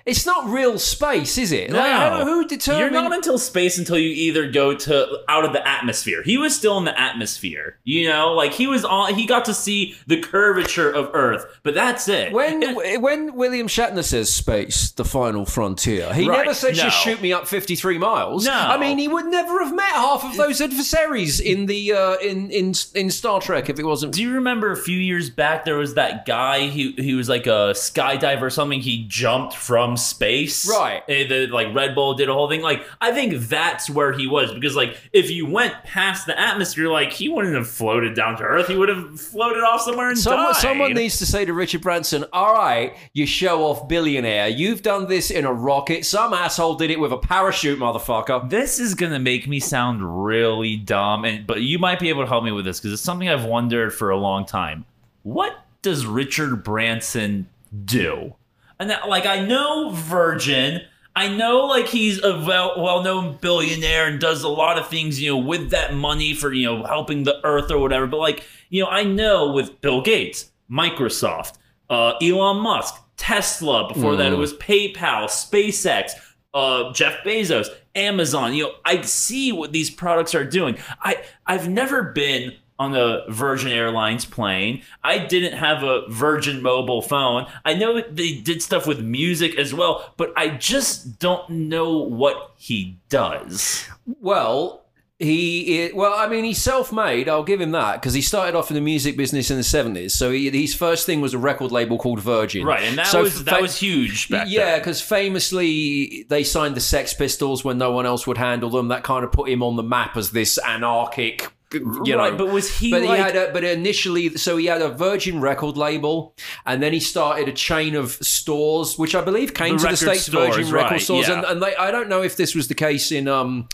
It's 0.05 0.27
not 0.27 0.49
real 0.49 0.79
space, 0.79 1.39
is 1.39 1.53
it? 1.53 1.71
No. 1.71 1.79
Like, 1.79 2.25
who 2.25 2.47
You're 2.79 2.91
not 2.91 3.13
until 3.13 3.39
space 3.39 3.79
until 3.79 3.99
you 3.99 4.09
either 4.09 4.51
go 4.51 4.75
to 4.75 5.21
out 5.29 5.45
of 5.45 5.53
the 5.53 5.67
atmosphere. 5.67 6.23
He 6.23 6.39
was 6.39 6.55
still 6.57 6.79
in 6.79 6.85
the 6.85 6.99
atmosphere, 6.99 7.79
you 7.85 8.09
know, 8.09 8.33
like 8.33 8.53
he 8.53 8.67
was 8.67 8.85
on. 8.85 9.15
He 9.15 9.27
got 9.27 9.45
to 9.47 9.55
see 9.55 9.95
the 10.07 10.21
curvature 10.21 10.91
of 10.91 11.11
Earth, 11.15 11.45
but 11.63 11.75
that's 11.75 12.09
it. 12.09 12.33
when 12.33 12.75
when 13.03 13.35
William 13.35 13.69
Shatner 13.69 14.05
says 14.05 14.33
space, 14.33 14.91
the 14.93 15.05
final 15.05 15.45
frontier, 15.47 16.13
he 16.13 16.29
Right, 16.29 16.39
never 16.39 16.55
said 16.55 16.75
just 16.75 16.99
shoot 17.03 17.21
me 17.21 17.33
up 17.33 17.47
fifty 17.47 17.77
three 17.77 17.99
miles. 17.99 18.45
No. 18.47 18.53
I 18.53 18.79
mean 18.79 18.99
he 18.99 19.09
would 19.09 19.27
never 19.27 19.63
have 19.65 19.75
met 19.75 19.91
half 19.91 20.25
of 20.25 20.37
those 20.37 20.61
adversaries 20.61 21.41
in 21.41 21.67
the 21.67 21.93
uh, 21.93 22.17
in 22.17 22.51
in 22.51 22.75
in 22.95 23.11
Star 23.11 23.41
Trek 23.41 23.69
if 23.69 23.79
it 23.79 23.85
wasn't. 23.85 24.15
Do 24.15 24.23
you 24.23 24.33
remember 24.35 24.73
a 24.73 24.77
few 24.77 24.99
years 24.99 25.31
back 25.31 25.65
there 25.65 25.77
was 25.77 25.95
that 25.95 26.27
guy 26.27 26.67
he 26.69 26.93
he 26.93 27.15
was 27.15 27.29
like 27.29 27.47
a 27.47 27.73
skydiver 27.75 28.43
or 28.43 28.51
something 28.51 28.81
he 28.81 29.05
jumped 29.09 29.55
from 29.55 29.92
space. 29.97 30.69
Right. 30.69 31.03
and 31.09 31.31
the, 31.31 31.47
like 31.49 31.75
Red 31.75 31.95
Bull 31.95 32.15
did 32.15 32.29
a 32.29 32.33
whole 32.33 32.49
thing. 32.49 32.63
Like 32.63 32.85
I 33.01 33.13
think 33.13 33.35
that's 33.49 33.89
where 33.91 34.13
he 34.13 34.27
was 34.27 34.53
because 34.53 34.75
like 34.77 34.97
if 35.13 35.31
you 35.31 35.47
went 35.47 35.75
past 35.85 36.27
the 36.27 36.39
atmosphere 36.39 36.89
like 36.89 37.13
he 37.13 37.29
wouldn't 37.29 37.55
have 37.55 37.69
floated 37.69 38.15
down 38.15 38.37
to 38.39 38.43
earth. 38.45 38.69
He 38.69 38.77
would 38.77 38.89
have 38.89 39.21
floated 39.21 39.61
off 39.63 39.83
somewhere 39.83 40.09
and 40.09 40.19
Someone, 40.19 40.53
died. 40.53 40.57
someone 40.57 40.95
needs 40.95 41.19
to 41.19 41.27
say 41.27 41.45
to 41.45 41.53
Richard 41.53 41.81
Branson, 41.83 42.25
all 42.33 42.55
right, 42.55 42.97
you 43.13 43.27
show 43.27 43.65
off 43.65 43.89
billionaire, 43.89 44.49
you've 44.49 44.83
done 44.83 45.09
this 45.09 45.31
in 45.31 45.45
a 45.45 45.53
rocket. 45.53 46.05
Some 46.07 46.33
asshole 46.33 46.75
did 46.77 46.91
it 46.91 47.01
with 47.01 47.13
a 47.13 47.19
parachute, 47.19 47.79
motherfucker. 47.79 48.49
this 48.51 48.79
is 48.79 48.95
gonna 48.95 49.19
make 49.19 49.47
me 49.49 49.61
sound 49.61 50.25
really 50.25 50.77
dumb 50.77 51.25
and 51.25 51.47
but 51.47 51.61
you 51.63 51.79
might 51.79 51.99
be 51.99 52.09
able 52.09 52.23
to 52.23 52.29
help 52.29 52.45
me 52.45 52.53
with 52.53 52.65
this 52.65 52.79
because 52.81 52.93
it's 52.93 53.03
something 53.03 53.29
I've 53.29 53.45
wondered 53.45 53.93
for 53.95 54.11
a 54.11 54.17
long 54.17 54.45
time. 54.47 54.85
What 55.23 55.57
does 55.83 56.07
Richard 56.07 56.63
Branson 56.63 57.49
do 57.85 58.35
and 58.83 58.91
that, 58.91 59.09
like 59.09 59.27
I 59.27 59.45
know 59.45 59.91
Virgin. 59.91 60.83
I 61.15 61.29
know 61.29 61.67
like 61.67 61.87
he's 61.87 62.23
a 62.23 62.45
well 62.45 62.75
well 62.83 63.03
known 63.03 63.39
billionaire 63.41 64.07
and 64.09 64.19
does 64.19 64.43
a 64.43 64.49
lot 64.49 64.77
of 64.77 64.89
things, 64.89 65.21
you 65.21 65.31
know, 65.31 65.39
with 65.39 65.71
that 65.71 65.95
money 65.95 66.35
for, 66.35 66.53
you 66.53 66.67
know, 66.67 66.85
helping 66.85 67.23
the 67.23 67.39
earth 67.45 67.71
or 67.71 67.79
whatever. 67.79 68.07
But 68.07 68.19
like, 68.19 68.45
you 68.71 68.83
know, 68.83 68.89
I 68.89 69.05
know 69.05 69.53
with 69.53 69.81
Bill 69.81 70.03
Gates, 70.03 70.51
Microsoft, 70.71 71.59
uh, 71.91 72.15
Elon 72.21 72.63
Musk, 72.63 72.95
Tesla, 73.17 73.87
before 73.87 74.17
that 74.17 74.33
it 74.33 74.37
was 74.37 74.55
PayPal, 74.55 75.27
SpaceX, 75.27 76.13
uh, 76.55 76.93
Jeff 76.93 77.23
Bezos, 77.25 77.69
Amazon. 77.95 78.55
You 78.55 78.65
know, 78.65 78.73
I 78.85 79.03
see 79.03 79.53
what 79.53 79.73
these 79.73 79.91
products 79.91 80.35
are 80.35 80.45
doing. 80.45 80.77
I 81.03 81.23
I've 81.47 81.69
never 81.69 82.03
been 82.03 82.55
on 82.83 82.95
a 82.97 83.25
Virgin 83.31 83.71
Airlines 83.71 84.25
plane. 84.25 84.83
I 85.03 85.19
didn't 85.19 85.57
have 85.59 85.83
a 85.83 86.07
Virgin 86.09 86.63
mobile 86.63 87.03
phone. 87.03 87.47
I 87.65 87.75
know 87.75 88.01
they 88.01 88.33
did 88.35 88.63
stuff 88.63 88.87
with 88.87 89.01
music 89.01 89.59
as 89.59 89.73
well, 89.73 90.13
but 90.17 90.33
I 90.37 90.49
just 90.49 91.19
don't 91.19 91.49
know 91.49 91.99
what 91.99 92.53
he 92.57 92.99
does. 93.09 93.87
Well, 94.21 94.81
he 95.19 95.85
i- 95.85 95.91
well, 95.95 96.15
I 96.17 96.27
mean, 96.29 96.43
he's 96.43 96.61
self-made. 96.61 97.29
I'll 97.29 97.45
give 97.45 97.61
him 97.61 97.71
that 97.71 98.01
because 98.01 98.13
he 98.13 98.21
started 98.21 98.57
off 98.59 98.71
in 98.73 98.75
the 98.75 98.81
music 98.81 99.17
business 99.17 99.53
in 99.53 99.57
the 99.57 99.63
seventies. 99.63 100.15
So 100.15 100.33
he, 100.33 100.51
his 100.51 100.75
first 100.75 101.07
thing 101.07 101.21
was 101.21 101.33
a 101.33 101.39
record 101.39 101.71
label 101.71 101.97
called 101.97 102.19
Virgin, 102.19 102.67
Right, 102.67 102.83
and 102.83 102.99
that 102.99 103.07
So 103.07 103.23
was 103.23 103.45
that 103.45 103.57
fa- 103.57 103.63
was 103.63 103.79
huge 103.79 104.29
back 104.29 104.49
yeah, 104.51 104.79
because 104.79 105.01
famously 105.01 106.27
they 106.29 106.43
signed 106.45 106.75
the 106.75 106.81
Sex 106.81 107.15
Pistols 107.15 107.65
when 107.65 107.79
no 107.79 107.93
one 107.93 108.07
else 108.07 108.27
would 108.27 108.39
handle 108.39 108.71
them. 108.71 108.89
That 108.89 109.05
kind 109.05 109.25
of 109.25 109.33
put 109.33 109.49
him 109.49 109.63
on 109.63 109.77
the 109.77 109.83
map 109.83 110.17
as 110.17 110.31
this 110.31 110.59
anarchic. 110.59 111.53
You 111.75 112.17
Right, 112.17 112.33
know, 112.33 112.37
but 112.39 112.49
was 112.53 112.79
he 112.79 112.91
But 112.91 113.03
like- 113.03 113.17
he 113.19 113.23
had 113.23 113.37
a, 113.37 113.53
but 113.53 113.65
initially, 113.65 114.37
so 114.37 114.57
he 114.57 114.67
had 114.67 114.83
a 114.83 114.89
Virgin 114.89 115.41
record 115.41 115.77
label, 115.77 116.35
and 116.67 116.83
then 116.83 116.93
he 116.93 117.01
started 117.01 117.49
a 117.49 117.53
chain 117.53 117.95
of 117.95 118.13
stores, 118.21 118.99
which 118.99 119.15
I 119.15 119.21
believe 119.23 119.55
came 119.55 119.77
The 119.77 119.85
to 119.85 119.91
the 119.91 119.97
states, 119.97 120.27
stores, 120.27 120.57
Virgin 120.57 120.73
record 120.73 120.91
right, 120.93 121.01
stores, 121.01 121.29
yeah. 121.29 121.39
and, 121.39 121.45
and 121.45 121.63
they, 121.63 121.75
I 121.77 121.91
don't 121.91 122.09
know 122.09 122.23
if 122.23 122.37
this 122.37 122.55
was 122.55 122.69
the 122.69 122.75
case 122.75 123.11
in 123.13 123.29
um 123.29 123.69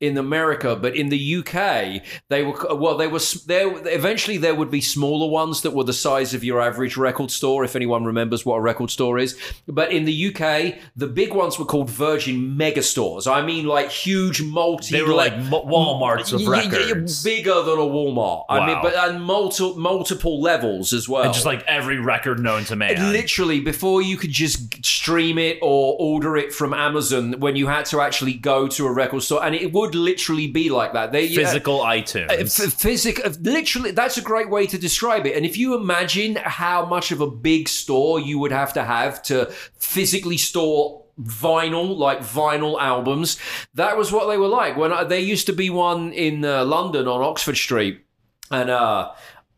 in 0.00 0.16
America, 0.16 0.76
but 0.76 0.94
in 0.94 1.08
the 1.08 1.36
UK, 1.36 2.02
they 2.28 2.44
were 2.44 2.54
well. 2.76 2.96
They 2.96 3.08
were 3.08 3.18
there. 3.46 3.68
Eventually, 3.88 4.36
there 4.36 4.54
would 4.54 4.70
be 4.70 4.80
smaller 4.80 5.28
ones 5.28 5.62
that 5.62 5.72
were 5.72 5.84
the 5.84 5.92
size 5.92 6.34
of 6.34 6.44
your 6.44 6.60
average 6.60 6.96
record 6.96 7.30
store, 7.32 7.64
if 7.64 7.74
anyone 7.74 8.04
remembers 8.04 8.46
what 8.46 8.56
a 8.56 8.60
record 8.60 8.90
store 8.90 9.18
is. 9.18 9.36
But 9.66 9.90
in 9.90 10.04
the 10.04 10.26
UK, 10.28 10.76
the 10.94 11.08
big 11.08 11.34
ones 11.34 11.58
were 11.58 11.64
called 11.64 11.90
Virgin 11.90 12.56
Mega 12.56 12.82
Stores. 12.82 13.26
I 13.26 13.42
mean, 13.44 13.66
like 13.66 13.90
huge 13.90 14.40
multi. 14.40 14.92
They 14.92 15.02
were 15.02 15.14
like 15.14 15.34
Walmarts 15.34 16.32
of 16.32 16.46
records. 16.46 17.24
bigger 17.24 17.54
than 17.62 17.78
a 17.78 17.82
Walmart. 17.82 18.44
I 18.48 18.66
mean, 18.66 18.78
but 18.80 18.94
and 18.94 19.22
multi- 19.22 19.74
multiple 19.74 20.40
levels 20.40 20.92
as 20.92 21.08
well. 21.08 21.24
And 21.24 21.34
just 21.34 21.46
like 21.46 21.64
every 21.66 21.98
record 21.98 22.38
known 22.38 22.64
to 22.64 22.76
man. 22.76 23.12
Literally, 23.12 23.60
before 23.60 24.00
you 24.00 24.16
could 24.16 24.30
just 24.30 24.84
stream 24.84 25.38
it 25.38 25.58
or 25.60 25.96
order 25.98 26.36
it 26.36 26.52
from 26.52 26.72
Amazon, 26.72 27.40
when 27.40 27.56
you 27.56 27.66
had 27.66 27.84
to 27.86 28.00
actually 28.00 28.34
go 28.34 28.68
to 28.68 28.86
a 28.86 28.92
record 28.92 29.22
store, 29.22 29.44
and 29.44 29.56
it 29.56 29.72
would 29.72 29.87
literally 29.94 30.46
be 30.46 30.70
like 30.70 30.92
that. 30.92 31.12
They 31.12 31.28
Physical 31.28 31.82
uh, 31.82 31.94
iTunes. 31.94 32.30
f- 32.30 32.72
physic, 32.72 33.24
uh, 33.24 33.30
literally, 33.40 33.90
that's 33.90 34.18
a 34.18 34.22
great 34.22 34.50
way 34.50 34.66
to 34.66 34.78
describe 34.78 35.26
it. 35.26 35.36
And 35.36 35.44
if 35.44 35.56
you 35.56 35.74
imagine 35.74 36.36
how 36.36 36.86
much 36.86 37.10
of 37.12 37.20
a 37.20 37.30
big 37.30 37.68
store 37.68 38.20
you 38.20 38.38
would 38.38 38.52
have 38.52 38.72
to 38.74 38.84
have 38.84 39.22
to 39.24 39.46
physically 39.78 40.36
store 40.36 41.04
vinyl, 41.20 41.96
like 41.96 42.20
vinyl 42.20 42.80
albums, 42.80 43.38
that 43.74 43.96
was 43.96 44.12
what 44.12 44.28
they 44.28 44.36
were 44.36 44.48
like. 44.48 44.76
When 44.76 44.92
I, 44.92 45.04
there 45.04 45.18
used 45.18 45.46
to 45.46 45.52
be 45.52 45.70
one 45.70 46.12
in 46.12 46.44
uh, 46.44 46.64
London 46.64 47.08
on 47.08 47.22
Oxford 47.22 47.56
Street, 47.56 48.04
and 48.50 48.70
uh, 48.70 49.12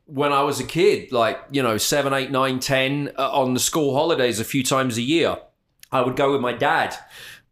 when 0.06 0.32
I 0.32 0.42
was 0.42 0.60
a 0.60 0.64
kid, 0.64 1.12
like 1.12 1.38
you 1.50 1.62
know, 1.62 1.76
seven, 1.76 2.12
eight, 2.12 2.30
nine, 2.30 2.60
ten, 2.60 3.12
uh, 3.18 3.30
on 3.30 3.54
the 3.54 3.60
school 3.60 3.94
holidays, 3.94 4.40
a 4.40 4.44
few 4.44 4.62
times 4.62 4.96
a 4.96 5.02
year, 5.02 5.36
I 5.92 6.02
would 6.02 6.16
go 6.16 6.32
with 6.32 6.40
my 6.40 6.52
dad 6.52 6.96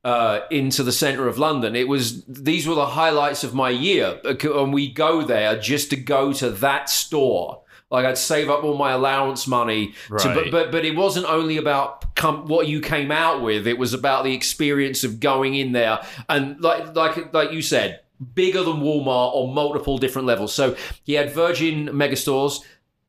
uh, 0.08 0.40
into 0.50 0.82
the 0.82 0.92
center 0.92 1.28
of 1.28 1.36
London. 1.38 1.76
It 1.76 1.88
was 1.88 2.24
these 2.24 2.66
were 2.68 2.74
the 2.74 2.86
highlights 3.02 3.44
of 3.44 3.52
my 3.54 3.70
year, 3.70 4.06
and 4.24 4.72
we 4.72 4.84
go 4.90 5.22
there 5.22 5.58
just 5.60 5.90
to 5.90 5.96
go 5.96 6.32
to 6.32 6.50
that 6.66 6.88
store. 6.88 7.62
Like 7.90 8.04
I'd 8.06 8.18
save 8.18 8.48
up 8.50 8.64
all 8.64 8.76
my 8.76 8.92
allowance 8.92 9.46
money, 9.46 9.92
to, 9.92 10.14
Right. 10.14 10.34
but 10.36 10.50
but 10.50 10.72
but 10.72 10.84
it 10.84 10.94
wasn't 10.96 11.26
only 11.26 11.56
about 11.58 12.14
come, 12.14 12.46
what 12.46 12.68
you 12.68 12.80
came 12.80 13.10
out 13.10 13.42
with. 13.42 13.66
It 13.66 13.78
was 13.78 13.92
about 13.94 14.24
the 14.24 14.34
experience 14.34 15.04
of 15.04 15.20
going 15.20 15.54
in 15.54 15.72
there 15.72 15.96
and 16.28 16.60
like 16.60 16.94
like 16.94 17.32
like 17.34 17.50
you 17.52 17.62
said, 17.62 18.00
bigger 18.34 18.62
than 18.62 18.76
Walmart 18.80 19.34
on 19.34 19.54
multiple 19.54 19.98
different 19.98 20.26
levels. 20.26 20.52
So 20.54 20.76
he 21.04 21.14
had 21.14 21.32
Virgin 21.32 21.88
Megastores. 21.88 22.60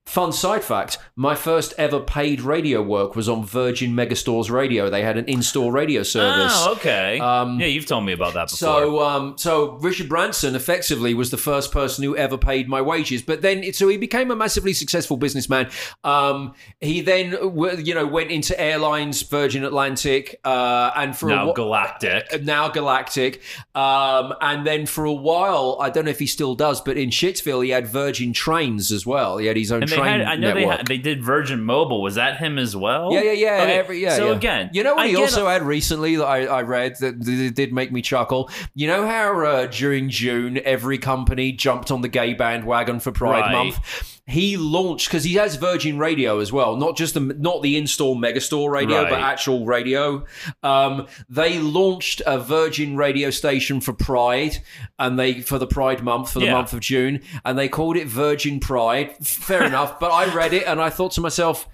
Fun 0.09 0.31
side 0.31 0.63
fact: 0.63 0.97
my 1.15 1.35
first 1.35 1.75
ever 1.77 1.99
paid 1.99 2.41
radio 2.41 2.81
work 2.81 3.15
was 3.15 3.29
on 3.29 3.45
Virgin 3.45 3.91
Megastores 3.91 4.49
Radio. 4.49 4.89
They 4.89 5.03
had 5.03 5.17
an 5.17 5.25
in-store 5.25 5.71
radio 5.71 6.01
service. 6.01 6.51
Oh, 6.55 6.71
okay. 6.77 7.19
Um, 7.19 7.59
yeah, 7.59 7.67
you've 7.67 7.85
told 7.85 8.05
me 8.05 8.13
about 8.13 8.33
that 8.33 8.45
before. 8.45 8.57
So, 8.57 9.03
um, 9.03 9.37
so 9.37 9.73
Richard 9.73 10.09
Branson 10.09 10.55
effectively 10.55 11.13
was 11.13 11.29
the 11.29 11.37
first 11.37 11.71
person 11.71 12.03
who 12.03 12.17
ever 12.17 12.39
paid 12.39 12.67
my 12.67 12.81
wages. 12.81 13.21
But 13.21 13.43
then, 13.43 13.71
so 13.71 13.87
he 13.87 13.97
became 13.97 14.31
a 14.31 14.35
massively 14.35 14.73
successful 14.73 15.15
businessman. 15.15 15.69
Um, 16.03 16.55
he 16.81 17.01
then, 17.01 17.37
you 17.83 17.93
know, 17.93 18.07
went 18.07 18.31
into 18.31 18.59
airlines, 18.59 19.21
Virgin 19.21 19.63
Atlantic, 19.63 20.39
uh, 20.43 20.89
and 20.95 21.15
for 21.15 21.29
a 21.29 21.35
now 21.35 21.51
wh- 21.51 21.55
Galactic. 21.55 22.43
now 22.43 22.67
Galactic, 22.67 23.43
um, 23.75 24.33
and 24.41 24.65
then 24.65 24.87
for 24.87 25.05
a 25.05 25.13
while, 25.13 25.77
I 25.79 25.91
don't 25.91 26.05
know 26.05 26.11
if 26.11 26.17
he 26.19 26.25
still 26.25 26.55
does, 26.55 26.81
but 26.81 26.97
in 26.97 27.11
Shitsville, 27.11 27.63
he 27.63 27.69
had 27.69 27.85
Virgin 27.85 28.33
Trains 28.33 28.91
as 28.91 29.05
well. 29.05 29.37
He 29.37 29.45
had 29.45 29.55
his 29.55 29.71
own 29.71 29.83
And 29.83 29.91
they 29.91 29.95
train 29.95 29.98
had, 30.07 30.21
I 30.21 30.35
know 30.35 30.53
they 30.53 30.65
had, 30.65 30.87
they 30.87 30.97
did 30.97 31.23
Virgin 31.23 31.63
Mobile. 31.63 32.01
Was 32.01 32.15
that 32.15 32.37
him 32.37 32.57
as 32.57 32.75
well? 32.75 33.13
Yeah, 33.13 33.21
yeah, 33.21 33.31
yeah. 33.31 33.63
Okay, 33.63 33.73
Every, 33.79 33.99
yeah 34.01 34.15
so 34.15 34.27
yeah. 34.31 34.35
again, 34.37 34.69
you 34.73 34.83
know 34.83 34.95
what 34.95 35.05
I 35.05 35.09
he 35.09 35.15
also 35.15 35.47
had 35.47 35.63
recently 35.63 36.15
that 36.17 36.25
I, 36.25 36.45
I 36.45 36.61
read 36.63 36.95
that 36.99 37.19
d- 37.19 37.49
did 37.49 37.73
make 37.73 37.91
me 37.91 38.01
chuckle. 38.01 38.49
You 38.75 38.87
know 38.87 39.05
how 39.05 39.45
uh, 39.45 39.65
during 39.67 40.09
June 40.09 40.59
every 40.63 40.97
company 40.97 41.51
jumped 41.51 41.91
on 41.91 42.01
the 42.01 42.07
gay 42.07 42.33
bandwagon 42.33 42.99
for 42.99 43.11
Pride 43.11 43.39
Right. 43.41 43.51
Month. 43.51 44.18
He 44.29 44.57
launched 44.57 45.07
because 45.07 45.23
he 45.23 45.33
has 45.35 45.55
Virgin 45.55 45.97
Radio 45.97 46.39
as 46.39 46.51
well, 46.53 46.75
not 46.75 46.95
just 46.95 47.15
the 47.15 47.19
not 47.19 47.61
the 47.63 47.75
in-store 47.77 48.15
megastore 48.15 48.69
radio, 48.71 49.03
but 49.09 49.19
actual 49.19 49.65
radio. 49.65 50.23
Um, 50.63 51.07
they 51.29 51.57
launched 51.59 52.21
a 52.25 52.37
Virgin 52.39 52.95
radio 52.95 53.29
station 53.31 53.81
for 53.81 53.93
Pride, 53.93 54.57
and 54.99 55.17
they 55.19 55.41
for 55.41 55.57
the 55.57 55.67
Pride 55.67 56.03
month 56.03 56.31
for 56.31 56.39
the 56.39 56.45
Yeah. 56.45 56.53
month 56.53 56.73
of 56.73 56.79
June, 56.79 57.21
and 57.43 57.57
they 57.57 57.67
called 57.67 57.97
it 57.97 58.07
Virgin 58.07 58.59
Pride. 58.59 59.15
Fair 59.25 59.63
enough, 59.71 59.99
but 59.99 60.11
I 60.11 60.33
read 60.33 60.53
it 60.53 60.65
and 60.67 60.79
I 60.79 60.89
thought 60.89 61.11
to 61.13 61.21
myself. 61.21 61.67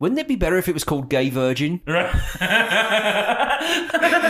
Wouldn't 0.00 0.18
it 0.18 0.26
be 0.26 0.36
better 0.36 0.56
if 0.56 0.68
it 0.68 0.74
was 0.74 0.84
called 0.84 1.08
Gay 1.08 1.30
Virgin? 1.30 1.80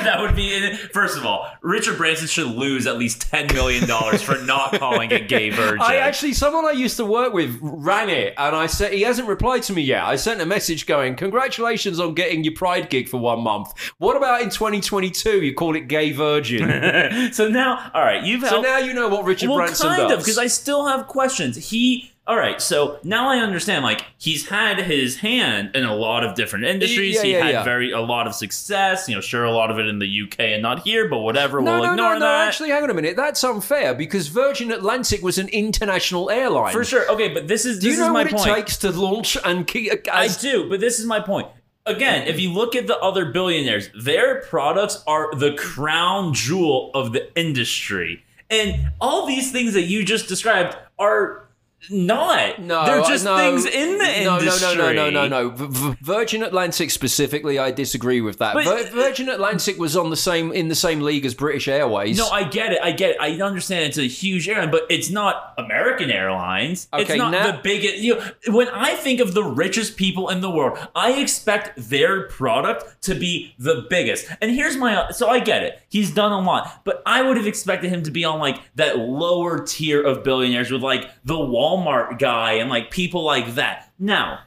that 0.05 0.21
would 0.21 0.37
be 0.37 0.77
first 0.93 1.17
of 1.17 1.27
all, 1.27 1.49
Richard 1.63 1.97
Branson 1.97 2.27
should 2.27 2.49
lose 2.49 2.87
at 2.87 2.99
least 2.99 3.23
ten 3.23 3.47
million 3.53 3.89
dollars 3.89 4.23
for 4.23 4.39
not 4.43 4.79
calling 4.79 5.11
it 5.11 5.29
gay 5.29 5.51
virgin. 5.51 5.81
I 5.81 5.97
actually, 5.97 6.35
someone 6.35 6.65
I 6.65 6.73
used 6.73 6.97
to 6.99 7.05
work 7.05 7.33
with 7.33 7.59
ran 7.61 8.09
it, 8.09 8.35
and 8.37 8.55
I 8.55 8.67
said 8.67 8.93
he 8.93 9.03
hasn't 9.03 9.29
replied 9.29 9.63
to 9.65 9.73
me 9.73 9.83
yet. 9.83 10.05
I 10.05 10.17
sent 10.17 10.41
a 10.41 10.47
message 10.47 10.87
going, 10.87 11.17
"Congratulations 11.17 11.99
on 11.99 12.15
getting 12.15 12.45
your 12.45 12.55
Pride 12.55 12.91
gig 12.91 13.09
for 13.09 13.19
one 13.19 13.41
month. 13.41 13.73
What 13.99 14.17
about 14.17 14.43
in 14.43 14.51
2022? 14.51 15.43
You 15.43 15.55
call 15.55 15.75
it 15.77 15.89
Gay 15.89 16.13
Virgin." 16.13 17.33
so 17.33 17.49
now, 17.49 17.91
all 17.95 18.03
right, 18.03 18.23
you've 18.23 18.47
so 18.47 18.61
now 18.61 18.79
you 18.79 18.95
know 18.95 19.09
what 19.09 19.25
Richard 19.25 19.49
well, 19.49 19.59
Branson 19.59 19.89
kind 19.89 20.03
does. 20.03 20.13
of, 20.13 20.19
because 20.21 20.39
I 20.39 20.47
still 20.47 20.87
have 20.87 21.07
questions. 21.07 21.71
He. 21.71 22.11
All 22.27 22.37
right, 22.39 22.59
so 22.59 22.99
now 23.05 23.29
I 23.29 23.41
understand. 23.41 23.85
Like 23.85 24.03
he's 24.17 24.49
had 24.49 24.81
his 24.81 25.17
hand 25.19 25.77
in 25.77 25.85
a 25.85 25.95
lot 25.95 26.25
of 26.25 26.35
different 26.35 26.65
industries. 26.65 27.17
Yeah, 27.17 27.23
he 27.23 27.33
yeah, 27.33 27.45
had 27.45 27.53
yeah. 27.53 27.65
very 27.65 27.91
a 27.91 28.01
lot 28.01 28.27
of 28.27 28.35
success. 28.35 29.07
You 29.11 29.17
know, 29.17 29.21
sure, 29.21 29.45
a 29.45 29.51
lot 29.51 29.71
of 29.71 29.79
it 29.79 29.87
in 29.87 29.99
the 29.99 30.23
UK 30.23 30.41
and 30.41 30.63
not 30.63 30.85
here, 30.85 31.07
but 31.07 31.19
whatever. 31.19 31.61
no, 31.61 31.73
we'll 31.73 31.83
no, 31.83 31.93
ignore 31.93 32.15
no, 32.15 32.21
no. 32.21 32.27
that. 32.27 32.49
Actually, 32.49 32.71
hang 32.71 32.83
on 32.83 32.89
a 32.89 32.95
minute. 32.95 33.15
That's 33.15 33.45
unfair 33.45 33.95
because 33.95 34.29
Virgin 34.29 34.73
Atlantic 34.73 35.23
was 35.23 35.37
an 35.37 35.49
international 35.49 36.31
airline. 36.31 36.73
For 36.73 36.83
sure. 36.83 37.11
Okay, 37.11 37.29
but 37.35 37.47
this 37.47 37.67
is 37.67 37.79
Do 37.79 37.91
this 37.91 37.99
you 37.99 38.07
know 38.07 38.15
what 38.15 38.31
point. 38.31 38.47
it 38.47 38.55
takes 38.55 38.79
to 38.79 38.91
launch 38.91 39.37
and 39.45 39.67
keep? 39.67 39.93
Uh, 39.93 39.97
I 40.11 40.29
do, 40.29 40.71
but 40.71 40.81
this 40.81 40.99
is 40.99 41.05
my 41.05 41.21
point. 41.21 41.49
Again, 41.85 42.27
if 42.27 42.41
you 42.41 42.51
look 42.51 42.75
at 42.75 42.87
the 42.87 42.99
other 43.01 43.27
billionaires, 43.27 43.91
their 44.03 44.41
products 44.41 45.05
are 45.07 45.35
the 45.35 45.53
crown 45.53 46.33
jewel 46.33 46.91
of 46.95 47.13
the 47.13 47.39
industry. 47.39 48.25
And 48.49 48.93
all 48.99 49.27
these 49.27 49.53
things 49.53 49.75
that 49.75 49.83
you 49.83 50.05
just 50.05 50.27
described 50.27 50.79
are 50.99 51.44
not. 51.91 52.61
No, 52.61 52.85
They're 52.87 53.03
just 53.03 53.25
no, 53.25 53.37
things 53.37 53.67
in 53.67 53.99
the 53.99 54.25
no, 54.25 54.39
industry. 54.39 54.77
No, 54.77 54.93
no, 54.93 54.93
no, 54.93 55.11
no, 55.11 55.29
no, 55.29 55.49
no. 55.49 55.49
V- 55.51 55.97
Virgin 56.01 56.43
Atlantic 56.43 56.91
specifically, 56.91 57.59
I 57.59 57.71
disagree 57.71 58.21
with 58.21 58.39
that. 58.39 58.55
But- 58.55 58.65
Vir- 58.65 58.91
Virgin 58.91 59.29
Atlantic 59.29 59.79
was 59.79 59.97
on 59.97 60.11
the 60.11 60.17
same 60.17 60.53
in 60.53 60.69
the 60.69 60.75
same 60.75 61.01
league 61.01 61.25
as 61.27 61.35
British 61.35 61.69
Airways. 61.69 62.17
No, 62.19 62.29
I 62.29 62.45
get 62.45 62.73
it. 62.73 62.79
I 62.83 62.93
get 62.93 63.11
it. 63.13 63.17
I 63.21 63.41
understand 63.41 63.85
it's 63.87 63.99
a 63.99 64.07
huge 64.09 64.49
airline, 64.49 64.71
but 64.71 64.87
it's 64.91 65.11
not 65.11 65.55
American 65.59 66.11
Airlines. 66.11 66.89
it's 66.93 67.11
Okay, 67.11 67.19
not 67.19 67.31
now- 67.33 67.51
the 67.53 67.61
biggest. 67.63 67.97
You 67.99 68.17
know, 68.17 68.25
when 68.49 68.69
I 68.69 68.95
think 68.95 69.21
of 69.21 69.35
the 69.35 69.45
richest 69.45 69.97
people 69.97 70.29
in 70.29 70.41
the 70.41 70.51
world, 70.51 70.79
I 70.95 71.13
expect 71.21 71.73
their 71.91 72.29
product 72.29 73.03
to 73.03 73.15
be 73.15 73.55
the 73.59 73.87
biggest. 73.89 74.27
And 74.41 74.51
here's 74.51 74.77
my. 74.77 75.11
So 75.11 75.29
I 75.29 75.41
get 75.41 75.63
it. 75.63 75.81
He's 75.89 76.11
done 76.11 76.33
a 76.33 76.41
lot, 76.41 76.83
but 76.85 77.03
I 77.07 77.23
would 77.23 77.37
have 77.37 77.47
expected 77.47 77.91
him 77.91 78.03
to 78.05 78.11
be 78.11 78.25
on 78.25 78.39
like 78.39 78.59
that 78.77 78.99
lower 78.99 79.65
tier 79.65 80.03
of 80.03 80.23
billionaires 80.25 80.71
with 80.71 80.83
like 80.83 81.09
the 81.25 81.39
Walmart 81.77 82.19
guy 82.19 82.53
and 82.55 82.71
like 82.71 82.91
people 82.91 83.25
like 83.25 83.55
that. 83.55 83.91
Now, 83.99 84.41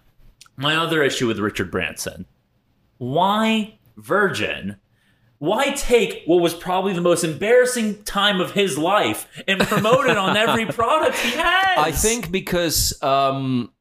my 0.56 0.76
other 0.76 1.04
issue 1.04 1.28
with 1.28 1.40
Richard 1.40 1.72
Branson 1.72 2.26
why 2.98 3.78
Virgin? 3.96 4.78
Why 5.40 5.70
take 5.72 6.24
what 6.26 6.42
was 6.42 6.56
probably 6.56 6.94
the 6.94 7.02
most 7.02 7.24
embarrassing 7.24 8.04
time 8.04 8.42
of 8.42 8.52
his 8.52 8.76
life 8.76 9.28
and 9.48 9.60
promote 9.60 10.08
it 10.08 10.18
on 10.18 10.36
every 10.36 10.66
product 10.74 11.16
he 11.20 11.30
has? 11.32 11.78
I 11.78 11.92
think 11.92 12.32
because 12.32 13.00
um, 13.04 13.72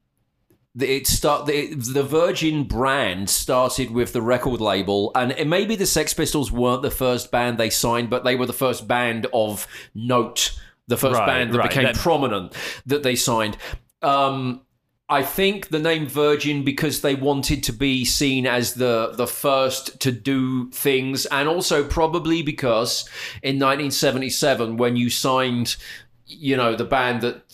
the- 0.75 0.97
it 0.97 1.07
start 1.07 1.47
the, 1.47 1.73
the 1.75 2.03
Virgin 2.03 2.65
brand 2.65 3.31
started 3.31 3.91
with 3.91 4.13
the 4.13 4.21
record 4.21 4.61
label, 4.61 5.13
and 5.15 5.33
it, 5.33 5.47
maybe 5.47 5.77
the 5.77 5.87
Sex 5.87 6.13
Pistols 6.13 6.53
weren't 6.53 6.83
the 6.83 6.91
first 6.91 7.31
band 7.31 7.57
they 7.57 7.71
signed, 7.71 8.11
but 8.11 8.23
they 8.23 8.37
were 8.37 8.45
the 8.47 8.53
first 8.53 8.87
band 8.87 9.27
of 9.33 9.67
note, 9.95 10.61
the 10.89 10.97
first 10.97 11.19
Right, 11.19 11.27
band 11.27 11.53
that 11.53 11.59
right, 11.59 11.69
became 11.71 11.85
that- 11.85 11.97
prominent 11.97 12.53
that 12.87 13.03
they 13.03 13.17
signed. 13.17 13.57
Um, 14.03 14.63
I 15.09 15.23
think 15.23 15.69
the 15.69 15.79
name 15.79 16.07
Virgin 16.09 16.65
because 16.65 17.01
they 17.01 17.15
wanted 17.15 17.63
to 17.65 17.73
be 17.73 18.05
seen 18.05 18.45
as 18.47 18.75
the 18.75 19.13
the 19.15 19.27
first 19.29 20.01
to 20.01 20.11
do 20.11 20.69
things, 20.71 21.27
and 21.27 21.49
also 21.49 21.85
probably 21.85 22.43
because 22.43 23.09
in 23.43 23.59
1977 23.59 24.77
when 24.77 24.97
you 24.97 25.09
signed, 25.11 25.77
you 26.27 26.57
know, 26.57 26.75
the 26.75 26.85
band 26.85 27.21
that 27.23 27.46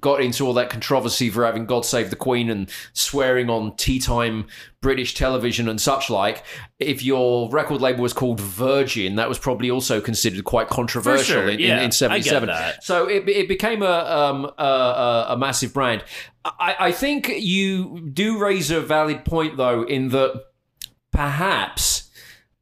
got 0.00 0.20
into 0.20 0.46
all 0.46 0.54
that 0.54 0.70
controversy 0.70 1.30
for 1.30 1.44
having 1.44 1.66
God 1.66 1.84
Save 1.84 2.10
the 2.10 2.16
Queen 2.16 2.50
and 2.50 2.70
swearing 2.92 3.50
on 3.50 3.76
tea 3.76 3.98
time 3.98 4.46
British 4.80 5.14
television 5.14 5.68
and 5.68 5.80
such 5.80 6.10
like. 6.10 6.44
If 6.78 7.02
your 7.02 7.50
record 7.50 7.80
label 7.80 8.02
was 8.02 8.12
called 8.12 8.40
Virgin, 8.40 9.16
that 9.16 9.28
was 9.28 9.38
probably 9.38 9.70
also 9.70 10.00
considered 10.00 10.44
quite 10.44 10.68
controversial 10.68 11.42
sure, 11.42 11.48
in, 11.48 11.58
yeah, 11.58 11.78
in, 11.78 11.84
in 11.84 11.90
get 11.90 11.94
77. 11.94 12.48
that. 12.48 12.84
So 12.84 13.08
it, 13.08 13.28
it 13.28 13.48
became 13.48 13.82
a, 13.82 13.86
um, 13.86 14.50
a, 14.58 14.62
a, 14.62 15.26
a 15.30 15.36
massive 15.36 15.72
brand. 15.74 16.04
I, 16.44 16.76
I 16.78 16.92
think 16.92 17.28
you 17.28 18.00
do 18.00 18.38
raise 18.38 18.70
a 18.70 18.80
valid 18.80 19.24
point, 19.24 19.56
though, 19.56 19.82
in 19.82 20.08
that 20.10 20.44
perhaps 21.12 22.10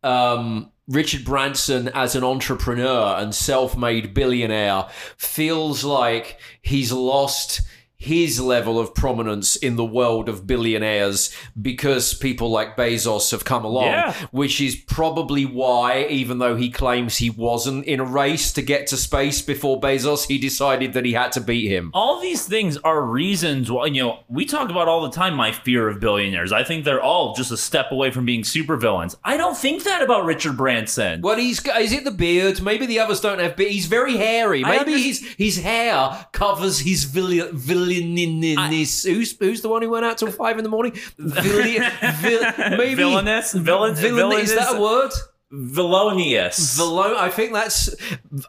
um, 0.03 0.73
Richard 0.89 1.25
Branson, 1.25 1.89
as 1.89 2.15
an 2.15 2.23
entrepreneur 2.23 3.17
and 3.19 3.35
self 3.35 3.77
made 3.77 4.15
billionaire, 4.15 4.87
feels 5.17 5.83
like 5.83 6.39
he's 6.63 6.93
lost 6.93 7.63
his 7.99 8.39
level 8.41 8.79
of 8.79 8.95
prominence 8.95 9.57
in 9.57 9.77
the 9.77 9.85
world 9.85 10.29
of 10.29 10.47
billionaires 10.47 11.35
because 11.61 12.13
people 12.15 12.51
like 12.51 12.77
Bezos 12.77 13.31
have 13.31 13.45
come 13.45 13.65
along, 13.65 13.87
Yeah. 13.87 14.13
which 14.31 14.61
is 14.61 14.77
probably 14.77 15.45
why, 15.47 16.07
even 16.11 16.39
though 16.39 16.57
he 16.57 16.69
claims 16.71 17.17
he 17.17 17.31
wasn't 17.31 17.87
in 17.87 18.01
a 18.01 18.05
race 18.05 18.53
to 18.53 18.63
get 18.63 18.87
to 18.89 18.97
space 18.97 19.41
before 19.43 19.81
Bezos, 19.81 20.27
he 20.29 20.37
decided 20.39 20.93
that 20.93 21.05
he 21.05 21.15
had 21.15 21.33
to 21.33 21.41
beat 21.41 21.69
him. 21.69 21.91
all 21.95 22.21
these 22.21 22.47
things 22.47 22.77
are 22.79 23.03
reasons 23.03 23.71
why 23.71 23.87
you 23.87 24.03
know 24.03 24.19
we 24.29 24.45
talk 24.45 24.69
about 24.71 24.89
all 24.89 25.03
the 25.03 25.11
time 25.11 25.35
my 25.35 25.51
fear 25.53 25.89
of 25.89 26.01
billionaires 26.01 26.53
i 26.53 26.63
think 26.63 26.85
they're 26.85 27.03
all 27.03 27.35
just 27.35 27.51
a 27.51 27.57
step 27.57 27.91
away 27.93 28.11
from 28.11 28.25
being 28.25 28.43
supervillains 28.43 29.17
i 29.25 29.37
don't 29.37 29.57
think 29.57 29.85
that 29.85 30.03
about 30.03 30.25
richard 30.25 30.57
branson 30.57 31.21
Well, 31.23 31.37
he's 31.37 31.61
got- 31.61 31.81
is 31.81 31.93
it 31.93 32.05
the 32.05 32.11
beard? 32.11 32.61
Maybe 32.63 32.87
the 32.87 33.01
others 33.01 33.21
don't 33.21 33.39
have 33.39 33.57
beard. 33.57 33.71
He's 33.73 33.87
very 33.87 34.17
hairy. 34.17 34.63
Maybe 34.63 35.01
his 35.01 35.21
his 35.37 35.59
hair 35.61 36.27
covers 36.33 36.81
his 36.81 37.05
villain 37.05 37.51
villaininess. 37.87 39.05
Who's 39.07 39.39
who's 39.39 39.61
the 39.63 39.69
one 39.69 39.83
who 39.83 39.91
went 39.91 40.05
out 40.05 40.19
till 40.19 40.31
five 40.31 40.59
in 40.59 40.65
the 40.65 40.71
morning? 40.71 40.93
Villian, 41.19 41.91
vil, 42.21 42.43
maybe 42.77 42.95
villainous 42.95 43.53
villain 43.53 43.95
Villain, 43.95 44.41
is 44.41 44.55
that 44.55 44.77
a 44.77 44.81
word? 44.81 45.13
villainous 45.51 46.77
Velo- 46.77 47.17
I 47.17 47.29
think 47.29 47.53
that's. 47.53 47.95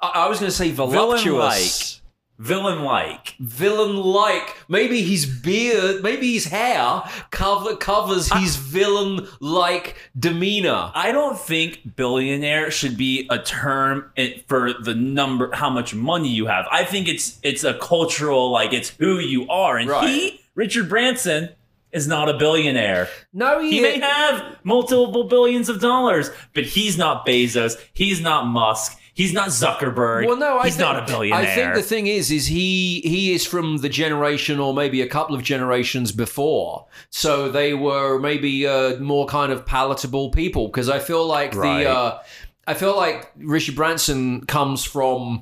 I 0.02 0.08
I 0.26 0.28
was 0.30 0.40
going 0.40 0.50
to 0.52 0.56
say 0.56 0.72
voluptuous. 0.72 2.02
Villain 2.40 2.84
like 2.84 3.36
Villain 3.40 3.96
like. 3.98 4.56
Maybe 4.68 5.02
his 5.02 5.26
beard, 5.26 6.04
maybe 6.04 6.34
his 6.34 6.46
hair 6.46 7.04
cover 7.32 7.76
covers 7.76 8.32
his 8.34 8.56
villain 8.56 9.28
like 9.40 9.96
demeanor. 10.18 10.92
I 10.94 11.12
don't 11.12 11.38
think 11.40 11.96
billionaire 11.96 12.72
should 12.72 12.98
be 12.98 13.28
a 13.30 13.40
term 13.40 14.12
for 14.48 14.74
the 14.74 14.94
number, 14.96 15.50
how 15.54 15.70
much 15.70 15.94
money 15.96 16.30
you 16.30 16.48
have. 16.48 16.66
I 16.72 16.84
think 16.86 17.08
it's 17.08 17.40
it's 17.44 17.64
a 17.64 17.74
cultural, 17.76 18.52
like 18.52 18.74
it's 18.74 18.90
who 18.90 19.20
you 19.20 19.48
are. 19.50 19.78
And 19.78 19.90
Right. 19.90 20.08
he, 20.08 20.42
Richard 20.56 20.90
Branson, 20.90 21.50
is 21.94 22.08
not 22.08 22.28
a 22.30 22.38
billionaire. 22.38 23.08
No, 23.34 23.60
he, 23.62 23.72
He 23.72 23.82
may 23.82 24.00
have 24.00 24.58
multiple 24.64 25.24
billions 25.24 25.70
of 25.70 25.80
dollars, 25.80 26.30
but 26.54 26.66
he's 26.66 26.98
not 26.98 27.26
Bezos. 27.26 27.78
He's 27.94 28.20
not 28.22 28.46
Musk. 28.46 28.97
He's 29.18 29.34
not 29.34 29.48
Zuckerberg. 29.50 30.28
Well, 30.28 30.38
no, 30.38 30.60
I 30.60 30.66
he's 30.66 30.76
think, 30.78 30.88
not 30.88 31.02
a 31.02 31.12
billionaire. 31.12 31.42
I 31.42 31.46
think 31.56 31.74
the 31.74 31.82
thing 31.82 32.06
is, 32.06 32.30
is 32.30 32.46
he 32.46 33.02
he 33.04 33.34
is 33.34 33.46
from 33.48 33.78
the 33.78 33.90
generation, 33.90 34.60
or 34.60 34.76
maybe 34.76 35.02
a 35.02 35.08
couple 35.08 35.36
of 35.36 35.42
generations 35.42 36.12
before, 36.12 36.86
so 37.10 37.50
they 37.50 37.74
were 37.74 38.20
maybe 38.20 38.68
uh, 38.68 38.98
more 39.00 39.26
kind 39.26 39.52
of 39.52 39.66
palatable 39.66 40.30
people. 40.30 40.68
Because 40.68 40.88
I 40.88 41.00
feel 41.00 41.26
like 41.26 41.56
Right. 41.56 41.84
the 41.86 41.90
uh, 41.90 42.20
I 42.68 42.76
feel 42.76 42.96
like 42.96 43.32
Richard 43.38 43.76
Branson 43.76 44.46
comes 44.46 44.84
from. 44.84 45.42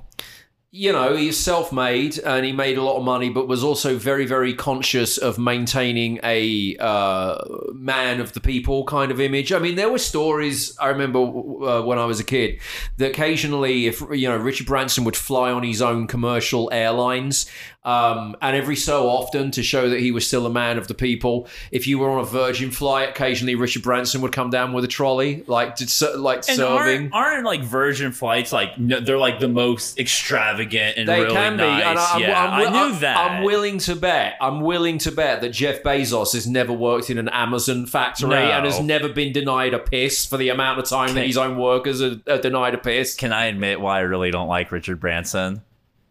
You 0.77 0.91
know, 0.91 1.15
he's 1.15 1.37
self 1.37 1.71
made 1.71 2.19
and 2.19 2.45
he 2.45 2.51
made 2.51 2.77
a 2.77 2.83
lot 2.83 2.97
of 2.97 3.05
money, 3.05 3.29
but 3.29 3.47
was 3.47 3.63
also 3.63 3.97
very, 3.97 4.25
very 4.25 4.53
conscious 4.53 5.17
of 5.17 5.39
maintaining 5.39 6.19
a 6.21 6.75
uh, 6.81 7.37
man 7.71 8.19
of 8.19 8.33
the 8.33 8.41
people 8.41 8.83
kind 8.83 9.09
of 9.09 9.21
image. 9.21 9.53
I 9.53 9.59
mean, 9.59 9.75
there 9.75 9.89
were 9.89 9.99
stories 9.99 10.77
I 10.77 10.89
remember 10.89 11.19
uh, 11.19 11.81
when 11.83 11.97
I 11.97 12.03
was 12.03 12.19
a 12.19 12.25
kid 12.25 12.59
that 12.97 13.11
occasionally, 13.11 13.87
if 13.87 14.01
you 14.11 14.27
know, 14.27 14.35
Richard 14.35 14.67
Branson 14.67 15.05
would 15.05 15.15
fly 15.15 15.49
on 15.49 15.63
his 15.63 15.81
own 15.81 16.07
commercial 16.07 16.69
airlines, 16.73 17.45
um, 17.85 18.35
and 18.41 18.55
every 18.55 18.75
so 18.75 19.07
often 19.07 19.51
to 19.51 19.63
show 19.63 19.89
that 19.89 19.99
he 19.99 20.11
was 20.11 20.27
still 20.27 20.45
a 20.45 20.49
man 20.49 20.77
of 20.77 20.87
the 20.87 20.93
people. 20.93 21.47
If 21.71 21.87
you 21.87 21.99
were 21.99 22.09
on 22.09 22.19
a 22.19 22.25
Virgin 22.25 22.71
flight, 22.71 23.09
occasionally 23.09 23.55
Richard 23.55 23.83
Branson 23.83 24.21
would 24.21 24.31
come 24.31 24.49
down 24.49 24.73
with 24.73 24.83
a 24.83 24.87
trolley, 24.87 25.43
like 25.47 25.75
to, 25.77 26.09
like 26.17 26.37
and 26.49 26.57
serving. 26.57 27.11
aren't, 27.11 27.13
aren't 27.13 27.45
like 27.45 27.61
Virgin 27.63 28.11
flights 28.11 28.51
like 28.51 28.77
no, 28.77 28.99
they're 28.99 29.17
like 29.17 29.39
the 29.39 29.47
most 29.47 29.99
extravagant 29.99 30.97
and 30.97 31.07
They 31.07 31.21
really 31.21 31.33
can 31.33 31.53
be, 31.57 31.63
nice. 31.63 31.97
I, 31.97 32.11
I'm- 32.13 32.21
yeah, 32.21 32.43
I'm, 32.43 32.53
i 32.53 32.63
wi- 32.63 32.71
knew 32.71 32.91
I'm- 32.93 33.01
that. 33.01 33.17
I'm 33.17 33.43
willing 33.43 33.77
to 33.79 33.95
bet. 33.95 34.33
I'm 34.41 34.61
willing 34.61 34.97
to 34.99 35.11
bet 35.11 35.41
that 35.41 35.49
Jeff 35.49 35.83
Bezos 35.83 36.33
has 36.33 36.47
never 36.47 36.73
worked 36.73 37.09
in 37.09 37.17
an 37.17 37.29
Amazon 37.29 37.85
factory 37.85 38.29
No. 38.29 38.35
and 38.35 38.65
has 38.65 38.79
never 38.81 39.09
been 39.09 39.31
denied 39.33 39.73
a 39.73 39.79
piss 39.79 40.25
for 40.25 40.37
the 40.37 40.49
amount 40.49 40.79
of 40.79 40.85
time 40.85 41.09
that 41.09 41.19
Okay. 41.19 41.27
his 41.27 41.37
own 41.37 41.57
workers 41.57 42.01
are, 42.01 42.19
are 42.27 42.39
denied 42.39 42.73
a 42.73 42.77
piss. 42.79 43.15
Can 43.15 43.31
I 43.31 43.45
admit 43.45 43.79
why 43.79 43.97
I 43.97 44.01
really 44.01 44.31
don't 44.31 44.47
like 44.47 44.71
Richard 44.71 44.99
Branson? 44.99 45.61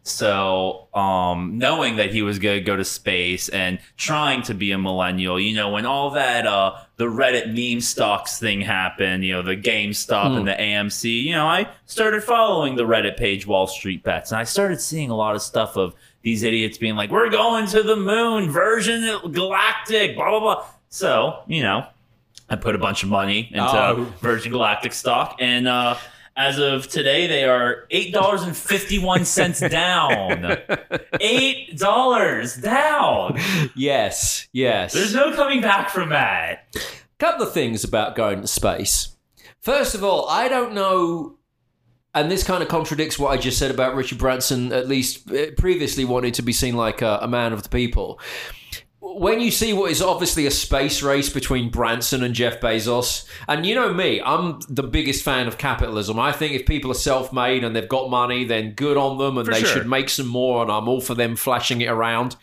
So, 0.07 0.87
um, 0.93 1.57
knowing 1.57 1.95
that 1.95 2.13
he 2.13 2.21
was 2.21 2.37
going 2.37 2.59
to 2.59 2.63
go 2.63 2.75
to 2.75 2.85
space 2.85 3.49
and 3.49 3.79
trying 3.97 4.43
to 4.43 4.53
be 4.53 4.71
a 4.71 4.77
millennial, 4.77 5.39
you 5.39 5.55
know, 5.55 5.71
when 5.71 5.87
all 5.87 6.11
that, 6.11 6.45
uh, 6.45 6.75
the 6.97 7.05
Reddit 7.05 7.47
meme 7.55 7.81
stocks 7.81 8.37
thing 8.39 8.61
happened, 8.61 9.25
you 9.25 9.33
know, 9.33 9.41
the 9.41 9.57
GameStop 9.57 10.37
and 10.37 10.47
the 10.47 10.51
AMC, 10.53 11.23
you 11.23 11.31
know, 11.31 11.47
I 11.47 11.67
started 11.87 12.23
following 12.23 12.75
the 12.75 12.83
Reddit 12.83 13.17
page 13.17 13.47
Wall 13.47 13.65
Street 13.65 14.03
Bets 14.03 14.31
and 14.31 14.37
I 14.39 14.43
started 14.43 14.79
seeing 14.79 15.09
a 15.09 15.15
lot 15.15 15.33
of 15.35 15.41
stuff 15.41 15.75
of 15.75 15.95
these 16.21 16.43
idiots 16.43 16.77
being 16.77 16.95
like, 16.95 17.09
we're 17.09 17.31
going 17.31 17.65
to 17.69 17.81
the 17.81 17.95
moon, 17.95 18.51
Virgin 18.51 19.31
Galactic, 19.31 20.15
blah, 20.15 20.29
blah, 20.29 20.39
blah. 20.39 20.65
So, 20.89 21.39
you 21.47 21.63
know, 21.63 21.83
I 22.47 22.57
put 22.57 22.75
a 22.75 22.77
bunch 22.77 23.01
of 23.01 23.09
money 23.09 23.49
into 23.51 23.63
Oh. 23.67 24.13
Virgin 24.21 24.51
Galactic 24.51 24.93
stock, 24.93 25.37
and 25.39 25.67
uh, 25.67 25.97
as 26.37 26.59
of 26.59 26.87
today, 26.89 27.27
they 27.27 27.45
are 27.45 27.85
eight 27.91 28.13
dollars 28.13 28.43
and 28.43 28.55
fifty-one 28.55 29.25
cents 29.25 29.59
down. 29.69 30.57
Eight 31.21 31.77
dollars 31.77 32.55
down. 32.57 33.39
Yes, 33.75 34.47
yes. 34.51 34.93
There's 34.93 35.13
no 35.13 35.33
coming 35.35 35.61
back 35.61 35.89
from 35.89 36.09
that. 36.09 36.65
couple 37.19 37.45
of 37.47 37.53
things 37.53 37.83
about 37.83 38.15
going 38.15 38.41
to 38.41 38.47
space. 38.47 39.15
First 39.61 39.95
of 39.95 40.03
all, 40.03 40.27
I 40.29 40.47
don't 40.47 40.73
know, 40.73 41.37
and 42.13 42.29
this 42.29 42.43
kind 42.43 42.61
of 42.61 42.69
contradicts 42.69 43.17
what 43.17 43.29
I 43.31 43.37
just 43.37 43.57
said 43.57 43.71
about 43.71 43.95
Richard 43.95 44.17
Branson, 44.19 44.71
at 44.73 44.87
least 44.87 45.31
uh, 45.31 45.47
previously 45.57 46.05
wanted 46.05 46.33
to 46.35 46.41
be 46.41 46.51
seen 46.53 46.75
like 46.75 47.01
a, 47.01 47.19
a 47.21 47.27
man 47.27 47.51
of 47.53 47.63
the 47.63 47.69
people. 47.69 48.19
When 49.07 49.39
you 49.39 49.51
see 49.51 49.71
what 49.71 49.91
is 49.91 50.01
obviously 50.01 50.47
a 50.47 50.51
space 50.51 51.03
race 51.03 51.29
between 51.29 51.69
Branson 51.69 52.23
and 52.23 52.33
Jeff 52.33 52.59
Bezos, 52.59 53.25
and 53.47 53.63
you 53.63 53.75
know 53.75 53.93
me, 53.93 54.19
I'm 54.19 54.59
the 54.67 54.81
biggest 54.81 55.23
fan 55.23 55.47
of 55.47 55.59
capitalism. 55.59 56.19
I 56.19 56.31
think 56.31 56.53
if 56.53 56.65
people 56.65 56.89
are 56.89 56.95
self 56.95 57.31
made 57.31 57.63
and 57.63 57.75
they've 57.75 57.87
got 57.87 58.09
money, 58.09 58.45
then 58.45 58.71
good 58.71 58.97
on 58.97 59.19
them 59.19 59.37
and 59.37 59.45
For 59.45 59.53
they 59.53 59.59
sure. 59.61 59.69
should 59.69 59.87
make 59.87 60.09
some 60.09 60.27
more, 60.27 60.63
and 60.63 60.71
I'm 60.71 60.87
all 60.89 61.01
for 61.01 61.13
them 61.13 61.35
flashing 61.35 61.81
it 61.81 61.87
around. 61.87 62.35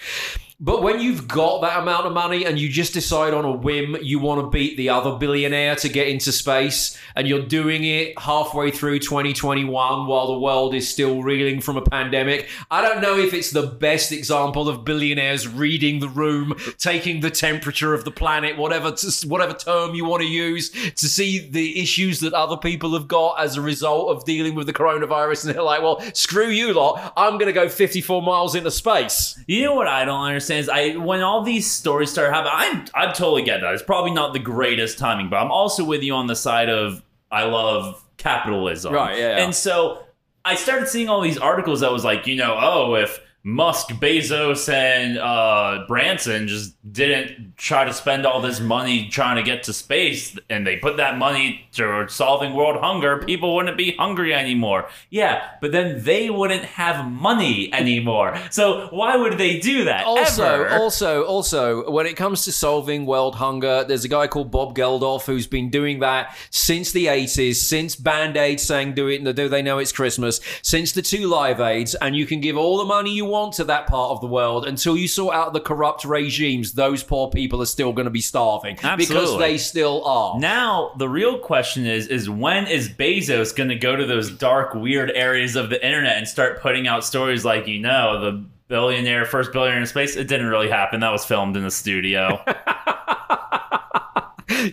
But 0.65 0.81
when 0.81 1.01
you've 1.01 1.27
got 1.27 1.63
that 1.63 1.81
amount 1.83 2.07
of 2.07 2.13
money 2.13 2.45
and 2.47 2.57
you 2.57 2.69
just 2.69 2.93
decide 2.93 3.35
on 3.35 3.45
a 3.45 3.51
whim 3.51 3.97
you 4.01 4.21
want 4.21 4.43
to 4.43 4.49
beat 4.49 4.77
the 4.77 4.91
other 4.91 5.17
billionaire 5.19 5.75
to 5.75 5.89
get 5.89 6.07
into 6.07 6.31
space, 6.31 6.97
and 7.17 7.27
you're 7.27 7.45
doing 7.45 7.83
it 7.83 8.17
halfway 8.17 8.71
through 8.71 9.01
2021 9.01 10.07
while 10.07 10.29
the 10.29 10.39
world 10.39 10.73
is 10.73 10.89
still 10.89 11.21
reeling 11.21 11.61
from 11.61 11.77
a 11.77 11.83
pandemic, 11.83 12.49
I 12.71 12.81
don't 12.81 13.03
know 13.03 13.19
if 13.19 13.35
it's 13.35 13.51
the 13.51 13.67
best 13.67 14.13
example 14.13 14.69
of 14.69 14.85
billionaires 14.85 15.49
reading 15.49 15.99
the 15.99 16.09
room, 16.09 16.55
taking 16.79 17.23
the 17.23 17.31
temperature 17.31 17.93
of 17.93 18.05
the 18.05 18.13
planet, 18.13 18.57
whatever 18.57 18.95
whatever 19.27 19.55
term 19.55 19.97
you 19.97 20.05
want 20.05 20.23
to 20.23 20.29
use, 20.29 20.71
to 20.71 21.09
see 21.09 21.41
the 21.41 21.81
issues 21.81 22.21
that 22.21 22.35
other 22.35 22.57
people 22.57 22.93
have 22.93 23.09
got 23.09 23.41
as 23.41 23.57
a 23.57 23.61
result 23.61 24.17
of 24.17 24.25
dealing 24.25 24.55
with 24.55 24.69
the 24.69 24.73
coronavirus, 24.73 25.45
and 25.45 25.57
they're 25.57 25.63
like, 25.65 25.83
"Well, 25.83 26.01
screw 26.15 26.51
you 26.51 26.73
lot, 26.73 27.13
I'm 27.17 27.33
going 27.33 27.47
to 27.47 27.53
go 27.53 27.69
54 27.69 28.23
miles 28.23 28.55
into 28.55 28.71
space." 28.71 29.37
You 29.49 29.65
know 29.65 29.75
what 29.75 29.89
I 29.89 30.05
don't 30.05 30.21
understand? 30.21 30.52
Understand 30.53 30.95
is 30.95 30.97
I 30.97 31.05
when 31.05 31.23
all 31.23 31.43
these 31.43 31.71
stories 31.71 32.11
start 32.11 32.33
happening, 32.33 32.89
I 32.95 33.09
I 33.09 33.13
totally 33.13 33.43
get 33.43 33.61
that. 33.61 33.75
It's 33.75 33.83
probably 33.83 34.13
not 34.13 34.33
the 34.33 34.39
greatest 34.39 34.99
timing, 34.99 35.29
but 35.29 35.37
I'm 35.37 35.51
also 35.51 35.85
with 35.85 36.03
you 36.03 36.15
on 36.15 36.27
the 36.27 36.37
side 36.37 36.69
of 36.69 37.03
I 37.31 37.45
love 37.45 38.03
capitalism. 38.17 38.93
Right, 38.93 39.19
yeah, 39.19 39.37
yeah. 39.39 39.45
And 39.45 39.55
so 39.55 40.03
I 40.45 40.55
started 40.55 40.89
seeing 40.89 41.09
all 41.09 41.21
these 41.21 41.39
articles 41.39 41.81
that 41.81 41.93
was 41.93 42.05
like, 42.05 42.27
you 42.27 42.37
know, 42.37 42.59
oh, 42.61 42.95
if 42.95 43.21
Musk, 43.45 43.89
Bezos, 43.89 44.73
and 44.73 45.19
uh, 45.19 45.85
Branson 45.89 46.47
just 46.47 46.77
didn't 46.93 47.57
try 47.57 47.85
to 47.85 47.93
spend 47.93 48.25
all 48.25 48.41
this 48.41 48.61
money 48.61 49.09
trying 49.09 49.37
to 49.37 49.43
get 49.43 49.65
to 49.65 49.73
space, 49.73 50.39
and 50.49 50.65
they 50.65 50.77
put 50.77 50.97
that 50.99 51.19
money 51.19 51.67
to 51.73 52.07
solving 52.09 52.55
world 52.55 52.81
hunger, 52.81 53.19
people 53.19 53.57
wouldn't 53.57 53.77
be 53.77 53.97
hungry 53.97 54.33
anymore. 54.33 54.89
Yeah, 55.11 55.49
but 55.61 55.73
then 55.73 56.05
they 56.05 56.31
wouldn't 56.31 56.65
have 56.65 57.11
money 57.11 57.73
anymore. 57.75 58.39
So 58.51 58.87
why 58.89 59.17
would 59.17 59.39
they 59.39 59.59
do 59.59 59.85
that? 59.85 60.05
Also, 60.05 60.45
ever? 60.45 60.69
also, 60.71 61.25
also, 61.25 61.91
when 61.91 62.07
it 62.07 62.17
comes 62.17 62.45
to 62.45 62.53
solving 62.53 63.07
world 63.07 63.37
hunger, 63.37 63.83
there's 63.83 64.05
a 64.05 64.09
guy 64.09 64.29
called 64.29 64.53
Bob 64.53 64.77
Geldof 64.77 65.25
who's 65.25 65.49
been 65.49 65.69
doing 65.69 65.99
that 66.01 66.37
since 66.51 66.93
the 66.93 67.07
80s, 67.07 67.57
since 67.57 67.97
Band 67.97 68.37
Aid 68.37 68.61
sang 68.61 68.95
"Do 68.95 69.09
It," 69.09 69.21
and 69.21 69.35
"Do 69.35 69.49
They 69.49 69.63
Know 69.63 69.79
It's 69.79 69.93
Christmas," 69.93 70.41
since 70.63 70.93
the 70.93 71.03
two 71.03 71.27
Live 71.27 71.61
Aids, 71.61 71.97
and 71.97 72.15
you 72.15 72.27
can 72.27 72.41
give 72.41 72.57
all 72.57 72.79
the 72.79 72.85
money 72.85 73.13
you 73.13 73.32
want 73.33 73.55
to 73.55 73.65
that 73.65 73.89
part 73.89 74.13
of 74.13 74.21
the 74.21 74.27
world 74.29 74.67
until 74.67 74.97
you 74.97 75.09
sort 75.09 75.35
out 75.35 75.53
the 75.53 75.61
corrupt 75.61 76.05
regimes. 76.05 76.73
Those 76.73 77.03
poor 77.03 77.31
people 77.31 77.61
are 77.61 77.67
still 77.67 77.93
going 77.93 78.05
to 78.05 78.11
be 78.11 78.21
starving 78.21 78.77
because 78.97 79.39
they 79.39 79.59
still 79.59 80.05
are. 80.05 80.39
Now 80.39 80.93
the 80.99 81.09
real 81.09 81.39
question 81.39 81.87
is: 81.87 82.07
is 82.07 82.31
when 82.31 82.69
is 82.69 82.89
Bezos 82.89 83.57
going 83.57 83.71
to 83.71 83.75
go 83.75 83.97
to 83.97 84.07
those 84.07 84.31
dark, 84.31 84.75
weird 84.75 85.11
areas 85.11 85.57
of 85.57 85.71
the 85.71 85.85
internet 85.85 86.19
and 86.19 86.29
start 86.29 86.61
putting 86.61 86.87
out 86.87 87.05
stories 87.05 87.45
like 87.45 87.67
you 87.67 87.81
know 87.81 88.21
the 88.21 88.45
billionaire, 88.69 89.25
first 89.25 89.53
billionaire 89.53 89.81
in 89.81 89.87
space? 89.87 90.15
It 90.15 90.29
didn't 90.29 90.47
really 90.47 90.69
happen. 90.69 91.01
That 91.01 91.11
was 91.11 91.25
filmed 91.25 91.57
in 91.57 91.65
the 91.65 91.71
studio. 91.71 92.41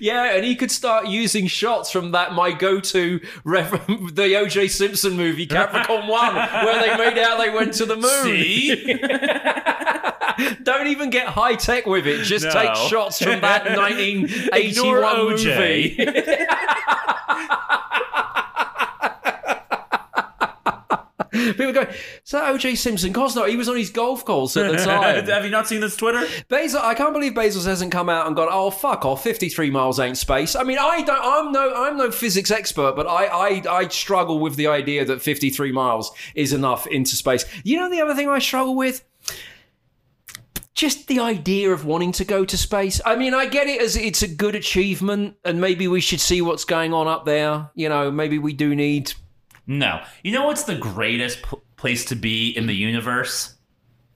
Yeah, 0.02 0.36
and 0.36 0.44
he 0.46 0.56
could 0.56 0.72
start 0.72 1.08
using 1.08 1.48
shots 1.48 1.92
from 1.92 2.12
that 2.12 2.34
my 2.34 2.52
go-to 2.52 3.20
ref- 3.44 3.88
the 4.14 4.36
O.J. 4.38 4.68
Simpson 4.70 5.16
movie 5.18 5.46
Capricorn 5.46 6.08
One, 6.08 6.36
where 6.36 6.80
they 6.82 6.98
made 6.98 7.18
out 7.18 7.38
they 7.40 7.50
went 7.50 7.74
to 7.76 7.86
the 7.86 7.96
moon. 7.96 8.24
See? 8.24 9.00
Don't 10.64 10.88
even 10.88 11.10
get 11.10 11.28
high 11.28 11.56
tech 11.56 11.86
with 11.86 12.08
it. 12.08 12.24
Just 12.24 12.46
No. 12.46 12.52
take 12.52 12.76
shots 12.76 13.20
from 13.22 13.42
that 13.42 13.68
Ignore 13.68 15.02
1981 15.02 15.16
OJ. 15.16 15.98
movie. 15.98 17.56
People 21.58 21.72
go, 21.72 21.82
is 21.82 22.32
that 22.32 22.50
O.J. 22.50 22.76
Simpson? 22.76 23.10
Of 23.10 23.16
course 23.16 23.36
not. 23.36 23.50
He 23.50 23.56
was 23.56 23.70
on 23.70 23.78
his 23.78 23.90
golf 23.90 24.26
course 24.26 24.58
at 24.58 24.72
the 24.72 24.78
time. 24.84 25.26
Have 25.26 25.46
you 25.46 25.52
not 25.52 25.68
seen 25.68 25.82
this 25.82 25.96
Twitter? 25.96 26.26
Basil, 26.48 26.82
I 26.82 26.94
can't 26.94 27.14
believe 27.14 27.34
Bezos 27.34 27.66
hasn't 27.66 27.92
come 27.92 28.10
out 28.10 28.28
and 28.28 28.36
gone, 28.36 28.50
"Oh 28.52 28.72
fuck 28.72 29.06
off, 29.06 29.24
fifty-three 29.24 29.70
miles 29.70 30.00
ain't 30.00 30.18
space." 30.18 30.56
I 30.56 30.64
mean, 30.64 30.78
I 30.80 31.02
don't, 31.02 31.22
I'm 31.22 31.52
no, 31.52 31.74
I'm 31.74 31.98
no 31.98 32.12
physics 32.12 32.52
expert, 32.52 32.96
but 32.96 33.08
I, 33.08 33.26
I, 33.26 33.64
I 33.70 33.88
struggle 33.88 34.40
with 34.40 34.56
the 34.56 34.68
idea 34.68 35.06
that 35.06 35.22
fifty-three 35.22 35.72
miles 35.72 36.12
is 36.36 36.54
enough 36.54 36.88
into 36.88 37.16
space. 37.16 37.46
You 37.64 37.78
know, 37.78 37.90
the 37.90 38.02
other 38.02 38.16
thing 38.16 38.30
I 38.30 38.40
struggle 38.40 38.76
with. 38.76 39.06
Just 40.76 41.08
the 41.10 41.20
idea 41.20 41.72
of 41.72 41.84
wanting 41.84 42.14
to 42.14 42.24
go 42.24 42.46
to 42.46 42.58
space. 42.58 43.02
I 43.06 43.18
mean, 43.18 43.34
I 43.34 43.48
get 43.48 43.68
it 43.68 43.82
as 43.82 43.98
it's 43.98 44.22
a 44.22 44.30
good 44.30 44.56
achievement, 44.56 45.36
and 45.44 45.60
maybe 45.60 45.90
we 45.90 46.00
should 46.00 46.22
see 46.22 46.42
what's 46.42 46.64
going 46.64 46.94
on 46.94 47.06
up 47.06 47.26
there. 47.26 47.70
You 47.76 47.90
know, 47.90 48.10
maybe 48.10 48.40
we 48.40 48.54
do 48.54 48.74
need. 48.74 49.12
No. 49.70 50.02
You 50.24 50.32
know 50.32 50.48
what's 50.48 50.64
the 50.64 50.76
greatest 50.76 51.44
p- 51.44 51.58
place 51.78 52.04
to 52.06 52.16
be 52.16 52.50
in 52.50 52.66
the 52.66 52.74
universe? 52.76 53.56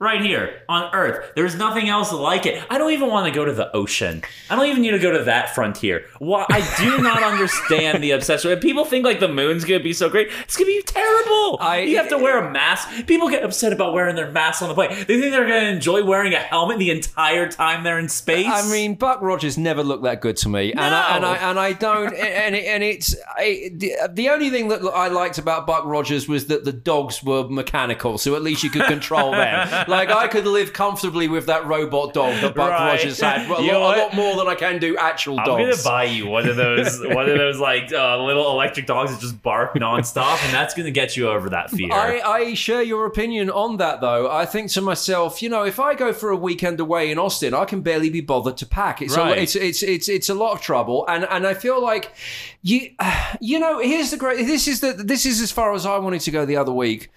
Right 0.03 0.21
here 0.21 0.61
on 0.67 0.93
Earth. 0.93 1.31
There's 1.33 1.55
nothing 1.55 1.87
else 1.87 2.11
like 2.11 2.45
it. 2.45 2.61
I 2.69 2.77
don't 2.77 2.91
even 2.91 3.07
want 3.07 3.25
to 3.25 3.31
go 3.33 3.45
to 3.45 3.53
the 3.53 3.73
ocean. 3.73 4.21
I 4.49 4.55
don't 4.57 4.65
even 4.65 4.81
need 4.81 4.91
to 4.91 4.99
go 4.99 5.11
to 5.17 5.23
that 5.23 5.55
frontier. 5.55 6.05
Why? 6.19 6.45
I 6.49 6.59
do 6.77 7.01
not 7.01 7.23
understand 7.31 8.03
the 8.03 8.11
obsession. 8.11 8.51
And 8.51 8.61
people 8.61 8.83
think 8.83 9.05
like 9.05 9.21
the 9.21 9.29
moon's 9.29 9.63
gonna 9.63 9.81
be 9.81 9.93
so 9.93 10.09
great. 10.09 10.27
It's 10.43 10.57
gonna 10.57 10.65
be 10.67 10.81
terrible. 10.85 11.57
I- 11.61 11.85
you 11.87 11.95
have 11.95 12.09
to 12.09 12.17
wear 12.17 12.37
a 12.45 12.51
mask. 12.51 13.07
People 13.07 13.29
get 13.29 13.43
upset 13.43 13.71
about 13.71 13.93
wearing 13.93 14.17
their 14.17 14.29
masks 14.29 14.61
on 14.61 14.67
the 14.67 14.75
plane. 14.75 14.89
They 14.89 15.21
think 15.21 15.31
they're 15.31 15.47
gonna 15.47 15.69
enjoy 15.69 16.03
wearing 16.03 16.33
a 16.33 16.39
helmet 16.39 16.79
the 16.79 16.91
entire 16.91 17.49
time 17.49 17.85
they're 17.85 17.97
in 17.97 18.09
space. 18.09 18.45
I 18.49 18.69
mean, 18.69 18.95
Buck 18.95 19.21
Rogers 19.21 19.57
never 19.57 19.83
looked 19.83 20.03
that 20.03 20.19
good 20.19 20.35
to 20.37 20.49
me, 20.49 20.73
and 20.73 20.81
I, 20.93 21.15
and 21.15 21.25
I 21.25 21.35
and 21.37 21.57
I 21.59 21.71
don't, 21.71 22.13
and 22.13 22.55
it, 22.55 22.65
and 22.65 22.83
it's 22.83 23.15
I, 23.37 23.71
the, 23.73 23.93
the 24.11 24.27
only 24.29 24.49
thing 24.49 24.67
that 24.67 24.81
I 24.83 25.07
liked 25.07 25.37
about 25.37 25.65
Buck 25.65 25.85
Rogers 25.85 26.27
was 26.27 26.47
that 26.47 26.65
the 26.65 26.73
dogs 26.73 27.23
were 27.23 27.47
mechanical, 27.47 28.17
so 28.17 28.35
at 28.35 28.41
least 28.41 28.63
you 28.63 28.69
could 28.69 28.85
control 28.85 29.31
them. 29.31 29.85
like 29.93 30.09
I 30.09 30.27
could 30.27 30.45
live 30.45 30.73
comfortably 30.73 31.27
with 31.27 31.45
that 31.47 31.65
robot 31.65 32.13
dog 32.13 32.39
that 32.41 32.55
Buck 32.55 32.69
Right. 32.71 32.91
Rogers 32.97 33.19
had, 33.19 33.47
a, 33.47 33.51
lot, 33.53 33.61
a 33.97 34.01
lot 34.03 34.13
more 34.13 34.35
than 34.35 34.47
I 34.47 34.55
can 34.55 34.79
do 34.79 34.97
actual 34.97 35.37
dogs. 35.37 35.49
I'm 35.49 35.57
gonna 35.69 35.83
buy 35.83 36.03
you 36.05 36.27
one 36.27 36.47
of 36.47 36.55
those, 36.55 36.99
one 37.03 37.29
of 37.29 37.37
those 37.37 37.59
like 37.59 37.91
uh, 37.93 38.21
little 38.23 38.49
electric 38.51 38.85
dogs 38.87 39.11
that 39.11 39.21
just 39.21 39.41
bark 39.41 39.75
nonstop, 39.75 40.43
and 40.45 40.53
that's 40.53 40.73
gonna 40.73 40.91
get 40.91 41.15
you 41.17 41.29
over 41.29 41.49
that 41.49 41.69
fear. 41.69 41.91
I, 41.91 42.19
I 42.21 42.53
share 42.53 42.81
your 42.81 43.05
opinion 43.05 43.49
on 43.49 43.77
that, 43.77 44.01
though. 44.01 44.31
I 44.31 44.45
think 44.45 44.69
to 44.71 44.81
myself, 44.81 45.41
you 45.41 45.49
know, 45.49 45.63
if 45.63 45.79
I 45.79 45.95
go 45.95 46.13
for 46.13 46.29
a 46.29 46.35
weekend 46.37 46.79
away 46.79 47.11
in 47.11 47.19
Austin, 47.19 47.53
I 47.53 47.65
can 47.65 47.81
barely 47.81 48.09
be 48.09 48.21
bothered 48.21 48.57
to 48.57 48.65
pack. 48.65 49.01
It's 49.01 49.15
Right. 49.17 49.37
a, 49.37 49.41
it's 49.41 49.55
it's 49.55 49.83
it's 49.83 50.09
it's 50.09 50.29
a 50.29 50.33
lot 50.33 50.53
of 50.53 50.61
trouble, 50.61 51.05
and 51.07 51.25
and 51.29 51.45
I 51.45 51.53
feel 51.53 51.81
like 51.81 52.13
you 52.61 52.91
you 53.41 53.59
know 53.59 53.79
here's 53.79 54.11
the 54.11 54.17
great. 54.17 54.45
This 54.45 54.67
is 54.67 54.79
the 54.79 54.93
this 54.93 55.25
is 55.25 55.41
as 55.41 55.51
far 55.51 55.73
as 55.73 55.85
I 55.85 55.97
wanted 55.97 56.21
to 56.21 56.31
go 56.31 56.45
the 56.45 56.57
other 56.57 56.71
week. 56.73 57.09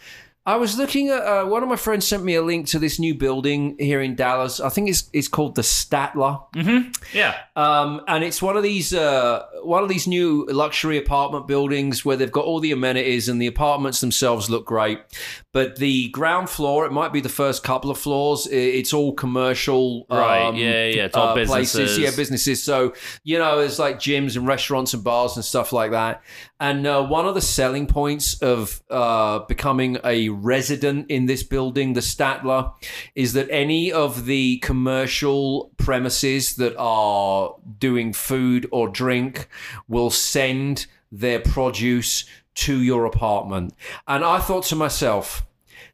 I 0.46 0.54
was 0.56 0.78
looking 0.78 1.08
at 1.08 1.22
uh, 1.22 1.44
one 1.44 1.64
of 1.64 1.68
my 1.68 1.74
friends 1.74 2.06
sent 2.06 2.22
me 2.22 2.36
a 2.36 2.42
link 2.42 2.68
to 2.68 2.78
this 2.78 3.00
new 3.00 3.16
building 3.16 3.74
here 3.80 4.00
in 4.00 4.14
Dallas. 4.14 4.60
I 4.60 4.68
think 4.68 4.88
it's 4.88 5.10
it's 5.12 5.26
called 5.26 5.56
the 5.56 5.62
Statler. 5.62 6.40
yeah, 7.12 7.34
Um, 7.56 8.02
and 8.06 8.22
it's 8.22 8.40
one 8.40 8.56
of 8.56 8.62
these 8.62 8.94
uh, 8.94 9.44
one 9.64 9.82
of 9.82 9.88
these 9.88 10.06
new 10.06 10.46
luxury 10.46 10.98
apartment 10.98 11.48
buildings 11.48 12.04
where 12.04 12.16
they've 12.16 12.30
got 12.30 12.44
all 12.44 12.60
the 12.60 12.70
amenities 12.70 13.28
and 13.28 13.42
the 13.42 13.48
apartments 13.48 14.00
themselves 14.00 14.48
look 14.48 14.66
great. 14.66 15.00
But 15.56 15.76
the 15.76 16.08
ground 16.10 16.50
floor, 16.50 16.84
it 16.84 16.92
might 16.92 17.14
be 17.14 17.22
the 17.22 17.30
first 17.30 17.64
couple 17.64 17.90
of 17.90 17.96
floors. 17.96 18.46
It's 18.46 18.92
all 18.92 19.14
commercial, 19.14 20.04
Right, 20.10 20.42
um, 20.42 20.54
yeah, 20.54 20.86
yeah, 20.88 21.04
it's 21.06 21.16
all 21.16 21.32
places. 21.32 21.72
businesses. 21.72 21.98
Yeah, 21.98 22.10
businesses. 22.14 22.62
So 22.62 22.92
you 23.24 23.38
know, 23.38 23.60
it's 23.60 23.78
like 23.78 23.96
gyms 23.98 24.36
and 24.36 24.46
restaurants 24.46 24.92
and 24.92 25.02
bars 25.02 25.34
and 25.34 25.42
stuff 25.42 25.72
like 25.72 25.92
that. 25.92 26.22
And 26.60 26.86
uh, 26.86 27.06
one 27.06 27.24
of 27.24 27.34
the 27.34 27.40
selling 27.40 27.86
points 27.86 28.34
of 28.42 28.82
uh, 28.90 29.38
becoming 29.48 29.96
a 30.04 30.28
resident 30.28 31.10
in 31.10 31.24
this 31.24 31.42
building, 31.42 31.94
the 31.94 32.00
Statler, 32.00 32.74
is 33.14 33.32
that 33.32 33.48
any 33.50 33.90
of 33.90 34.26
the 34.26 34.58
commercial 34.58 35.70
premises 35.78 36.56
that 36.56 36.76
are 36.76 37.56
doing 37.78 38.12
food 38.12 38.68
or 38.72 38.88
drink 38.90 39.48
will 39.88 40.10
send 40.10 40.86
their 41.10 41.40
produce 41.40 42.26
to 42.56 42.80
your 42.82 43.04
apartment. 43.04 43.74
And 44.06 44.24
I 44.24 44.38
thought 44.38 44.64
to 44.64 44.76
myself, 44.76 45.46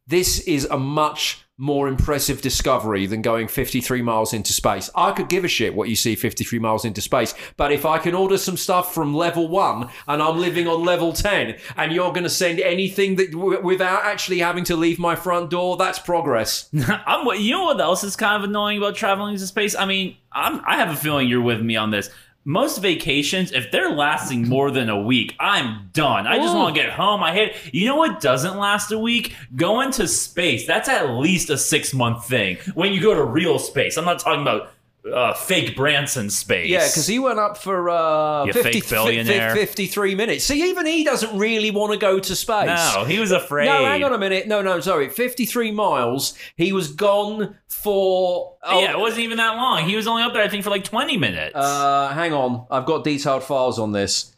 this 0.07 0.41
is 0.41 0.65
a 0.67 0.79
much 0.79 1.45
more 1.59 1.87
impressive 1.87 2.41
discovery 2.43 3.07
than 3.07 3.23
going 3.23 3.47
53 3.47 4.03
miles 4.03 4.33
into 4.33 4.53
space. 4.53 4.91
I 4.97 5.13
could 5.13 5.29
give 5.29 5.45
a 5.45 5.49
shit 5.49 5.77
what 5.77 5.89
you 5.89 5.95
see 5.95 6.17
53 6.17 6.59
miles 6.59 6.85
into 6.85 7.01
space, 7.01 7.35
but 7.57 7.71
if 7.71 7.87
I 7.87 7.99
can 7.99 8.15
order 8.15 8.37
some 8.37 8.57
stuff 8.57 8.93
from 8.93 9.15
level 9.15 9.47
1 9.47 9.89
and 10.09 10.23
I'm 10.23 10.39
living 10.39 10.67
on 10.67 10.83
level 10.83 11.13
10 11.13 11.57
and 11.77 11.93
you're 11.93 12.11
going 12.11 12.25
to 12.25 12.31
send 12.31 12.59
anything 12.59 13.15
that 13.17 13.31
w- 13.31 13.61
without 13.63 14.05
actually 14.05 14.41
having 14.41 14.65
to 14.65 14.77
leave 14.77 14.99
my 14.99 15.15
front 15.15 15.51
door, 15.51 15.77
that's 15.77 16.01
progress. 16.01 16.69
I'm. 17.07 17.27
You 17.41 17.53
know 17.53 17.65
what 17.67 17.81
else 17.81 18.03
is 18.03 18.17
kind 18.17 18.43
of 18.43 18.49
annoying 18.49 18.79
about 18.79 18.97
traveling 18.97 19.37
to 19.37 19.47
space? 19.47 19.77
I 19.77 19.85
mean, 19.85 20.17
I'm. 20.33 20.63
I 20.65 20.77
have 20.77 20.91
a 20.91 20.97
feeling 20.97 21.29
you're 21.29 21.43
with 21.43 21.61
me 21.61 21.77
on 21.77 21.91
this. 21.93 22.11
Most 22.45 22.79
vacations, 22.79 23.53
if 23.53 23.71
they're 23.71 23.91
lasting 23.91 24.49
more 24.49 24.73
than 24.73 24.89
a 24.89 25.01
week, 25.01 25.37
I'm 25.39 25.91
done. 25.93 26.27
I 26.27 26.39
just 26.39 26.57
want 26.57 26.75
to 26.75 26.83
get 26.83 26.91
home. 26.91 27.23
I 27.23 27.33
hate. 27.33 27.55
You 27.73 27.87
know 27.87 27.95
what 27.95 28.21
doesn't 28.21 28.57
last 28.57 28.91
a 28.91 28.99
week? 28.99 29.37
Going 29.55 29.93
to 29.93 30.09
space. 30.09 30.67
That's 30.67 30.89
at 30.89 31.11
least 31.11 31.51
a 31.51 31.57
six 31.57 31.95
month 31.95 32.27
thing. 32.27 32.57
When 32.75 32.93
you 32.93 33.01
go 33.01 33.15
to 33.15 33.23
real 33.23 33.61
space, 33.61 33.97
I'm 33.97 34.05
not 34.05 34.19
talking 34.19 34.43
about 34.43 34.73
uh, 35.11 35.35
fake 35.35 35.75
Branson 35.75 36.31
space. 36.31 36.69
Yeah, 36.69 36.81
because 36.87 37.07
he 37.07 37.19
went 37.19 37.39
up 37.39 37.57
for 37.57 37.91
uh, 37.91 38.45
You 38.45 38.53
50, 38.53 38.71
fake 38.81 38.89
billionaire. 38.91 39.55
53 39.55 40.15
minutes. 40.15 40.45
See, 40.45 40.69
even 40.69 40.87
he 40.87 41.03
doesn't 41.05 41.37
really 41.37 41.71
want 41.71 41.93
to 41.93 41.99
go 41.99 42.19
to 42.21 42.37
space. 42.37 42.67
no, 42.67 43.05
he 43.05 43.19
was 43.19 43.33
afraid. 43.33 43.67
No, 43.67 43.85
hang 43.85 44.05
on 44.05 44.13
a 44.13 44.19
minute. 44.19 44.47
No, 44.47 44.63
no, 44.63 44.81
sorry. 44.81 45.09
53 45.09 45.73
miles. 45.73 46.35
He 46.57 46.73
was 46.73 46.89
gone 46.93 47.57
for. 47.69 48.57
Oh, 48.63 48.81
Yeah, 48.81 48.93
it 48.93 48.99
wasn't 48.99 49.23
even 49.23 49.39
that 49.39 49.57
long. 49.57 49.85
He 49.89 49.97
was 49.97 50.07
only 50.07 50.23
up 50.23 50.33
there, 50.35 50.43
I 50.43 50.49
think, 50.49 50.63
for 50.65 50.71
like 50.71 50.85
20 50.85 51.17
minutes. 51.17 51.55
Uh, 51.57 52.09
hang 52.15 52.33
on. 52.33 52.67
I've 52.71 52.87
got 52.87 53.03
detailed 53.05 53.43
files 53.43 53.79
on 53.79 53.93
this. 53.93 54.32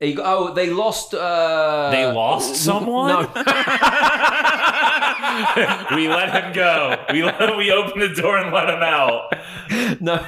He, 0.00 0.16
oh, 0.16 0.54
they 0.54 0.70
lost. 0.70 1.12
Uh, 1.12 1.90
they 1.90 2.06
lost 2.06 2.54
someone. 2.54 3.08
No. 3.08 3.18
we 5.96 6.08
let 6.08 6.30
him 6.30 6.52
go. 6.52 7.04
We 7.12 7.24
let, 7.24 7.56
we 7.56 7.72
opened 7.72 8.02
the 8.02 8.14
door 8.14 8.38
and 8.38 8.52
let 8.54 8.70
him 8.70 8.82
out. 8.82 9.34
no. 10.00 10.24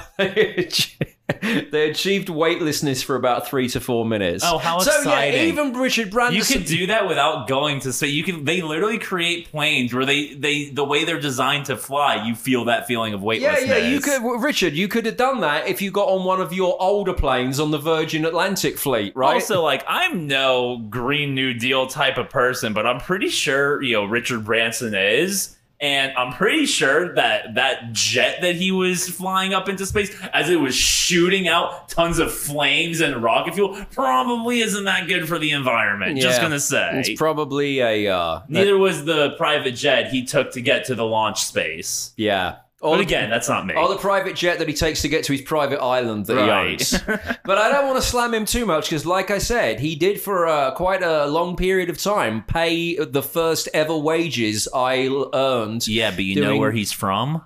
they 1.71 1.91
achieved 1.91 2.29
weightlessness 2.29 3.03
for 3.03 3.17
about 3.17 3.49
three 3.49 3.69
to 3.69 3.81
four 3.81 4.05
minutes. 4.05 4.45
Oh, 4.47 4.59
how 4.59 4.79
So 4.81 5.03
yeah, 5.03 5.43
even 5.45 5.73
Richard 5.75 6.11
Branson. 6.11 6.37
You 6.37 6.45
could 6.45 6.67
do 6.67 6.87
that 6.89 7.09
without 7.09 7.49
going 7.49 7.81
to 7.81 7.93
space. 7.93 8.13
You 8.13 8.25
can. 8.25 8.45
They 8.45 8.63
literally 8.63 8.99
create 8.99 9.51
planes 9.51 9.93
where 9.93 10.05
they 10.05 10.35
they 10.35 10.71
the 10.71 10.85
way 10.85 11.05
they're 11.05 11.21
designed 11.21 11.67
to 11.67 11.77
fly. 11.77 12.27
You 12.27 12.35
feel 12.35 12.67
that 12.67 12.87
feeling 12.87 13.15
of 13.15 13.23
weightlessness. 13.23 13.69
yeah, 13.69 13.77
yeah. 13.77 13.89
you 13.89 14.01
could, 14.01 14.23
Richard. 14.43 14.75
You 14.75 14.89
could 14.89 15.07
have 15.07 15.17
done 15.17 15.41
that 15.41 15.69
if 15.69 15.81
you 15.81 15.91
got 15.91 16.09
on 16.09 16.25
one 16.25 16.41
of 16.41 16.53
your 16.53 16.81
older 16.81 17.15
planes 17.15 17.61
on 17.61 17.71
the 17.71 17.79
Virgin 17.79 18.25
Atlantic 18.25 18.79
fleet, 18.79 19.15
right? 19.17 19.35
Also, 19.35 19.63
like 19.63 19.85
I'm 19.89 20.27
no 20.27 20.79
Green 20.89 21.35
New 21.35 21.55
Deal 21.55 21.87
type 21.87 22.19
of 22.19 22.29
person, 22.31 22.73
but 22.73 22.87
I'm 22.87 23.01
pretty 23.01 23.29
sure 23.29 23.83
you 23.83 23.95
know 23.95 24.05
Richard 24.05 24.45
Branson 24.45 24.95
is. 24.95 25.57
And 25.81 26.13
I'm 26.15 26.35
pretty 26.35 26.67
sure 26.67 27.15
that 27.15 27.55
that 27.55 27.93
jet 27.93 28.43
that 28.43 28.55
he 28.55 28.71
was 28.71 29.09
flying 29.09 29.55
up 29.55 29.67
into 29.67 29.87
space, 29.87 30.15
as 30.35 30.51
it 30.51 30.57
was 30.57 30.75
shooting 30.75 31.49
out 31.49 31.89
tons 31.89 32.19
of 32.19 32.33
flames 32.33 33.01
and 33.01 33.23
rocket 33.23 33.55
fuel, 33.55 33.83
probably 33.93 34.61
isn't 34.61 34.85
that 34.85 35.09
good 35.09 35.27
for 35.27 35.39
the 35.39 35.53
environment. 35.53 36.19
Just 36.19 36.41
gonna 36.43 36.61
say. 36.61 36.91
it's 36.95 37.19
probably 37.19 37.81
a 37.81 38.15
uh, 38.15 38.43
Neither 38.49 38.77
was 38.77 39.07
the 39.07 39.31
private 39.39 39.73
jet 39.73 40.11
he 40.11 40.25
took 40.25 40.53
to 40.53 40.61
get 40.61 40.85
to 40.87 40.95
the 40.95 41.05
launch 41.07 41.45
space. 41.45 42.13
yeah. 42.17 42.57
Or 42.83 42.93
But 42.93 42.97
the- 42.99 43.03
again, 43.03 43.29
that's 43.29 43.49
not 43.49 43.67
me. 43.67 43.75
or 43.75 43.89
the 43.91 43.97
private 43.97 44.35
jet 44.35 44.59
that 44.59 44.67
he 44.67 44.73
takes 44.73 45.03
to 45.03 45.09
get 45.09 45.25
to 45.25 45.33
his 45.33 45.43
private 45.43 45.81
island 45.83 46.25
that 46.27 46.37
Right. 46.37 46.65
he 46.67 46.73
owns. 46.73 46.93
but 47.45 47.59
I 47.59 47.71
don't 47.71 47.87
want 47.87 48.01
to 48.01 48.03
slam 48.07 48.33
him 48.33 48.47
too 48.47 48.65
much 48.65 48.89
because, 48.89 49.05
like 49.05 49.31
I 49.31 49.37
said, 49.39 49.81
he 49.81 49.95
did 49.97 50.19
for 50.19 50.47
uh, 50.47 50.71
quite 50.71 51.03
a 51.03 51.27
long 51.27 51.57
period 51.57 51.91
of 51.91 51.99
time 52.01 52.43
pay 52.43 52.97
the 52.97 53.23
first 53.23 53.69
ever 53.75 53.95
wages 53.97 54.67
I 54.75 55.09
earned. 55.35 55.87
yeah, 55.89 56.11
but 56.11 56.25
you 56.25 56.41
know 56.41 56.57
where 56.57 56.73
he's 56.73 56.91
from? 56.91 57.43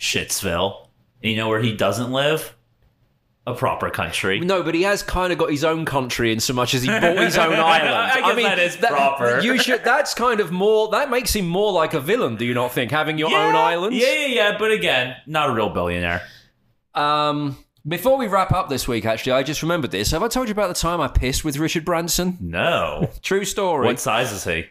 Shitsville. 0.00 0.88
And 1.22 1.30
you 1.30 1.36
know 1.36 1.48
where 1.48 1.60
he 1.62 1.74
doesn't 1.74 2.10
live? 2.12 2.54
A 3.46 3.52
proper 3.54 3.90
country. 3.90 4.40
No, 4.40 4.62
but 4.62 4.74
he 4.74 4.82
has 4.82 5.02
kind 5.02 5.30
of 5.30 5.38
got 5.38 5.50
his 5.50 5.64
own 5.64 5.84
country 5.84 6.32
in 6.32 6.40
so 6.40 6.54
much 6.54 6.74
as 6.74 6.82
he 6.82 6.88
bought 6.88 7.18
his 7.18 7.36
own 7.36 7.52
island. 7.58 7.94
I 7.94 8.34
guess 8.34 8.42
that 8.42 8.58
is 8.58 8.76
proper. 8.76 9.40
You 9.40 9.58
should. 9.58 9.84
That's 9.84 10.14
kind 10.14 10.40
of 10.40 10.50
more. 10.50 10.88
That 10.90 11.10
makes 11.10 11.34
him 11.36 11.46
more 11.46 11.70
like 11.70 11.92
a 11.92 12.00
villain. 12.00 12.36
Do 12.36 12.46
you 12.46 12.54
not 12.54 12.72
think 12.72 12.90
having 12.90 13.18
your 13.18 13.28
own 13.36 13.54
island? 13.54 13.94
Yeah, 13.94 14.12
yeah, 14.12 14.26
yeah. 14.26 14.58
But 14.58 14.70
again, 14.70 15.16
not 15.26 15.50
a 15.50 15.52
real 15.52 15.68
billionaire. 15.70 16.22
Um. 16.94 17.58
Before 17.86 18.16
we 18.16 18.28
wrap 18.28 18.50
up 18.50 18.70
this 18.70 18.88
week, 18.88 19.04
actually, 19.04 19.32
I 19.32 19.42
just 19.42 19.60
remembered 19.60 19.90
this. 19.90 20.12
Have 20.12 20.22
I 20.22 20.28
told 20.28 20.48
you 20.48 20.52
about 20.52 20.68
the 20.68 20.74
time 20.80 21.02
I 21.02 21.08
pissed 21.08 21.44
with 21.44 21.58
Richard 21.58 21.84
Branson? 21.84 22.38
No. 22.40 23.10
True 23.22 23.44
story. 23.44 23.84
what 23.86 24.00
size 24.00 24.32
is 24.32 24.42
he? 24.44 24.64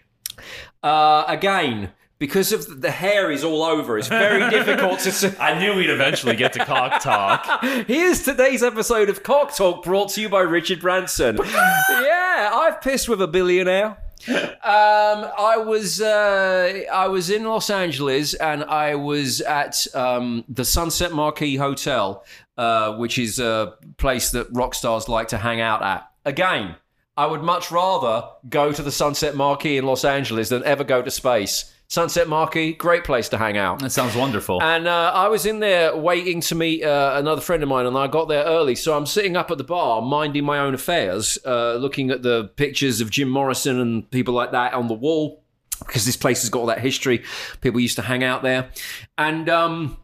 Uh, 0.81 1.23
again, 1.27 1.91
because 2.19 2.51
of 2.51 2.81
the 2.81 2.91
hair 2.91 3.31
is 3.31 3.43
all 3.43 3.63
over, 3.63 3.97
it's 3.97 4.07
very 4.07 4.49
difficult 4.49 4.99
to 4.99 5.11
see. 5.11 5.31
I 5.39 5.59
knew 5.59 5.75
we'd 5.75 5.89
eventually 5.89 6.35
get 6.35 6.53
to 6.53 6.65
cock 6.65 7.01
talk. 7.01 7.63
Here's 7.87 8.23
today's 8.23 8.63
episode 8.63 9.09
of 9.09 9.23
Cock 9.23 9.55
Talk 9.55 9.83
brought 9.83 10.09
to 10.11 10.21
you 10.21 10.29
by 10.29 10.41
Richard 10.41 10.81
Branson. 10.81 11.37
yeah, 11.43 12.51
I've 12.53 12.81
pissed 12.81 13.09
with 13.09 13.21
a 13.21 13.27
billionaire. 13.27 13.97
Um, 14.27 15.27
I 15.37 15.57
was 15.57 15.99
uh, 15.99 16.83
I 16.91 17.07
was 17.07 17.29
in 17.29 17.43
Los 17.43 17.69
Angeles 17.69 18.33
and 18.35 18.63
I 18.63 18.95
was 18.95 19.41
at 19.41 19.85
um, 19.93 20.45
the 20.47 20.63
Sunset 20.63 21.11
Marquis 21.11 21.57
Hotel, 21.57 22.23
uh, 22.57 22.95
which 22.95 23.17
is 23.19 23.39
a 23.39 23.73
place 23.97 24.31
that 24.31 24.47
rock 24.51 24.75
stars 24.75 25.09
like 25.09 25.27
to 25.29 25.37
hang 25.37 25.59
out 25.59 25.81
at. 25.81 26.09
Again, 26.23 26.75
I 27.17 27.25
would 27.25 27.41
much 27.41 27.69
rather 27.69 28.29
go 28.47 28.71
to 28.71 28.81
the 28.81 28.91
Sunset 28.91 29.35
Marquis 29.35 29.77
in 29.77 29.85
Los 29.85 30.05
Angeles 30.05 30.47
than 30.47 30.63
ever 30.63 30.85
go 30.85 31.01
to 31.01 31.11
space. 31.11 31.72
Sunset 31.89 32.27
Marquis, 32.27 32.73
great 32.73 33.03
place 33.03 33.29
to 33.29 33.37
hang 33.37 33.55
out. 33.57 33.79
That 33.79 33.91
sounds 33.91 34.15
wonderful. 34.15 34.61
And 34.63 34.87
uh, 34.87 35.11
I 35.13 35.27
was 35.27 35.45
in 35.45 35.59
there 35.59 35.95
waiting 35.95 36.41
to 36.41 36.55
meet 36.55 36.83
uh, 36.83 37.13
another 37.17 37.41
friend 37.41 37.61
of 37.61 37.69
mine, 37.69 37.85
and 37.85 37.95
I 37.95 38.07
got 38.07 38.27
there 38.29 38.43
early. 38.45 38.73
So 38.73 38.97
I'm 38.97 39.05
sitting 39.05 39.37
up 39.37 39.51
at 39.51 39.59
the 39.59 39.63
bar, 39.63 40.01
minding 40.01 40.43
my 40.43 40.57
own 40.57 40.73
affairs, 40.73 41.37
uh, 41.45 41.75
looking 41.75 42.09
at 42.09 42.23
the 42.23 42.45
pictures 42.55 42.99
of 42.99 43.11
Jim 43.11 43.29
Morrison 43.29 43.79
and 43.79 44.09
people 44.09 44.33
like 44.33 44.51
that 44.53 44.73
on 44.73 44.87
the 44.87 44.95
wall, 44.95 45.43
because 45.85 46.05
this 46.05 46.17
place 46.17 46.41
has 46.41 46.49
got 46.49 46.59
all 46.61 46.65
that 46.67 46.79
history. 46.79 47.23
People 47.61 47.79
used 47.79 47.97
to 47.97 48.01
hang 48.01 48.23
out 48.23 48.41
there. 48.41 48.71
And 49.19 49.47
um, 49.47 49.97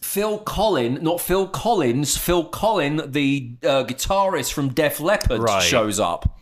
Phil 0.00 0.40
Collen, 0.40 1.02
not 1.02 1.20
Phil 1.20 1.46
Collins, 1.46 2.16
Phil 2.16 2.50
Collen, 2.50 3.12
the 3.12 3.52
uh, 3.62 3.84
guitarist 3.84 4.52
from 4.52 4.70
Def 4.70 4.98
Leppard, 4.98 5.40
Right. 5.40 5.62
shows 5.62 6.00
up. 6.00 6.40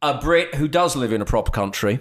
A 0.00 0.14
Brit 0.18 0.54
who 0.54 0.68
does 0.68 0.96
live 0.96 1.12
in 1.12 1.20
a 1.20 1.24
proper 1.26 1.50
country. 1.50 2.00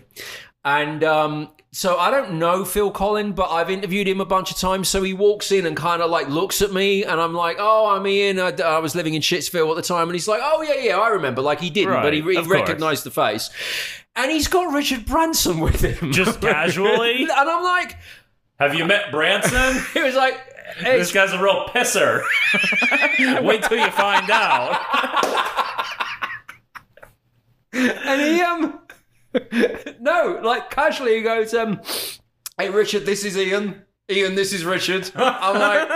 And 0.64 1.04
um, 1.04 1.50
so 1.74 1.98
I 1.98 2.12
don't 2.12 2.34
know 2.40 2.66
Phil 2.66 2.92
Collen, 2.92 3.34
but 3.34 3.50
I've 3.50 3.70
interviewed 3.70 4.08
him 4.08 4.20
a 4.20 4.26
bunch 4.26 4.52
of 4.52 4.58
times. 4.58 4.90
So 4.90 5.04
he 5.04 5.14
walks 5.14 5.52
in 5.52 5.66
and 5.66 5.76
kind 5.78 6.02
of 6.02 6.10
like 6.10 6.28
looks 6.28 6.62
at 6.62 6.74
me, 6.74 7.04
and 7.04 7.20
I'm 7.22 7.34
like, 7.34 7.58
"Oh, 7.60 7.96
I'm 7.96 8.06
Ian. 8.06 8.40
I, 8.40 8.52
I 8.64 8.80
was 8.80 8.94
living 8.96 9.14
in 9.14 9.22
Shitsville 9.22 9.70
at 9.70 9.76
the 9.76 9.82
time." 9.82 10.10
And 10.10 10.14
he's 10.14 10.28
like, 10.28 10.42
"Oh 10.44 10.62
yeah, 10.62 10.76
yeah, 10.76 10.98
I 11.00 11.10
remember." 11.10 11.42
Like 11.42 11.60
he 11.62 11.70
didn't, 11.70 11.94
but 11.94 12.14
he, 12.14 12.22
he 12.22 12.42
recognized 12.42 13.06
the 13.06 13.12
face. 13.12 13.50
And 14.16 14.30
he's 14.32 14.48
got 14.48 14.74
Richard 14.74 15.06
Branson 15.06 15.60
with 15.60 15.82
him, 15.82 16.12
Just 16.14 16.42
casually? 16.42 17.22
and 17.24 17.32
I'm 17.32 17.64
like, 17.64 17.98
Have 18.60 18.76
you 18.76 18.86
met 18.86 19.12
Branson? 19.12 19.82
he 19.94 20.02
was 20.02 20.16
like, 20.16 20.38
hey, 20.78 20.98
this 20.98 21.14
guy's 21.14 21.32
a 21.32 21.42
real 21.42 21.66
pisser. 21.70 22.22
Wait 23.44 23.64
till 23.64 23.78
you 23.78 23.92
find 23.92 24.30
out. 24.30 24.78
and 27.74 28.22
he 28.22 28.42
um, 28.42 28.80
no, 30.00 30.40
like 30.44 30.70
casually 30.70 31.16
he 31.16 31.22
goes, 31.22 31.54
um, 31.54 31.82
"Hey 32.58 32.70
Richard, 32.70 33.06
this 33.06 33.24
is 33.24 33.38
Ian. 33.38 33.84
Ian, 34.10 34.36
this 34.36 34.52
is 34.52 34.66
Richard." 34.66 35.10
I'm 35.16 35.60
like, 35.60 35.88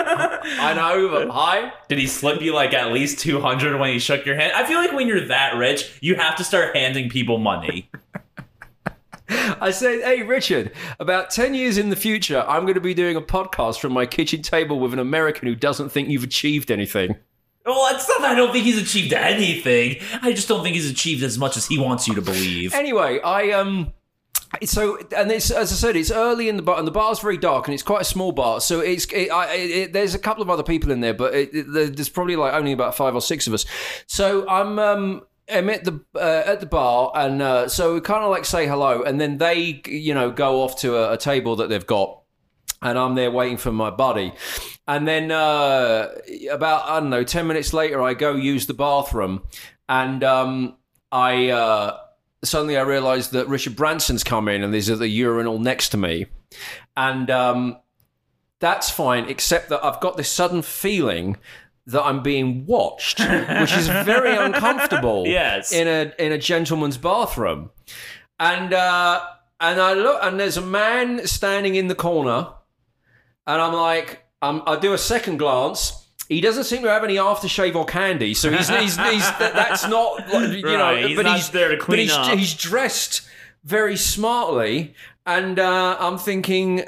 I 0.59 0.73
know, 0.73 1.09
but 1.09 1.29
hi. 1.31 1.73
Did 1.89 1.97
he 1.97 2.07
slip 2.07 2.41
you 2.41 2.53
like 2.53 2.73
at 2.73 2.91
least 2.91 3.19
200 3.19 3.79
when 3.79 3.91
he 3.91 3.99
shook 3.99 4.25
your 4.25 4.35
hand? 4.35 4.53
I 4.55 4.65
feel 4.65 4.77
like 4.77 4.93
when 4.93 5.07
you're 5.07 5.27
that 5.27 5.55
rich, 5.55 5.97
you 6.01 6.15
have 6.15 6.35
to 6.37 6.43
start 6.43 6.75
handing 6.75 7.09
people 7.09 7.37
money. 7.37 7.89
I 9.29 9.71
said, 9.71 10.01
"Hey, 10.01 10.23
Richard, 10.23 10.71
about 10.99 11.29
ten 11.29 11.53
years 11.55 11.77
in 11.77 11.89
the 11.89 11.95
future, 11.95 12.45
I'm 12.47 12.61
going 12.61 12.75
to 12.75 12.81
be 12.81 12.93
doing 12.93 13.15
a 13.15 13.21
podcast 13.21 13.79
from 13.79 13.91
my 13.91 14.05
kitchen 14.05 14.41
table 14.41 14.79
with 14.79 14.93
an 14.93 14.99
American 14.99 15.47
who 15.47 15.55
doesn't 15.55 15.89
think 15.89 16.09
you've 16.09 16.23
achieved 16.23 16.71
anything." 16.71 17.15
Well, 17.65 17.95
it's 17.95 18.07
not 18.07 18.21
that 18.21 18.31
I 18.31 18.35
don't 18.35 18.51
think 18.51 18.65
he's 18.65 18.81
achieved 18.81 19.11
anything. 19.13 19.97
I 20.21 20.33
just 20.33 20.47
don't 20.47 20.63
think 20.63 20.75
he's 20.75 20.89
achieved 20.89 21.23
as 21.23 21.37
much 21.37 21.57
as 21.57 21.65
he 21.65 21.79
wants 21.79 22.07
you 22.07 22.13
to 22.15 22.21
believe. 22.21 22.73
Anyway, 22.73 23.19
I 23.21 23.51
um. 23.51 23.93
So 24.63 24.99
and 25.15 25.31
it's 25.31 25.51
as 25.51 25.71
I 25.71 25.75
said, 25.75 25.95
it's 25.95 26.11
early 26.11 26.47
in 26.47 26.55
the 26.55 26.61
bar, 26.61 26.77
and 26.77 26.87
the 26.87 26.91
bar's 26.91 27.19
very 27.19 27.37
dark, 27.37 27.67
and 27.67 27.73
it's 27.73 27.83
quite 27.83 28.01
a 28.01 28.05
small 28.05 28.31
bar. 28.31 28.61
So 28.61 28.79
it's 28.79 29.05
it, 29.11 29.31
I, 29.31 29.53
it, 29.55 29.93
there's 29.93 30.13
a 30.13 30.19
couple 30.19 30.43
of 30.43 30.49
other 30.49 30.63
people 30.63 30.91
in 30.91 31.01
there, 31.01 31.13
but 31.13 31.33
it, 31.33 31.49
there's 31.53 32.09
probably 32.09 32.35
like 32.35 32.53
only 32.53 32.71
about 32.71 32.95
five 32.95 33.15
or 33.15 33.21
six 33.21 33.47
of 33.47 33.53
us. 33.53 33.65
So 34.05 34.47
I'm 34.47 34.79
um 34.79 35.23
I'm 35.49 35.69
at 35.69 35.83
the 35.83 35.99
uh, 36.15 36.43
at 36.45 36.59
the 36.59 36.65
bar, 36.65 37.11
and 37.15 37.41
uh, 37.41 37.67
so 37.67 37.95
we 37.95 38.01
kind 38.01 38.23
of 38.23 38.31
like 38.31 38.45
say 38.45 38.67
hello, 38.67 39.01
and 39.01 39.19
then 39.19 39.37
they 39.37 39.81
you 39.87 40.13
know 40.13 40.31
go 40.31 40.61
off 40.61 40.79
to 40.81 40.95
a, 40.97 41.13
a 41.13 41.17
table 41.17 41.55
that 41.57 41.69
they've 41.69 41.85
got, 41.85 42.21
and 42.81 42.97
I'm 42.97 43.15
there 43.15 43.31
waiting 43.31 43.57
for 43.57 43.71
my 43.71 43.89
buddy. 43.89 44.33
And 44.87 45.07
then 45.07 45.31
uh, 45.31 46.09
about 46.51 46.87
I 46.87 46.99
don't 46.99 47.09
know, 47.09 47.23
ten 47.23 47.47
minutes 47.47 47.73
later, 47.73 48.01
I 48.01 48.13
go 48.13 48.35
use 48.35 48.67
the 48.67 48.73
bathroom, 48.73 49.43
and 49.89 50.23
um, 50.23 50.77
I 51.11 51.49
uh, 51.49 51.97
suddenly 52.43 52.77
I 52.77 52.81
realise 52.81 53.29
that 53.29 53.47
Richard 53.47 53.75
Branson's 53.75 54.23
come 54.23 54.47
in, 54.47 54.63
and 54.63 54.73
there's 54.73 54.89
at 54.89 54.99
the 54.99 55.07
urinal 55.07 55.59
next 55.59 55.89
to 55.89 55.97
me, 55.97 56.27
and 56.95 57.29
um, 57.31 57.77
that's 58.59 58.89
fine, 58.89 59.27
except 59.27 59.69
that 59.69 59.83
I've 59.83 59.99
got 59.99 60.17
this 60.17 60.29
sudden 60.29 60.61
feeling 60.61 61.37
that 61.87 62.03
I'm 62.03 62.23
being 62.23 62.65
watched, 62.65 63.19
which 63.19 63.73
is 63.73 63.87
very 63.87 64.35
uncomfortable. 64.37 65.27
Yes. 65.27 65.71
in 65.71 65.87
a 65.87 66.13
in 66.23 66.31
a 66.31 66.37
gentleman's 66.37 66.97
bathroom, 66.97 67.71
and 68.39 68.73
uh, 68.73 69.21
and 69.59 69.79
I 69.79 69.93
look, 69.93 70.19
and 70.21 70.39
there's 70.39 70.57
a 70.57 70.65
man 70.65 71.25
standing 71.27 71.75
in 71.75 71.87
the 71.87 71.95
corner, 71.95 72.49
and 73.47 73.61
I'm 73.61 73.73
like, 73.73 74.23
um, 74.41 74.63
I 74.65 74.77
do 74.77 74.93
a 74.93 74.97
second 74.97 75.37
glance. 75.37 76.07
He 76.27 76.41
doesn't 76.41 76.63
seem 76.63 76.81
to 76.81 76.89
have 76.89 77.03
any 77.03 77.15
aftershave 77.15 77.75
or 77.75 77.85
candy, 77.85 78.33
so 78.33 78.49
he's, 78.49 78.67
he's, 78.67 78.97
he's 78.97 79.31
that's 79.37 79.87
not 79.87 80.27
you 80.27 80.61
know. 80.63 80.77
Right, 80.77 81.05
he's 81.05 81.15
but 81.15 81.25
not 81.25 81.37
he's 81.37 81.49
there 81.49 81.69
to 81.69 81.77
but 81.77 81.85
clean 81.85 81.99
he's, 81.99 82.13
up. 82.13 82.37
he's 82.37 82.53
dressed 82.55 83.21
very 83.63 83.95
smartly, 83.95 84.95
and 85.25 85.59
uh, 85.59 85.97
I'm 85.99 86.17
thinking, 86.17 86.85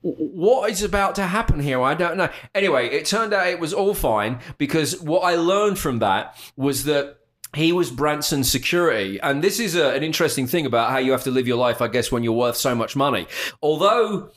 what 0.00 0.70
is 0.70 0.82
about 0.82 1.14
to 1.16 1.22
happen 1.22 1.60
here? 1.60 1.80
I 1.82 1.94
don't 1.94 2.16
know. 2.16 2.28
Anyway, 2.54 2.88
it 2.88 3.06
turned 3.06 3.34
out 3.34 3.48
it 3.48 3.60
was 3.60 3.72
all 3.72 3.94
fine 3.94 4.38
because 4.56 5.00
what 5.00 5.20
I 5.20 5.36
learned 5.36 5.78
from 5.78 5.98
that 6.00 6.36
was 6.56 6.84
that 6.84 7.18
he 7.54 7.72
was 7.72 7.90
Branson's 7.90 8.50
security. 8.50 9.20
And 9.20 9.42
this 9.42 9.60
is 9.60 9.74
a, 9.74 9.90
an 9.94 10.02
interesting 10.02 10.46
thing 10.46 10.66
about 10.66 10.90
how 10.90 10.98
you 10.98 11.12
have 11.12 11.24
to 11.24 11.30
live 11.30 11.46
your 11.46 11.56
life, 11.56 11.80
I 11.80 11.88
guess, 11.88 12.10
when 12.12 12.22
you're 12.22 12.32
worth 12.32 12.56
so 12.56 12.74
much 12.74 12.96
money. 12.96 13.26
Although 13.62 14.30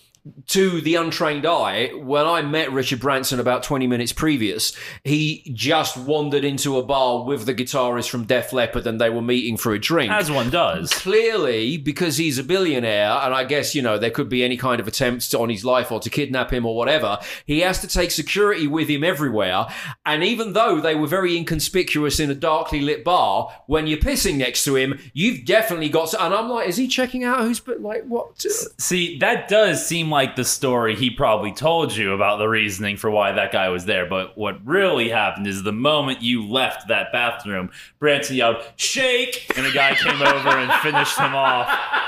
to 0.48 0.82
the 0.82 0.96
untrained 0.96 1.46
eye, 1.46 1.92
when 1.96 2.26
I 2.26 2.42
met 2.42 2.72
Richard 2.72 3.00
Branson 3.00 3.40
about 3.40 3.64
20 3.64 3.88
minutes 3.88 4.14
previous, 4.14 4.76
he 5.04 5.52
just 5.54 5.98
wandered 5.98 6.44
into 6.44 6.78
a 6.78 6.84
bar 6.84 7.24
with 7.24 7.46
the 7.46 7.54
guitarist 7.54 8.10
from 8.10 8.26
Def 8.26 8.54
Leppard 8.54 8.88
and 8.88 9.00
they 9.00 9.10
were 9.10 9.22
meeting 9.22 9.58
for 9.58 9.74
a 9.74 9.80
drink. 9.80 10.12
As 10.12 10.32
one 10.32 10.50
does. 10.50 10.92
Clearly, 10.92 11.78
because 11.78 12.18
he's 12.18 12.38
a 12.38 12.44
billionaire, 12.44 13.12
and 13.12 13.34
I 13.34 13.44
guess, 13.44 13.76
you 13.76 13.82
know, 13.82 13.98
there 13.98 14.12
could 14.12 14.30
be 14.30 14.44
any 14.44 14.58
kind 14.58 14.80
of 14.80 14.88
attempts 14.88 15.34
on 15.34 15.50
his 15.50 15.64
life 15.64 15.92
or 15.92 16.00
to 16.00 16.10
kidnap 16.10 16.52
him 16.52 16.66
or 16.66 16.76
whatever, 16.76 17.20
he 17.46 17.60
has 17.62 17.80
to 17.82 17.88
take 17.88 18.12
security 18.12 18.68
with 18.68 18.88
him 18.88 19.04
everywhere. 19.04 19.68
And 20.06 20.24
even 20.24 20.54
though 20.54 20.80
they 20.80 20.96
were 20.96 21.08
very 21.08 21.38
inconspicuous 21.38 22.20
in 22.20 22.32
a 22.32 22.36
darkly 22.36 22.82
lit 22.82 23.04
bar, 23.04 23.50
when 23.68 23.88
you're 23.88 23.98
pissing 24.00 24.38
next 24.38 24.64
to 24.66 24.76
him, 24.76 25.00
you've 25.14 25.46
definitely 25.46 25.90
got 25.90 26.10
to. 26.10 26.24
And 26.24 26.34
I'm 26.34 26.50
like, 26.50 26.68
is 26.68 26.78
he 26.78 26.88
checking 26.88 27.24
out 27.24 27.42
who's, 27.42 27.60
but 27.60 27.82
like, 27.82 28.04
what? 28.06 28.44
See, 28.78 29.18
that 29.20 29.48
does 29.48 29.86
seem 29.86 30.10
like 30.10 30.17
the 30.26 30.44
story 30.44 30.96
he 30.96 31.10
probably 31.10 31.52
told 31.52 31.96
you 31.96 32.14
about 32.14 32.38
the 32.38 32.48
reasoning 32.48 32.98
for 32.98 33.12
why 33.12 33.32
that 33.32 33.52
guy 33.52 33.70
was 33.70 33.86
there. 33.86 34.06
But 34.06 34.38
what 34.38 34.66
really 34.66 35.10
happened 35.10 35.48
is 35.48 35.64
the 35.64 35.72
moment 35.72 36.22
you 36.22 36.46
left 36.46 36.88
that 36.88 37.12
bathroom, 37.12 37.70
Branson 38.00 38.36
yelled, 38.36 38.64
Shake! 38.76 39.52
And 39.58 39.66
a 39.66 39.72
guy 39.72 39.96
came 39.96 40.22
over 40.22 40.50
and 40.50 40.72
finished 40.82 41.18
him 41.18 41.36
off. 41.36 41.70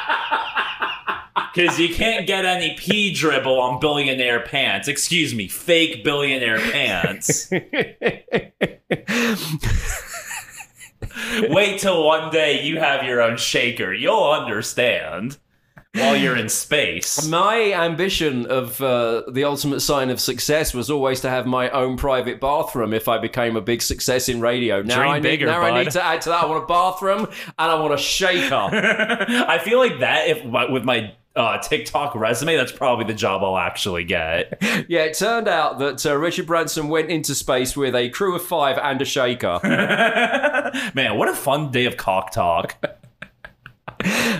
Because 1.53 1.79
you 1.79 1.93
can't 1.93 2.27
get 2.27 2.45
any 2.45 2.75
pee 2.77 3.11
dribble 3.11 3.59
on 3.59 3.79
billionaire 3.79 4.41
pants. 4.41 4.87
Excuse 4.87 5.33
me, 5.33 5.47
fake 5.47 6.03
billionaire 6.03 6.59
pants. 6.59 7.49
Wait 11.41 11.79
till 11.79 12.05
one 12.05 12.29
day 12.29 12.63
you 12.63 12.77
have 12.77 13.03
your 13.03 13.21
own 13.21 13.37
shaker. 13.37 13.91
You'll 13.91 14.31
understand 14.31 15.37
while 15.99 16.15
you're 16.15 16.35
in 16.35 16.49
space. 16.49 17.27
My 17.27 17.73
ambition 17.73 18.45
of 18.47 18.81
uh, 18.81 19.23
the 19.29 19.43
ultimate 19.43 19.81
sign 19.81 20.09
of 20.09 20.19
success 20.19 20.73
was 20.73 20.89
always 20.89 21.21
to 21.21 21.29
have 21.29 21.45
my 21.45 21.69
own 21.69 21.97
private 21.97 22.39
bathroom 22.39 22.93
if 22.93 23.07
I 23.07 23.17
became 23.17 23.55
a 23.55 23.61
big 23.61 23.81
success 23.81 24.29
in 24.29 24.41
radio. 24.41 24.81
Now, 24.81 24.97
Dream 24.97 25.09
I, 25.09 25.15
need, 25.19 25.23
bigger, 25.23 25.45
now 25.47 25.61
I 25.61 25.83
need 25.83 25.91
to 25.91 26.03
add 26.03 26.21
to 26.21 26.29
that. 26.29 26.43
I 26.43 26.45
want 26.45 26.63
a 26.63 26.67
bathroom 26.67 27.25
and 27.25 27.71
I 27.71 27.75
want 27.75 27.93
a 27.93 27.97
shaker. 27.97 28.55
I 28.71 29.59
feel 29.59 29.79
like 29.79 29.99
that 29.99 30.27
if 30.27 30.43
with 30.71 30.83
my 30.83 31.13
uh, 31.35 31.57
TikTok 31.59 32.15
resume, 32.15 32.55
that's 32.57 32.71
probably 32.71 33.05
the 33.05 33.13
job 33.13 33.43
I'll 33.43 33.57
actually 33.57 34.03
get. 34.03 34.57
yeah, 34.89 35.03
it 35.03 35.17
turned 35.17 35.47
out 35.47 35.79
that 35.79 36.05
uh, 36.05 36.17
Richard 36.17 36.47
Branson 36.47 36.89
went 36.89 37.09
into 37.09 37.33
space 37.35 37.77
with 37.77 37.95
a 37.95 38.09
crew 38.09 38.35
of 38.35 38.43
five 38.43 38.77
and 38.77 39.01
a 39.01 39.05
shaker. 39.05 39.59
Man, 40.93 41.17
what 41.17 41.29
a 41.29 41.35
fun 41.35 41.71
day 41.71 41.85
of 41.85 41.97
cock 41.97 42.31
talk. 42.31 42.75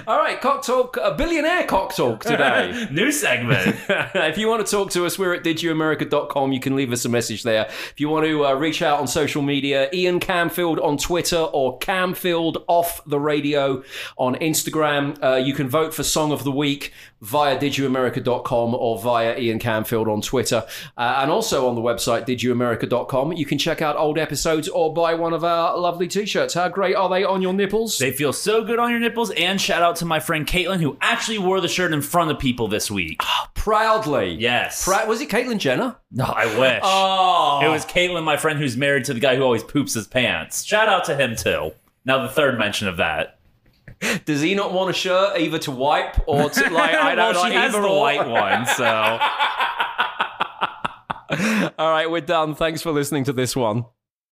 All 0.08 0.18
right, 0.18 0.40
cock 0.40 0.64
talk, 0.64 0.98
a 0.98 1.14
billionaire 1.14 1.66
cock 1.66 1.94
talk 1.94 2.24
today. 2.24 2.88
New 2.92 3.12
segment. 3.12 3.76
if 3.90 4.38
you 4.38 4.48
want 4.48 4.66
to 4.66 4.72
talk 4.72 4.92
to 4.92 5.06
us, 5.06 5.20
we're 5.20 5.34
at 5.34 5.44
didyouamerica.com. 5.44 6.54
You 6.54 6.62
can 6.62 6.78
leave 6.78 6.94
us 6.94 7.04
a 7.04 7.10
message 7.10 7.44
there. 7.44 7.66
If 7.66 7.96
you 7.98 8.08
want 8.08 8.26
to 8.26 8.46
uh, 8.46 8.54
reach 8.54 8.82
out 8.82 9.02
on 9.02 9.08
social 9.08 9.42
media, 9.42 9.90
Ian 9.92 10.22
Camfield 10.22 10.82
on 10.82 10.98
Twitter 10.98 11.38
or 11.38 11.78
Camfield 11.80 12.64
off 12.68 13.04
the 13.06 13.20
radio 13.20 13.84
on 14.18 14.36
Instagram. 14.36 15.22
Uh, 15.22 15.36
you 15.36 15.54
can 15.54 15.68
vote 15.68 15.94
for 15.94 16.04
Song 16.04 16.32
of 16.32 16.46
the 16.46 16.52
Week 16.52 16.94
via 17.22 17.58
didyouamerica.com 17.58 18.76
or 18.76 19.00
via 19.00 19.38
Ian 19.38 19.60
Camfield 19.60 20.08
on 20.08 20.22
Twitter. 20.22 20.66
Uh, 20.98 21.20
and 21.22 21.32
also 21.32 21.68
on 21.68 21.76
the 21.76 21.82
website, 21.82 22.26
didyouamerica.com, 22.26 23.34
you 23.34 23.46
can 23.46 23.58
check 23.58 23.82
out 23.82 23.96
old 23.98 24.18
episodes 24.18 24.68
or 24.68 24.94
buy 24.94 25.14
one 25.14 25.34
of 25.34 25.44
our 25.44 25.78
lovely 25.78 26.08
t 26.08 26.26
shirts. 26.26 26.54
How 26.54 26.70
great 26.70 26.96
are 26.96 27.10
they 27.10 27.24
on 27.24 27.42
your 27.42 27.54
nipples? 27.54 27.98
they 27.98 28.12
feel 28.12 28.34
so 28.34 28.64
good 28.64 28.80
on 28.80 28.92
your 28.92 29.00
nipples. 29.00 29.32
And 29.32 29.60
shout 29.60 29.82
out 29.82 29.98
to 29.98 30.06
my 30.06 30.20
friend 30.20 30.46
Caitlin, 30.46 30.82
who 30.82 30.98
actually 31.02 31.40
wore 31.40 31.62
the 31.62 31.68
shirt 31.68 31.94
in 31.94 32.02
front 32.02 32.32
of 32.32 32.40
people 32.40 32.68
this 32.68 32.90
week. 32.90 33.22
Proudly. 33.54 34.36
Yes. 34.36 34.88
Was 34.88 35.22
it 35.22 35.30
Caitlin 35.30 35.58
Jenner? 35.58 35.98
No, 36.12 36.26
I 36.26 36.46
wish. 36.58 36.82
Oh. 36.84 37.62
It 37.64 37.70
was 37.70 37.86
Caitlin, 37.86 38.24
my 38.24 38.38
friend, 38.38 38.58
who's 38.58 38.78
married 38.78 39.06
to 39.06 39.14
the 39.14 39.20
guy 39.20 39.36
who 39.36 39.44
always 39.44 39.64
poops 39.64 39.94
his 39.94 40.08
pants. 40.08 40.64
Shout 40.64 40.88
out 40.88 41.06
to 41.06 41.16
him 41.16 41.36
too. 41.36 41.72
Now 42.06 42.22
the 42.22 42.30
third 42.30 42.58
mention 42.58 42.88
of 42.88 42.98
that. 42.98 43.39
Does 44.26 44.42
he 44.42 44.56
not 44.56 44.72
want 44.74 44.90
a 44.90 44.94
shirt 44.94 45.40
either 45.40 45.60
to 45.60 45.72
wipe 45.72 46.16
or 46.28 46.50
to 46.50 46.70
like? 46.70 46.94
I 46.94 47.16
don't 47.16 47.36
well, 47.36 47.44
know. 47.44 47.50
she 47.50 47.56
has 47.56 47.74
either 47.74 47.82
the 47.82 47.94
white 47.94 48.28
one, 48.28 48.66
so 48.66 49.20
All 51.78 51.92
right, 51.92 52.10
we're 52.10 52.22
done. 52.22 52.56
Thanks 52.56 52.82
for 52.82 52.92
listening 52.92 53.24
to 53.26 53.34
this 53.34 53.56
one. 53.56 53.86